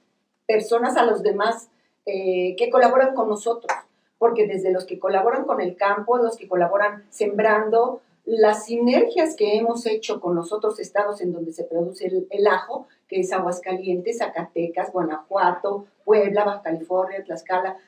personas, 0.46 0.98
a 0.98 1.04
los 1.06 1.22
demás 1.22 1.70
eh, 2.04 2.56
que 2.58 2.68
colaboran 2.68 3.14
con 3.14 3.30
nosotros. 3.30 3.72
Porque 4.18 4.46
desde 4.46 4.70
los 4.70 4.84
que 4.84 4.98
colaboran 4.98 5.44
con 5.44 5.62
el 5.62 5.74
campo, 5.74 6.18
los 6.18 6.36
que 6.36 6.46
colaboran 6.46 7.04
sembrando, 7.08 8.02
las 8.26 8.66
sinergias 8.66 9.34
que 9.34 9.56
hemos 9.56 9.86
hecho 9.86 10.20
con 10.20 10.34
los 10.34 10.52
otros 10.52 10.78
estados 10.78 11.22
en 11.22 11.32
donde 11.32 11.52
se 11.52 11.64
produce 11.64 12.06
el, 12.08 12.26
el 12.28 12.46
ajo, 12.46 12.86
que 13.08 13.20
es 13.20 13.32
Aguascalientes, 13.32 14.18
Zacatecas, 14.18 14.92
Guanajuato, 14.92 15.86
Puebla, 16.04 16.44
Baja 16.44 16.62
California, 16.62 17.24
Tlaxcala, 17.24 17.78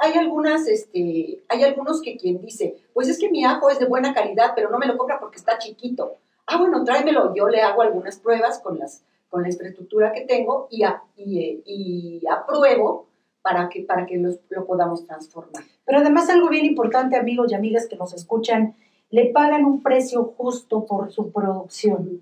hay 0.00 0.12
algunas, 0.14 0.66
este, 0.68 1.42
hay 1.48 1.62
algunos 1.62 2.02
que 2.02 2.16
quien 2.16 2.40
dice, 2.40 2.76
pues 2.92 3.08
es 3.08 3.18
que 3.18 3.30
mi 3.30 3.44
ajo 3.44 3.70
es 3.70 3.78
de 3.78 3.86
buena 3.86 4.14
calidad, 4.14 4.52
pero 4.54 4.70
no 4.70 4.78
me 4.78 4.86
lo 4.86 4.96
compra 4.96 5.18
porque 5.20 5.36
está 5.38 5.58
chiquito. 5.58 6.14
Ah, 6.46 6.58
bueno, 6.58 6.84
tráemelo. 6.84 7.34
Yo 7.34 7.48
le 7.48 7.60
hago 7.62 7.82
algunas 7.82 8.18
pruebas 8.18 8.58
con 8.60 8.78
las, 8.78 9.02
con 9.30 9.42
la 9.42 9.48
infraestructura 9.48 10.12
que 10.12 10.22
tengo 10.22 10.68
y, 10.70 10.82
a- 10.84 11.02
y, 11.16 11.38
eh, 11.40 11.62
y 11.64 12.22
apruebo 12.30 13.06
para 13.42 13.68
que, 13.68 13.82
para 13.82 14.06
que 14.06 14.16
los- 14.18 14.38
lo 14.50 14.66
podamos 14.66 15.04
transformar. 15.06 15.64
Pero 15.84 15.98
además 15.98 16.28
algo 16.30 16.48
bien 16.48 16.64
importante, 16.66 17.16
amigos 17.16 17.50
y 17.52 17.54
amigas 17.54 17.86
que 17.88 17.96
nos 17.96 18.14
escuchan, 18.14 18.74
le 19.10 19.26
pagan 19.26 19.64
un 19.64 19.82
precio 19.82 20.34
justo 20.36 20.86
por 20.86 21.12
su 21.12 21.30
producción. 21.30 22.20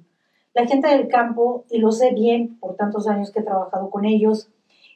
La 0.54 0.66
gente 0.66 0.88
del 0.88 1.08
campo, 1.08 1.64
y 1.70 1.78
lo 1.78 1.92
sé 1.92 2.10
bien 2.12 2.58
por 2.60 2.76
tantos 2.76 3.08
años 3.08 3.30
que 3.30 3.40
he 3.40 3.42
trabajado 3.44 3.88
con 3.90 4.04
ellos, 4.04 4.48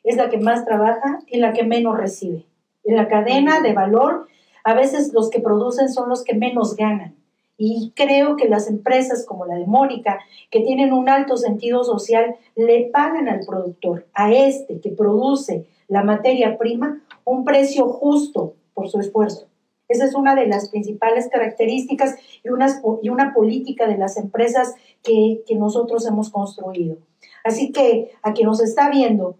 es 0.06 0.16
la 0.16 0.30
que 0.30 0.38
más 0.38 0.64
trabaja 0.64 1.18
y 1.26 1.38
la 1.38 1.52
que 1.52 1.64
menos 1.64 1.98
recibe. 1.98 2.46
En 2.84 2.96
la 2.96 3.08
cadena 3.08 3.60
de 3.60 3.72
valor, 3.72 4.28
a 4.62 4.74
veces 4.74 5.12
los 5.12 5.30
que 5.30 5.40
producen 5.40 5.92
son 5.92 6.08
los 6.08 6.22
que 6.22 6.34
menos 6.34 6.76
ganan. 6.76 7.16
Y 7.58 7.92
creo 7.96 8.36
que 8.36 8.48
las 8.48 8.68
empresas 8.68 9.26
como 9.26 9.46
la 9.46 9.56
de 9.56 9.66
Mónica, 9.66 10.20
que 10.50 10.60
tienen 10.60 10.92
un 10.92 11.08
alto 11.08 11.36
sentido 11.36 11.82
social, 11.82 12.36
le 12.54 12.88
pagan 12.92 13.28
al 13.28 13.40
productor, 13.46 14.06
a 14.14 14.32
este 14.32 14.80
que 14.80 14.90
produce 14.90 15.66
la 15.88 16.04
materia 16.04 16.56
prima, 16.56 17.02
un 17.24 17.44
precio 17.44 17.88
justo 17.88 18.54
por 18.74 18.88
su 18.88 19.00
esfuerzo. 19.00 19.46
Esa 19.88 20.04
es 20.04 20.14
una 20.14 20.36
de 20.36 20.46
las 20.46 20.68
principales 20.68 21.28
características 21.28 22.16
y, 22.44 22.50
unas, 22.50 22.80
y 23.02 23.08
una 23.08 23.34
política 23.34 23.88
de 23.88 23.96
las 23.98 24.16
empresas 24.16 24.74
que, 25.02 25.42
que 25.46 25.56
nosotros 25.56 26.06
hemos 26.06 26.30
construido. 26.30 26.98
Así 27.42 27.72
que 27.72 28.12
a 28.22 28.32
quien 28.32 28.48
nos 28.48 28.60
está 28.60 28.90
viendo, 28.90 29.36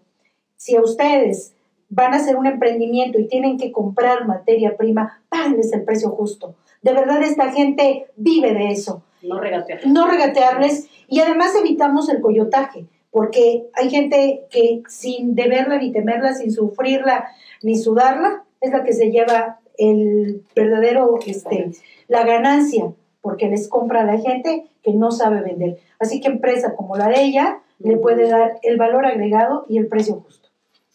si 0.57 0.75
a 0.75 0.81
ustedes 0.81 1.53
van 1.89 2.13
a 2.13 2.17
hacer 2.17 2.35
un 2.35 2.47
emprendimiento 2.47 3.17
y 3.19 3.27
tienen 3.27 3.57
que 3.57 3.71
comprar 3.71 4.27
materia 4.27 4.75
prima, 4.75 5.21
páguenles 5.29 5.71
el 5.71 5.83
precio 5.83 6.09
justo. 6.09 6.55
De 6.81 6.93
verdad, 6.93 7.21
esta 7.23 7.51
gente 7.51 8.07
vive 8.17 8.53
de 8.53 8.71
eso 8.71 9.03
No 9.21 9.39
regatear. 9.39 9.87
no 9.87 10.07
regatearles 10.07 10.89
y 11.07 11.21
además 11.21 11.55
evitamos 11.55 12.09
el 12.09 12.19
coyotaje, 12.21 12.85
porque 13.11 13.67
hay 13.73 13.89
gente 13.89 14.45
que 14.49 14.83
sin 14.89 15.33
deberla 15.33 15.77
ni 15.77 15.91
temerla, 15.91 16.33
sin 16.33 16.51
sufrirla 16.51 17.29
ni 17.63 17.77
sudarla, 17.77 18.43
es 18.59 18.71
la 18.71 18.83
que 18.83 18.93
se 18.93 19.09
lleva 19.11 19.59
el 19.77 20.43
verdadero, 20.55 21.17
este, 21.25 21.71
la 22.07 22.25
ganancia, 22.25 22.91
porque 23.21 23.47
les 23.47 23.69
compra 23.69 24.01
a 24.01 24.05
la 24.05 24.17
gente 24.17 24.65
que 24.83 24.93
no 24.93 25.11
sabe 25.11 25.41
vender. 25.41 25.77
Así 25.99 26.19
que 26.19 26.27
empresa 26.27 26.75
como 26.75 26.97
la 26.97 27.07
de 27.07 27.21
ella 27.21 27.59
le 27.79 27.97
puede 27.97 28.27
dar 28.27 28.59
el 28.63 28.77
valor 28.77 29.05
agregado 29.05 29.65
y 29.69 29.77
el 29.77 29.87
precio 29.87 30.15
justo. 30.15 30.46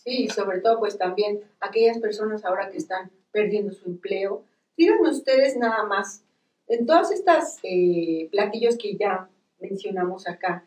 Sí, 0.04 0.28
sobre 0.28 0.60
todo 0.60 0.78
pues 0.80 0.98
también 0.98 1.42
aquellas 1.60 1.98
personas 1.98 2.44
ahora 2.44 2.70
que 2.70 2.78
están 2.78 3.10
perdiendo 3.30 3.72
su 3.72 3.88
empleo. 3.88 4.42
Díganme 4.76 5.10
ustedes 5.10 5.56
nada 5.56 5.84
más, 5.84 6.24
en 6.66 6.86
todas 6.86 7.12
estas 7.12 7.58
eh, 7.62 8.28
platillos 8.30 8.76
que 8.76 8.96
ya 8.96 9.28
mencionamos 9.60 10.26
acá, 10.26 10.64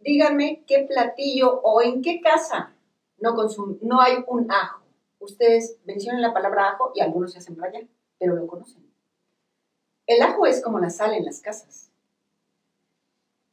díganme 0.00 0.62
qué 0.66 0.86
platillo 0.88 1.60
o 1.60 1.82
en 1.82 2.00
qué 2.00 2.20
casa 2.20 2.74
no, 3.22 3.36
no 3.82 4.00
hay 4.00 4.24
un 4.26 4.50
ajo. 4.50 4.82
Ustedes 5.20 5.78
mencionan 5.84 6.20
la 6.20 6.32
palabra 6.32 6.70
ajo 6.70 6.92
y 6.94 7.00
algunos 7.00 7.32
se 7.32 7.38
hacen 7.38 7.56
raya, 7.56 7.86
pero 8.18 8.34
lo 8.34 8.46
conocen. 8.46 8.84
El 10.06 10.20
ajo 10.22 10.46
es 10.46 10.62
como 10.62 10.80
la 10.80 10.90
sal 10.90 11.14
en 11.14 11.24
las 11.24 11.40
casas. 11.40 11.90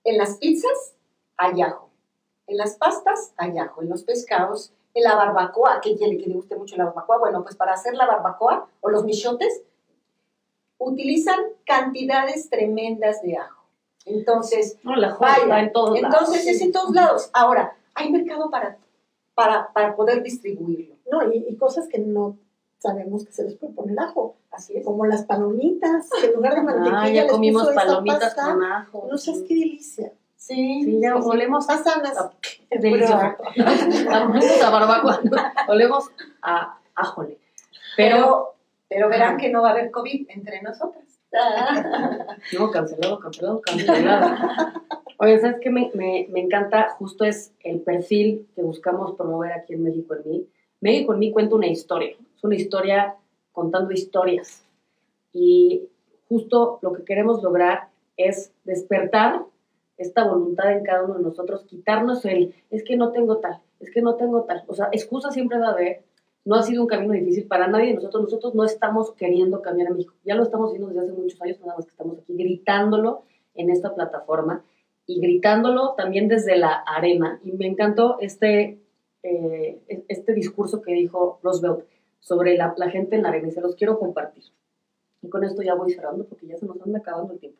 En 0.03 0.17
las 0.17 0.37
pizzas 0.37 0.95
hay 1.37 1.61
ajo. 1.61 1.91
En 2.47 2.57
las 2.57 2.75
pastas 2.77 3.33
hay 3.37 3.59
ajo. 3.59 3.83
En 3.83 3.89
los 3.89 4.03
pescados, 4.03 4.73
la 4.95 5.15
barbacoa, 5.15 5.79
que 5.81 5.95
que 5.97 6.07
le 6.07 6.33
guste 6.33 6.55
mucho 6.55 6.75
la 6.75 6.85
barbacoa. 6.85 7.17
Bueno, 7.19 7.43
pues 7.43 7.55
para 7.55 7.73
hacer 7.73 7.93
la 7.95 8.05
barbacoa 8.05 8.67
o 8.81 8.89
los 8.89 9.03
michotes, 9.05 9.61
utilizan 10.77 11.39
cantidades 11.65 12.49
tremendas 12.49 13.21
de 13.21 13.37
ajo. 13.37 13.63
Entonces, 14.05 14.77
No, 14.83 14.95
la 14.95 15.11
joya 15.11 15.35
Vaya, 15.47 15.59
en 15.59 15.71
todos 15.73 15.97
entonces 15.97 16.45
lados. 16.45 16.47
es 16.47 16.61
en 16.61 16.71
todos 16.71 16.91
lados. 16.95 17.29
Ahora, 17.33 17.75
hay 17.95 18.11
mercado 18.11 18.49
para, 18.49 18.77
para, 19.35 19.71
para 19.73 19.95
poder 19.95 20.23
distribuirlo. 20.23 20.95
No, 21.11 21.31
y, 21.31 21.45
y 21.47 21.55
cosas 21.57 21.87
que 21.87 21.99
no 21.99 22.37
sabemos 22.79 23.25
que 23.25 23.33
se 23.33 23.43
les 23.43 23.55
puede 23.55 23.73
poner 23.73 23.99
ajo, 23.99 24.35
Así 24.51 24.77
es. 24.77 24.85
como 24.85 25.05
las 25.05 25.25
palomitas, 25.25 26.09
que 26.21 26.27
en 26.27 26.33
lugar 26.33 26.55
de 26.55 26.61
mantequilla 26.63 27.01
Ah, 27.01 27.09
ya 27.09 27.23
les 27.23 27.31
comimos 27.31 27.61
puso 27.63 27.71
esa 27.73 27.81
palomitas 27.85 28.19
pasta. 28.35 28.53
con 28.53 28.63
ajo. 28.63 29.07
No 29.11 29.17
sabes 29.17 29.43
qué 29.47 29.55
delicia. 29.55 30.13
Sí, 30.39 30.83
Sí, 30.83 30.99
ya 31.01 31.15
sí, 31.15 31.21
sí. 31.21 31.29
olemos 31.29 31.67
Más 31.67 31.83
sanas. 31.83 32.31
Es 32.69 32.81
delicioso. 32.81 33.13
Olemos 34.09 34.61
a 34.63 34.69
barbacoa. 34.69 35.21
Olemos 35.67 36.11
a 36.41 36.77
ajole. 36.95 37.37
Pero, 37.97 38.15
Pero, 38.15 38.55
pero 38.87 39.09
verán 39.09 39.37
que 39.37 39.49
no 39.49 39.61
va 39.61 39.69
a 39.69 39.71
haber 39.73 39.91
COVID 39.91 40.27
entre 40.29 40.61
nosotras. 40.61 41.03
No, 42.57 42.71
cancelado, 42.71 43.19
cancelado, 43.19 43.61
cancelado. 43.61 44.37
Oye, 45.17 45.39
¿sabes 45.39 45.57
qué? 45.61 45.69
Me, 45.69 45.91
me, 45.93 46.27
me 46.29 46.39
encanta, 46.39 46.95
justo 46.97 47.25
es 47.25 47.51
el 47.63 47.81
perfil 47.81 48.47
que 48.55 48.61
buscamos 48.63 49.15
promover 49.15 49.51
aquí 49.51 49.73
en 49.73 49.83
México 49.83 50.15
en 50.15 50.31
mí. 50.31 50.47
México 50.79 51.13
en 51.13 51.19
mí 51.19 51.31
cuenta 51.31 51.55
una 51.55 51.67
historia, 51.67 52.15
es 52.35 52.43
una 52.43 52.55
historia 52.55 53.15
contando 53.51 53.91
historias. 53.91 54.63
Y 55.33 55.89
justo 56.29 56.79
lo 56.81 56.93
que 56.93 57.03
queremos 57.03 57.43
lograr 57.43 57.89
es 58.15 58.51
despertar 58.63 59.43
esta 59.99 60.23
voluntad 60.23 60.71
en 60.71 60.83
cada 60.83 61.03
uno 61.03 61.15
de 61.15 61.23
nosotros, 61.23 61.65
quitarnos 61.65 62.23
el, 62.25 62.55
es 62.71 62.83
que 62.83 62.95
no 62.95 63.11
tengo 63.11 63.37
tal, 63.37 63.59
es 63.79 63.91
que 63.91 64.01
no 64.01 64.15
tengo 64.15 64.43
tal. 64.45 64.63
O 64.67 64.73
sea, 64.73 64.87
excusa 64.91 65.29
siempre 65.29 65.59
va 65.59 65.67
a 65.67 65.71
haber. 65.71 66.03
No 66.45 66.55
ha 66.55 66.63
sido 66.63 66.81
un 66.81 66.87
camino 66.87 67.13
difícil 67.13 67.47
para 67.47 67.67
nadie 67.67 67.87
de 67.87 67.95
nosotros. 67.95 68.23
Nosotros 68.23 68.55
no 68.55 68.63
estamos 68.63 69.11
queriendo 69.11 69.61
cambiar 69.61 69.89
a 69.89 69.91
México. 69.91 70.13
Ya 70.23 70.35
lo 70.35 70.43
estamos 70.43 70.69
haciendo 70.69 70.87
desde 70.87 71.01
hace 71.01 71.11
muchos 71.11 71.41
años, 71.41 71.59
nada 71.59 71.75
más 71.75 71.85
que 71.85 71.91
estamos 71.91 72.17
aquí 72.17 72.33
gritándolo 72.33 73.23
en 73.55 73.69
esta 73.69 73.93
plataforma 73.93 74.63
y 75.05 75.19
gritándolo 75.19 75.95
también 75.97 76.29
desde 76.29 76.57
la 76.57 76.73
arena. 76.73 77.41
Y 77.43 77.51
me 77.51 77.67
encantó 77.67 78.17
este, 78.21 78.79
eh, 79.21 79.81
este 80.07 80.33
discurso 80.33 80.81
que 80.81 80.93
dijo 80.93 81.39
Roosevelt 81.43 81.83
sobre 82.21 82.55
la, 82.55 82.73
la 82.77 82.89
gente 82.89 83.17
en 83.17 83.23
la 83.23 83.29
arena 83.29 83.49
y 83.49 83.51
se 83.51 83.61
los 83.61 83.75
quiero 83.75 83.99
compartir. 83.99 84.45
Y 85.21 85.27
con 85.27 85.43
esto 85.43 85.61
ya 85.61 85.75
voy 85.75 85.91
cerrando 85.91 86.25
porque 86.25 86.47
ya 86.47 86.57
se 86.57 86.65
nos 86.65 86.81
anda 86.81 86.99
acabando 86.99 87.33
el 87.33 87.39
tiempo. 87.39 87.59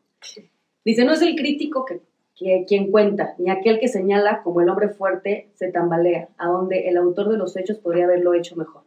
Dice, 0.85 1.03
no 1.03 1.13
es 1.13 1.21
el 1.21 1.35
crítico 1.35 1.85
que 1.85 2.01
que 2.39 2.63
quien 2.65 2.89
cuenta, 2.89 3.35
ni 3.37 3.49
aquel 3.51 3.79
que 3.79 3.89
señala 3.89 4.41
como 4.43 4.61
el 4.61 4.69
hombre 4.69 4.87
fuerte 4.87 5.49
se 5.55 5.71
tambalea, 5.71 6.29
a 6.37 6.47
donde 6.47 6.87
el 6.87 6.95
autor 6.95 7.27
de 7.27 7.37
los 7.37 7.57
hechos 7.57 7.79
podría 7.79 8.05
haberlo 8.05 8.33
hecho 8.33 8.55
mejor. 8.55 8.83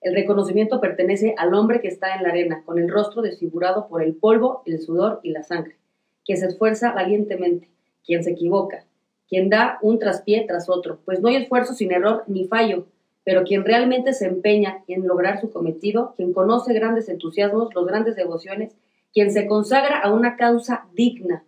El 0.00 0.12
reconocimiento 0.14 0.80
pertenece 0.80 1.32
al 1.38 1.54
hombre 1.54 1.80
que 1.80 1.86
está 1.86 2.16
en 2.16 2.24
la 2.24 2.30
arena, 2.30 2.62
con 2.66 2.80
el 2.80 2.90
rostro 2.90 3.22
desfigurado 3.22 3.86
por 3.86 4.02
el 4.02 4.16
polvo, 4.16 4.62
el 4.66 4.80
sudor 4.80 5.20
y 5.22 5.30
la 5.30 5.44
sangre, 5.44 5.76
que 6.24 6.36
se 6.36 6.46
esfuerza 6.46 6.92
valientemente, 6.92 7.70
quien 8.04 8.24
se 8.24 8.32
equivoca, 8.32 8.84
quien 9.28 9.50
da 9.50 9.78
un 9.82 10.00
traspié 10.00 10.44
tras 10.46 10.68
otro, 10.68 10.98
pues 11.04 11.20
no 11.20 11.28
hay 11.28 11.36
esfuerzo 11.36 11.74
sin 11.74 11.92
error 11.92 12.24
ni 12.26 12.48
fallo, 12.48 12.86
pero 13.22 13.44
quien 13.44 13.64
realmente 13.64 14.14
se 14.14 14.26
empeña 14.26 14.82
en 14.88 15.06
lograr 15.06 15.40
su 15.40 15.50
cometido, 15.50 16.14
quien 16.16 16.32
conoce 16.32 16.74
grandes 16.74 17.08
entusiasmos, 17.08 17.72
los 17.72 17.86
grandes 17.86 18.16
devociones, 18.16 18.74
quien 19.12 19.30
se 19.30 19.46
consagra 19.46 20.00
a 20.00 20.12
una 20.12 20.36
causa 20.36 20.86
digna, 20.92 21.44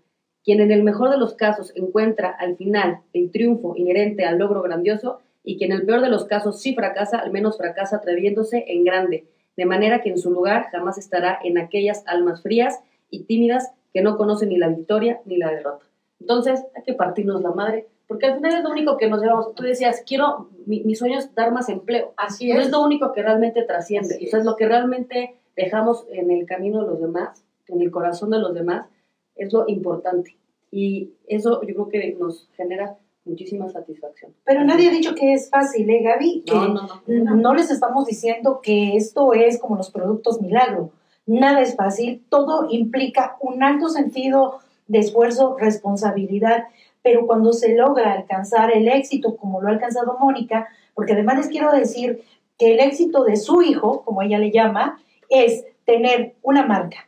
quien 0.48 0.60
en 0.60 0.70
el 0.70 0.82
mejor 0.82 1.10
de 1.10 1.18
los 1.18 1.34
casos 1.34 1.74
encuentra 1.76 2.30
al 2.30 2.56
final 2.56 3.00
el 3.12 3.30
triunfo 3.30 3.74
inherente 3.76 4.24
al 4.24 4.38
logro 4.38 4.62
grandioso 4.62 5.20
y 5.44 5.58
quien 5.58 5.72
en 5.72 5.80
el 5.80 5.84
peor 5.84 6.00
de 6.00 6.08
los 6.08 6.24
casos 6.24 6.62
sí 6.62 6.74
fracasa, 6.74 7.18
al 7.18 7.30
menos 7.32 7.58
fracasa 7.58 7.96
atreviéndose 7.96 8.64
en 8.66 8.82
grande, 8.82 9.26
de 9.58 9.66
manera 9.66 10.00
que 10.00 10.08
en 10.08 10.16
su 10.16 10.30
lugar 10.30 10.68
jamás 10.72 10.96
estará 10.96 11.38
en 11.44 11.58
aquellas 11.58 12.02
almas 12.06 12.40
frías 12.40 12.80
y 13.10 13.24
tímidas 13.24 13.72
que 13.92 14.00
no 14.00 14.16
conocen 14.16 14.48
ni 14.48 14.56
la 14.56 14.68
victoria 14.68 15.20
ni 15.26 15.36
la 15.36 15.50
derrota. 15.50 15.84
Entonces 16.18 16.64
hay 16.74 16.82
que 16.82 16.94
partirnos 16.94 17.42
la 17.42 17.50
madre, 17.50 17.86
porque 18.06 18.24
al 18.24 18.36
final 18.36 18.54
es 18.54 18.64
lo 18.64 18.70
único 18.70 18.96
que 18.96 19.10
nos 19.10 19.20
llevamos. 19.20 19.54
Tú 19.54 19.64
decías, 19.64 20.02
quiero, 20.06 20.48
mi, 20.64 20.94
sueño 20.94 21.18
es 21.18 21.34
dar 21.34 21.52
más 21.52 21.68
empleo. 21.68 22.14
Así 22.16 22.50
No 22.50 22.58
es. 22.58 22.68
es 22.68 22.72
lo 22.72 22.82
único 22.82 23.12
que 23.12 23.20
realmente 23.20 23.64
trasciende. 23.64 24.16
Es 24.18 24.44
lo 24.46 24.56
que 24.56 24.66
realmente 24.66 25.34
dejamos 25.56 26.06
en 26.10 26.30
el 26.30 26.46
camino 26.46 26.80
de 26.80 26.86
los 26.86 27.02
demás, 27.02 27.44
en 27.66 27.82
el 27.82 27.90
corazón 27.90 28.30
de 28.30 28.38
los 28.38 28.54
demás, 28.54 28.86
es 29.38 29.52
lo 29.52 29.64
importante. 29.68 30.36
Y 30.70 31.12
eso 31.26 31.62
yo 31.62 31.74
creo 31.74 31.88
que 31.88 32.16
nos 32.18 32.48
genera 32.56 32.98
muchísima 33.24 33.68
satisfacción. 33.68 34.32
Pero 34.44 34.64
nadie 34.64 34.88
ha 34.88 34.92
dicho 34.92 35.14
que 35.14 35.34
es 35.34 35.50
fácil, 35.50 35.88
¿eh, 35.88 36.02
Gaby? 36.02 36.42
Que 36.46 36.54
No, 36.54 36.68
no, 36.68 37.02
no. 37.06 37.36
no 37.36 37.54
les 37.54 37.70
estamos 37.70 38.06
diciendo 38.06 38.60
que 38.62 38.96
esto 38.96 39.32
es 39.34 39.58
como 39.60 39.76
los 39.76 39.90
productos 39.90 40.40
milagro. 40.40 40.90
Nada 41.26 41.60
es 41.60 41.76
fácil, 41.76 42.24
todo 42.30 42.68
implica 42.70 43.36
un 43.40 43.62
alto 43.62 43.88
sentido 43.88 44.60
de 44.86 45.00
esfuerzo, 45.00 45.56
responsabilidad, 45.58 46.64
pero 47.02 47.26
cuando 47.26 47.52
se 47.52 47.76
logra 47.76 48.12
alcanzar 48.12 48.74
el 48.74 48.88
éxito 48.88 49.36
como 49.36 49.60
lo 49.60 49.68
ha 49.68 49.72
alcanzado 49.72 50.16
Mónica, 50.18 50.68
porque 50.94 51.12
además 51.12 51.36
les 51.36 51.48
quiero 51.48 51.70
decir 51.70 52.22
que 52.58 52.72
el 52.72 52.80
éxito 52.80 53.24
de 53.24 53.36
su 53.36 53.62
hijo, 53.62 54.02
como 54.04 54.22
ella 54.22 54.38
le 54.38 54.50
llama, 54.50 55.00
es 55.28 55.64
tener 55.84 56.34
una 56.42 56.66
marca, 56.66 57.06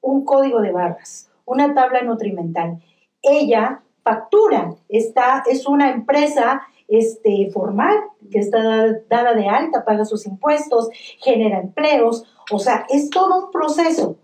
un 0.00 0.24
código 0.24 0.60
de 0.60 0.72
barras, 0.72 1.30
una 1.46 1.74
tabla 1.74 2.02
nutrimental. 2.02 2.82
Ella 3.22 3.82
factura, 4.02 4.74
está, 4.88 5.42
es 5.50 5.66
una 5.66 5.90
empresa 5.90 6.62
este, 6.88 7.50
formal 7.50 7.96
que 8.30 8.38
está 8.38 8.60
dada 9.08 9.34
de 9.34 9.48
alta, 9.48 9.84
paga 9.84 10.04
sus 10.04 10.26
impuestos, 10.26 10.88
genera 11.18 11.58
empleos, 11.58 12.24
o 12.52 12.58
sea, 12.58 12.86
es 12.90 13.10
todo 13.10 13.46
un 13.46 13.50
proceso. 13.50 14.16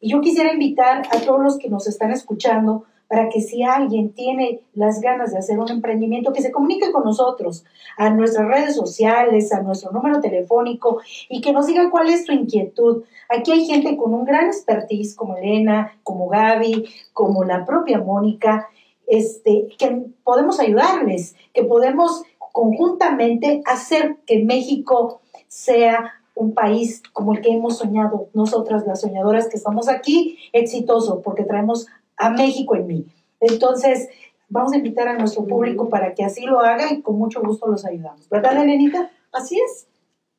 Y 0.00 0.10
yo 0.10 0.20
quisiera 0.20 0.52
invitar 0.52 1.02
a 1.12 1.20
todos 1.20 1.40
los 1.40 1.58
que 1.58 1.68
nos 1.68 1.86
están 1.86 2.12
escuchando 2.12 2.84
para 3.08 3.30
que 3.30 3.40
si 3.40 3.62
alguien 3.62 4.12
tiene 4.12 4.60
las 4.74 5.00
ganas 5.00 5.32
de 5.32 5.38
hacer 5.38 5.58
un 5.58 5.70
emprendimiento, 5.70 6.32
que 6.32 6.42
se 6.42 6.52
comunique 6.52 6.92
con 6.92 7.04
nosotros 7.04 7.64
a 7.96 8.10
nuestras 8.10 8.46
redes 8.46 8.76
sociales, 8.76 9.52
a 9.52 9.62
nuestro 9.62 9.90
número 9.92 10.20
telefónico 10.20 11.00
y 11.28 11.40
que 11.40 11.52
nos 11.52 11.66
diga 11.66 11.90
cuál 11.90 12.08
es 12.10 12.26
su 12.26 12.32
inquietud. 12.32 13.04
Aquí 13.30 13.52
hay 13.52 13.66
gente 13.66 13.96
con 13.96 14.12
un 14.12 14.24
gran 14.24 14.46
expertise 14.46 15.16
como 15.16 15.36
Elena, 15.36 15.98
como 16.02 16.28
Gaby, 16.28 16.84
como 17.14 17.44
la 17.44 17.64
propia 17.64 17.98
Mónica, 17.98 18.68
este, 19.06 19.68
que 19.78 20.02
podemos 20.22 20.60
ayudarles, 20.60 21.34
que 21.54 21.64
podemos 21.64 22.22
conjuntamente 22.52 23.62
hacer 23.64 24.16
que 24.26 24.44
México 24.44 25.20
sea 25.48 26.12
un 26.34 26.54
país 26.54 27.02
como 27.12 27.32
el 27.32 27.40
que 27.40 27.50
hemos 27.50 27.78
soñado 27.78 28.28
nosotras 28.32 28.86
las 28.86 29.00
soñadoras 29.00 29.48
que 29.48 29.56
estamos 29.56 29.88
aquí, 29.88 30.38
exitoso, 30.52 31.20
porque 31.20 31.44
traemos 31.44 31.88
a 32.18 32.30
México 32.30 32.76
en 32.76 32.86
mí. 32.86 33.06
Entonces, 33.40 34.08
vamos 34.48 34.72
a 34.72 34.76
invitar 34.78 35.08
a 35.08 35.16
nuestro 35.18 35.44
público 35.46 35.88
para 35.88 36.14
que 36.14 36.24
así 36.24 36.44
lo 36.44 36.60
haga 36.60 36.92
y 36.92 37.02
con 37.02 37.16
mucho 37.18 37.40
gusto 37.40 37.66
los 37.66 37.84
ayudamos. 37.84 38.28
¿Verdad, 38.28 38.62
Elenita? 38.62 39.10
Así 39.32 39.58
es. 39.60 39.86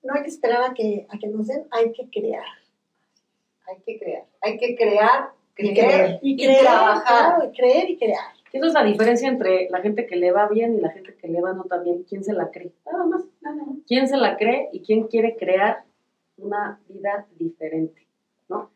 No 0.04 0.14
hay 0.16 0.24
que 0.24 0.30
esperar 0.30 0.64
a 0.64 0.74
que, 0.74 1.06
a 1.10 1.18
que 1.18 1.28
nos 1.28 1.48
den, 1.48 1.64
hay 1.72 1.92
que 1.92 2.10
crear. 2.10 2.46
Hay 3.68 3.78
que 3.86 4.00
crear. 4.00 4.26
Hay 4.42 4.58
que 4.58 4.76
crear, 4.76 5.30
Y 5.58 5.74
creer 5.74 5.76
creer. 5.76 6.20
y, 6.22 6.38
creer, 6.38 6.62
trabajar. 6.62 7.04
claro, 7.36 7.52
y 7.52 7.56
creer 7.56 7.90
y 7.90 7.98
crear. 7.98 8.26
Esa 8.52 8.66
es 8.66 8.74
la 8.74 8.84
diferencia 8.84 9.28
entre 9.28 9.70
la 9.70 9.80
gente 9.82 10.08
que 10.08 10.16
le 10.16 10.32
va 10.32 10.48
bien 10.48 10.74
y 10.76 10.82
la 10.82 10.90
gente 10.90 11.16
que 11.16 11.28
le 11.28 11.40
va 11.40 11.54
no 11.54 11.66
tan 11.66 11.84
bien. 11.84 12.04
¿Quién 12.10 12.24
se 12.24 12.34
la 12.34 12.50
cree? 12.50 12.72
Nada 12.92 13.06
más. 13.06 13.24
¿Quién 13.86 14.08
se 14.08 14.18
la 14.18 14.38
cree 14.38 14.70
y 14.74 14.82
quién 14.82 15.08
quiere 15.08 15.36
crear 15.36 15.84
una 16.38 16.80
vida 16.88 17.28
diferente? 17.38 18.08
¿no? 18.48 18.72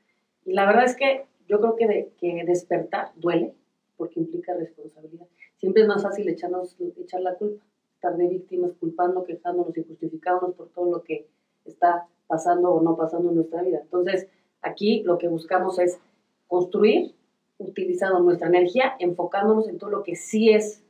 Y 0.45 0.54
la 0.54 0.66
verdad 0.68 0.86
es 0.86 0.95
que 0.95 1.26
yo 1.54 1.60
creo 1.62 1.76
que, 1.76 1.88
de- 1.88 2.12
que 2.20 2.43
despertar 2.45 3.12
duele 3.16 3.54
porque 3.95 4.20
implica 4.20 4.56
responsabilidad. 4.56 5.28
Siempre 5.58 5.84
es 5.84 5.88
más 5.88 6.01
fácil 6.01 6.28
echarnos, 6.28 6.76
echar 6.97 7.22
la 7.22 7.36
culpa, 7.36 7.64
estar 7.93 8.18
de 8.18 8.28
víctimas, 8.28 8.72
culpando, 8.80 9.24
quejándonos 9.24 9.78
y 9.78 9.84
justificándonos 9.84 10.56
por 10.56 10.70
todo 10.70 10.89
lo 10.91 11.04
que 11.04 11.28
está 11.64 12.08
pasando 12.26 12.72
o 12.74 12.82
no 12.82 12.97
pasando 12.97 13.30
en 13.30 13.36
nuestra 13.36 13.62
vida. 13.62 13.80
Entonces, 13.82 14.28
aquí 14.62 15.04
lo 15.04 15.20
que 15.20 15.28
buscamos 15.28 15.78
es 15.78 15.99
construir 16.47 17.14
utilizando 17.60 18.20
nuestra 18.20 18.47
energía, 18.47 18.95
enfocándonos 18.99 19.70
en 19.70 19.78
todo 19.78 19.91
lo 19.91 20.01
que 20.04 20.16
sí 20.16 20.49
es 20.49 20.84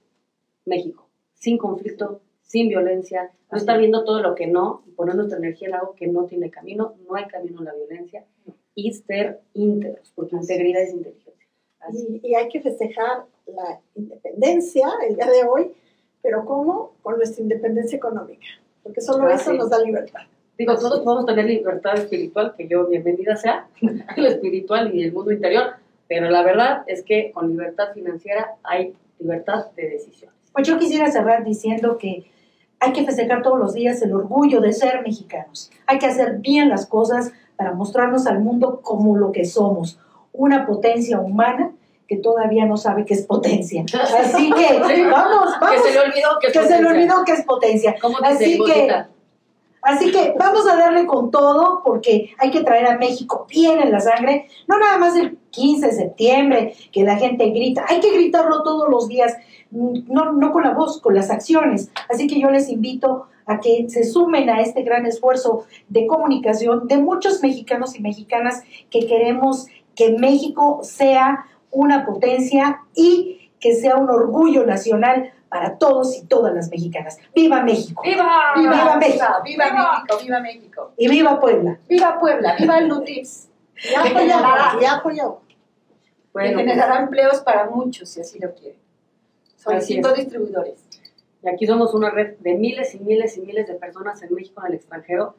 México, 0.66 1.10
sin 1.34 1.58
conflicto, 1.58 2.22
sin 2.42 2.70
violencia, 2.70 3.32
no 3.52 3.58
estar 3.58 3.78
viendo 3.78 4.06
todo 4.06 4.22
lo 4.22 4.34
que 4.34 4.48
no 4.48 4.82
y 4.88 4.92
poner 4.92 5.16
nuestra 5.16 5.38
energía 5.38 5.68
en 5.68 5.76
algo 5.76 5.94
que 5.94 6.08
no 6.08 6.26
tiene 6.26 6.50
camino, 6.50 6.96
no 7.08 7.16
hay 7.16 7.26
camino 7.26 7.60
en 7.60 7.66
la 7.66 7.74
violencia 7.76 8.26
y 8.76 8.94
ser 8.94 9.42
íntegros, 9.54 10.12
porque 10.16 10.36
integridad 10.36 10.82
es 10.84 10.94
inteligencia. 10.94 11.48
Así. 11.80 12.22
Y, 12.24 12.30
y 12.30 12.36
hay 12.36 12.50
que 12.50 12.62
festejar 12.62 13.26
la 13.48 13.80
independencia 13.96 14.88
el 15.08 15.16
día 15.16 15.28
de 15.28 15.44
hoy, 15.48 15.72
pero 16.22 16.46
¿cómo? 16.46 16.94
Con 17.02 17.18
nuestra 17.18 17.42
independencia 17.42 17.98
económica, 17.98 18.46
porque 18.82 19.02
solo 19.02 19.28
Ah, 19.28 19.34
eso 19.36 19.52
sí. 19.52 19.58
nos 19.58 19.70
da 19.70 19.80
libertad. 19.80 20.22
Digo, 20.58 20.76
todos 20.76 21.02
podemos 21.02 21.26
tener 21.26 21.46
libertad 21.46 21.98
espiritual, 21.98 22.54
que 22.56 22.68
yo 22.68 22.88
bienvenida 22.88 23.36
sea, 23.36 23.68
lo 24.18 24.28
espiritual 24.28 24.94
y 24.96 25.04
el 25.04 25.12
mundo 25.12 25.32
interior, 25.32 25.74
pero 26.08 26.30
la 26.30 26.44
verdad 26.44 26.84
es 26.88 27.04
que 27.04 27.32
con 27.32 27.50
libertad 27.50 27.94
financiera 27.94 28.56
hay 28.64 28.96
libertad 29.20 29.72
de 29.76 29.90
decisiones. 29.90 30.36
Pues 30.54 30.68
yo 30.68 30.78
quisiera 30.78 31.12
cerrar 31.12 31.44
diciendo 31.44 31.98
que 31.98 32.26
hay 32.80 32.94
que 32.94 33.06
festejar 33.06 33.42
todos 33.42 33.58
los 33.58 33.74
días 33.74 34.02
el 34.02 34.14
orgullo 34.14 34.62
de 34.62 34.74
ser 34.74 35.02
mexicanos. 35.02 35.72
Hay 35.88 35.98
que 35.98 36.06
hacer 36.06 36.40
bien 36.40 36.70
las 36.70 36.86
cosas 36.86 37.32
para 37.56 37.74
mostrarnos 37.74 38.28
al 38.28 38.40
mundo 38.40 38.82
como 38.82 39.16
lo 39.16 39.32
que 39.32 39.46
somos, 39.46 40.00
una 40.32 40.66
potencia 40.66 41.20
humana 41.20 41.72
que 42.08 42.18
todavía 42.18 42.66
no 42.66 42.78
sabe 42.78 43.06
qué 43.06 43.14
es 43.14 43.26
potencia. 43.26 43.86
Así 44.20 44.52
que 44.52 44.80
vamos, 44.80 45.54
Que 45.54 45.66
vamos, 45.66 45.84
se 45.84 45.92
le 45.92 46.00
olvidó 46.00 46.30
que, 46.42 46.48
que 46.52 46.68
se 46.68 46.82
le 46.82 46.88
olvidó 46.88 47.24
qué 47.26 47.34
es 47.34 47.46
potencia. 47.46 47.96
¿Cómo 48.02 48.18
dice 48.18 48.32
Así 48.32 48.60
que, 48.66 49.06
así 49.82 50.12
que 50.12 50.36
vamos 50.38 50.68
a 50.68 50.76
darle 50.76 51.06
con 51.06 51.32
todo 51.32 51.82
porque 51.84 52.34
hay 52.38 52.52
que 52.52 52.64
traer 52.64 52.88
a 52.88 52.98
México 52.98 53.46
bien 53.50 53.80
en 53.80 53.92
la 53.92 54.00
sangre, 54.00 54.48
no 54.68 54.78
nada 54.80 54.98
más 54.98 55.16
el 55.16 55.38
15 55.52 55.88
de 55.88 55.92
septiembre 55.94 56.76
que 56.92 57.04
la 57.04 57.18
gente 57.18 57.50
grita, 57.50 57.86
hay 57.88 58.00
que 58.00 58.12
gritarlo 58.12 58.64
todos 58.64 58.90
los 58.90 59.08
días, 59.08 59.36
no, 59.72 60.34
no 60.34 60.52
con 60.52 60.64
la 60.64 60.72
voz, 60.72 61.02
con 61.02 61.16
las 61.16 61.30
acciones. 61.30 61.90
Así 62.10 62.28
que 62.28 62.40
yo 62.40 62.50
les 62.50 62.70
invito 62.70 63.28
a 63.46 63.60
que 63.60 63.88
se 63.90 64.04
sumen 64.04 64.50
a 64.50 64.62
este 64.62 64.84
gran 64.84 65.06
esfuerzo 65.06 65.66
de 65.90 66.08
comunicación 66.08 66.88
de 66.88 66.98
muchos 66.98 67.42
mexicanos 67.42 67.96
y 67.96 68.02
mexicanas 68.02 68.64
que 68.90 69.06
queremos 69.08 69.68
que 69.96 70.18
México 70.18 70.80
sea 70.84 71.46
una 71.72 72.06
potencia 72.06 72.82
y 72.96 73.52
que 73.60 73.76
sea 73.76 73.96
un 73.98 74.10
orgullo 74.10 74.66
nacional 74.66 75.32
para 75.50 75.78
todos 75.78 76.18
y 76.18 76.26
todas 76.26 76.54
las 76.54 76.70
mexicanas. 76.70 77.18
¡Viva 77.36 77.62
México! 77.62 78.02
¡Viva! 78.04 78.54
¡Viva 78.56 78.98
México! 78.98 79.26
¡Viva 79.44 79.66
México! 79.72 80.18
¡Viva 80.24 80.40
México! 80.40 80.92
¡Y 80.98 81.08
viva 81.08 81.40
Puebla! 81.40 81.80
¡Viva 81.88 82.20
Puebla! 82.20 82.56
¡Viva 82.58 82.78
el 82.80 82.88
Nutrips! 82.88 83.50
Ya 83.92 84.02
apoyado, 84.04 84.82
ya 84.82 84.94
apoyado. 84.96 85.42
Bueno, 86.32 86.58
que 86.58 86.64
generará 86.64 87.00
empleos 87.02 87.42
para 87.42 87.70
muchos, 87.70 88.10
si 88.10 88.22
así 88.22 88.40
lo 88.40 88.54
quieren. 88.54 88.80
Son 89.58 89.76
Así 89.76 89.94
cinco 89.94 90.10
es. 90.10 90.16
distribuidores. 90.16 90.83
Y 91.44 91.50
aquí 91.50 91.66
somos 91.68 91.94
una 91.94 92.10
red 92.10 92.38
de 92.40 92.56
miles 92.56 92.96
y 92.96 93.00
miles 93.00 93.38
y 93.38 93.42
miles 93.42 93.68
de 93.68 93.74
personas 93.76 94.22
en 94.24 94.34
México, 94.34 94.62
en 94.62 94.68
el 94.68 94.74
extranjero, 94.76 95.36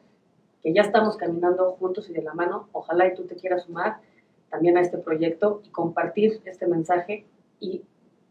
que 0.61 0.73
ya 0.73 0.81
estamos 0.81 1.17
caminando 1.17 1.71
juntos 1.73 2.09
y 2.09 2.13
de 2.13 2.21
la 2.21 2.33
mano. 2.33 2.69
Ojalá 2.73 3.07
y 3.07 3.15
tú 3.15 3.23
te 3.23 3.35
quieras 3.35 3.63
sumar 3.63 3.97
también 4.49 4.77
a 4.77 4.81
este 4.81 4.97
proyecto 4.99 5.61
y 5.65 5.69
compartir 5.69 6.41
este 6.45 6.67
mensaje 6.67 7.25
y 7.59 7.81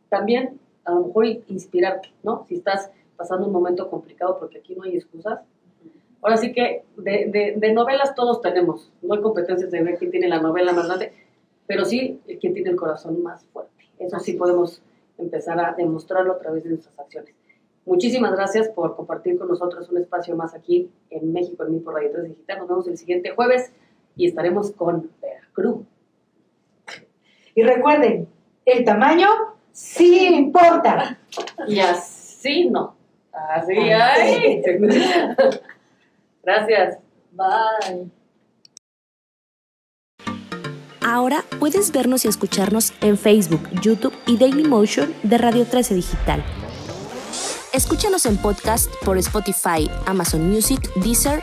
también 0.09 0.61
a 0.85 0.93
lo 0.93 1.07
mejor 1.07 1.27
inspirarte, 1.27 2.11
¿no? 2.23 2.45
Si 2.49 2.55
estás 2.55 2.91
pasando 3.17 3.47
un 3.47 3.53
momento 3.53 3.89
complicado, 3.91 4.39
porque 4.39 4.59
aquí 4.59 4.75
no 4.75 4.85
hay 4.85 4.97
excusas. 4.97 5.41
Ahora 6.23 6.37
sí 6.37 6.53
que 6.53 6.85
de, 6.97 7.27
de- 7.31 7.55
de 7.57 7.73
novelas 7.73 8.15
todos 8.15 8.41
tenemos, 8.41 8.91
no 9.03 9.15
hay 9.15 9.21
competencias 9.21 9.71
de 9.71 9.83
ver 9.83 9.99
quién 9.99 10.11
tiene 10.11 10.29
la 10.29 10.41
novela 10.41 10.73
más 10.73 10.87
grande, 10.87 11.13
pero 11.67 11.85
sí 11.85 12.21
el 12.27 12.39
quién 12.39 12.55
tiene 12.55 12.71
el 12.71 12.77
corazón 12.77 13.23
más 13.23 13.45
fuerte. 13.47 13.73
Eso 13.99 14.19
sí 14.21 14.35
podemos 14.35 14.81
empezar 15.19 15.59
a 15.61 15.73
demostrarlo 15.75 16.33
a 16.35 16.39
través 16.39 16.65
de 16.65 16.71
nuestras 16.71 16.99
acciones. 16.99 17.35
Muchísimas 17.87 18.33
gracias 18.33 18.69
por 18.69 18.97
compartir 18.97 19.39
con 19.39 19.49
nosotros 19.49 19.89
un 19.91 19.99
espacio 19.99 20.35
más 20.37 20.55
aquí 20.55 20.91
en 21.11 21.33
México, 21.33 21.65
en 21.65 21.73
mí 21.73 21.81
por 21.81 21.95
Radio 21.95 22.11
3 22.13 22.29
Digital. 22.29 22.59
Nos 22.59 22.69
vemos 22.69 22.89
el 22.89 22.97
siguiente 22.97 23.31
jueves 23.31 23.73
y 24.17 24.27
estaremos 24.27 24.71
con 24.73 25.11
Veracruz. 25.21 25.85
Y 27.55 27.63
recuerden, 27.63 28.29
el 28.65 28.85
tamaño 28.85 29.29
sí 29.73 30.29
importa. 30.35 31.19
Y 31.69 31.79
así 31.79 32.71
no. 32.71 32.97
Así 33.33 33.77
hay. 33.77 34.63
Gracias. 36.43 36.99
Bye. 37.33 38.11
Ahora 41.07 41.45
puedes 41.61 41.93
vernos 41.93 42.25
y 42.25 42.29
escucharnos 42.29 42.95
en 43.03 43.19
Facebook, 43.19 43.61
YouTube 43.83 44.15
y 44.27 44.39
Dailymotion 44.39 45.15
de 45.23 45.37
Radio 45.37 45.67
13 45.67 45.95
Digital. 45.95 46.43
Escúchanos 47.75 48.25
en 48.25 48.37
podcast 48.37 48.89
por 49.05 49.19
Spotify, 49.19 49.91
Amazon 50.07 50.49
Music, 50.49 50.79
Deezer 50.95 51.43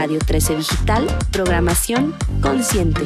Radio 0.00 0.20
13 0.20 0.54
Digital, 0.54 1.08
programación 1.32 2.14
consciente. 2.40 3.04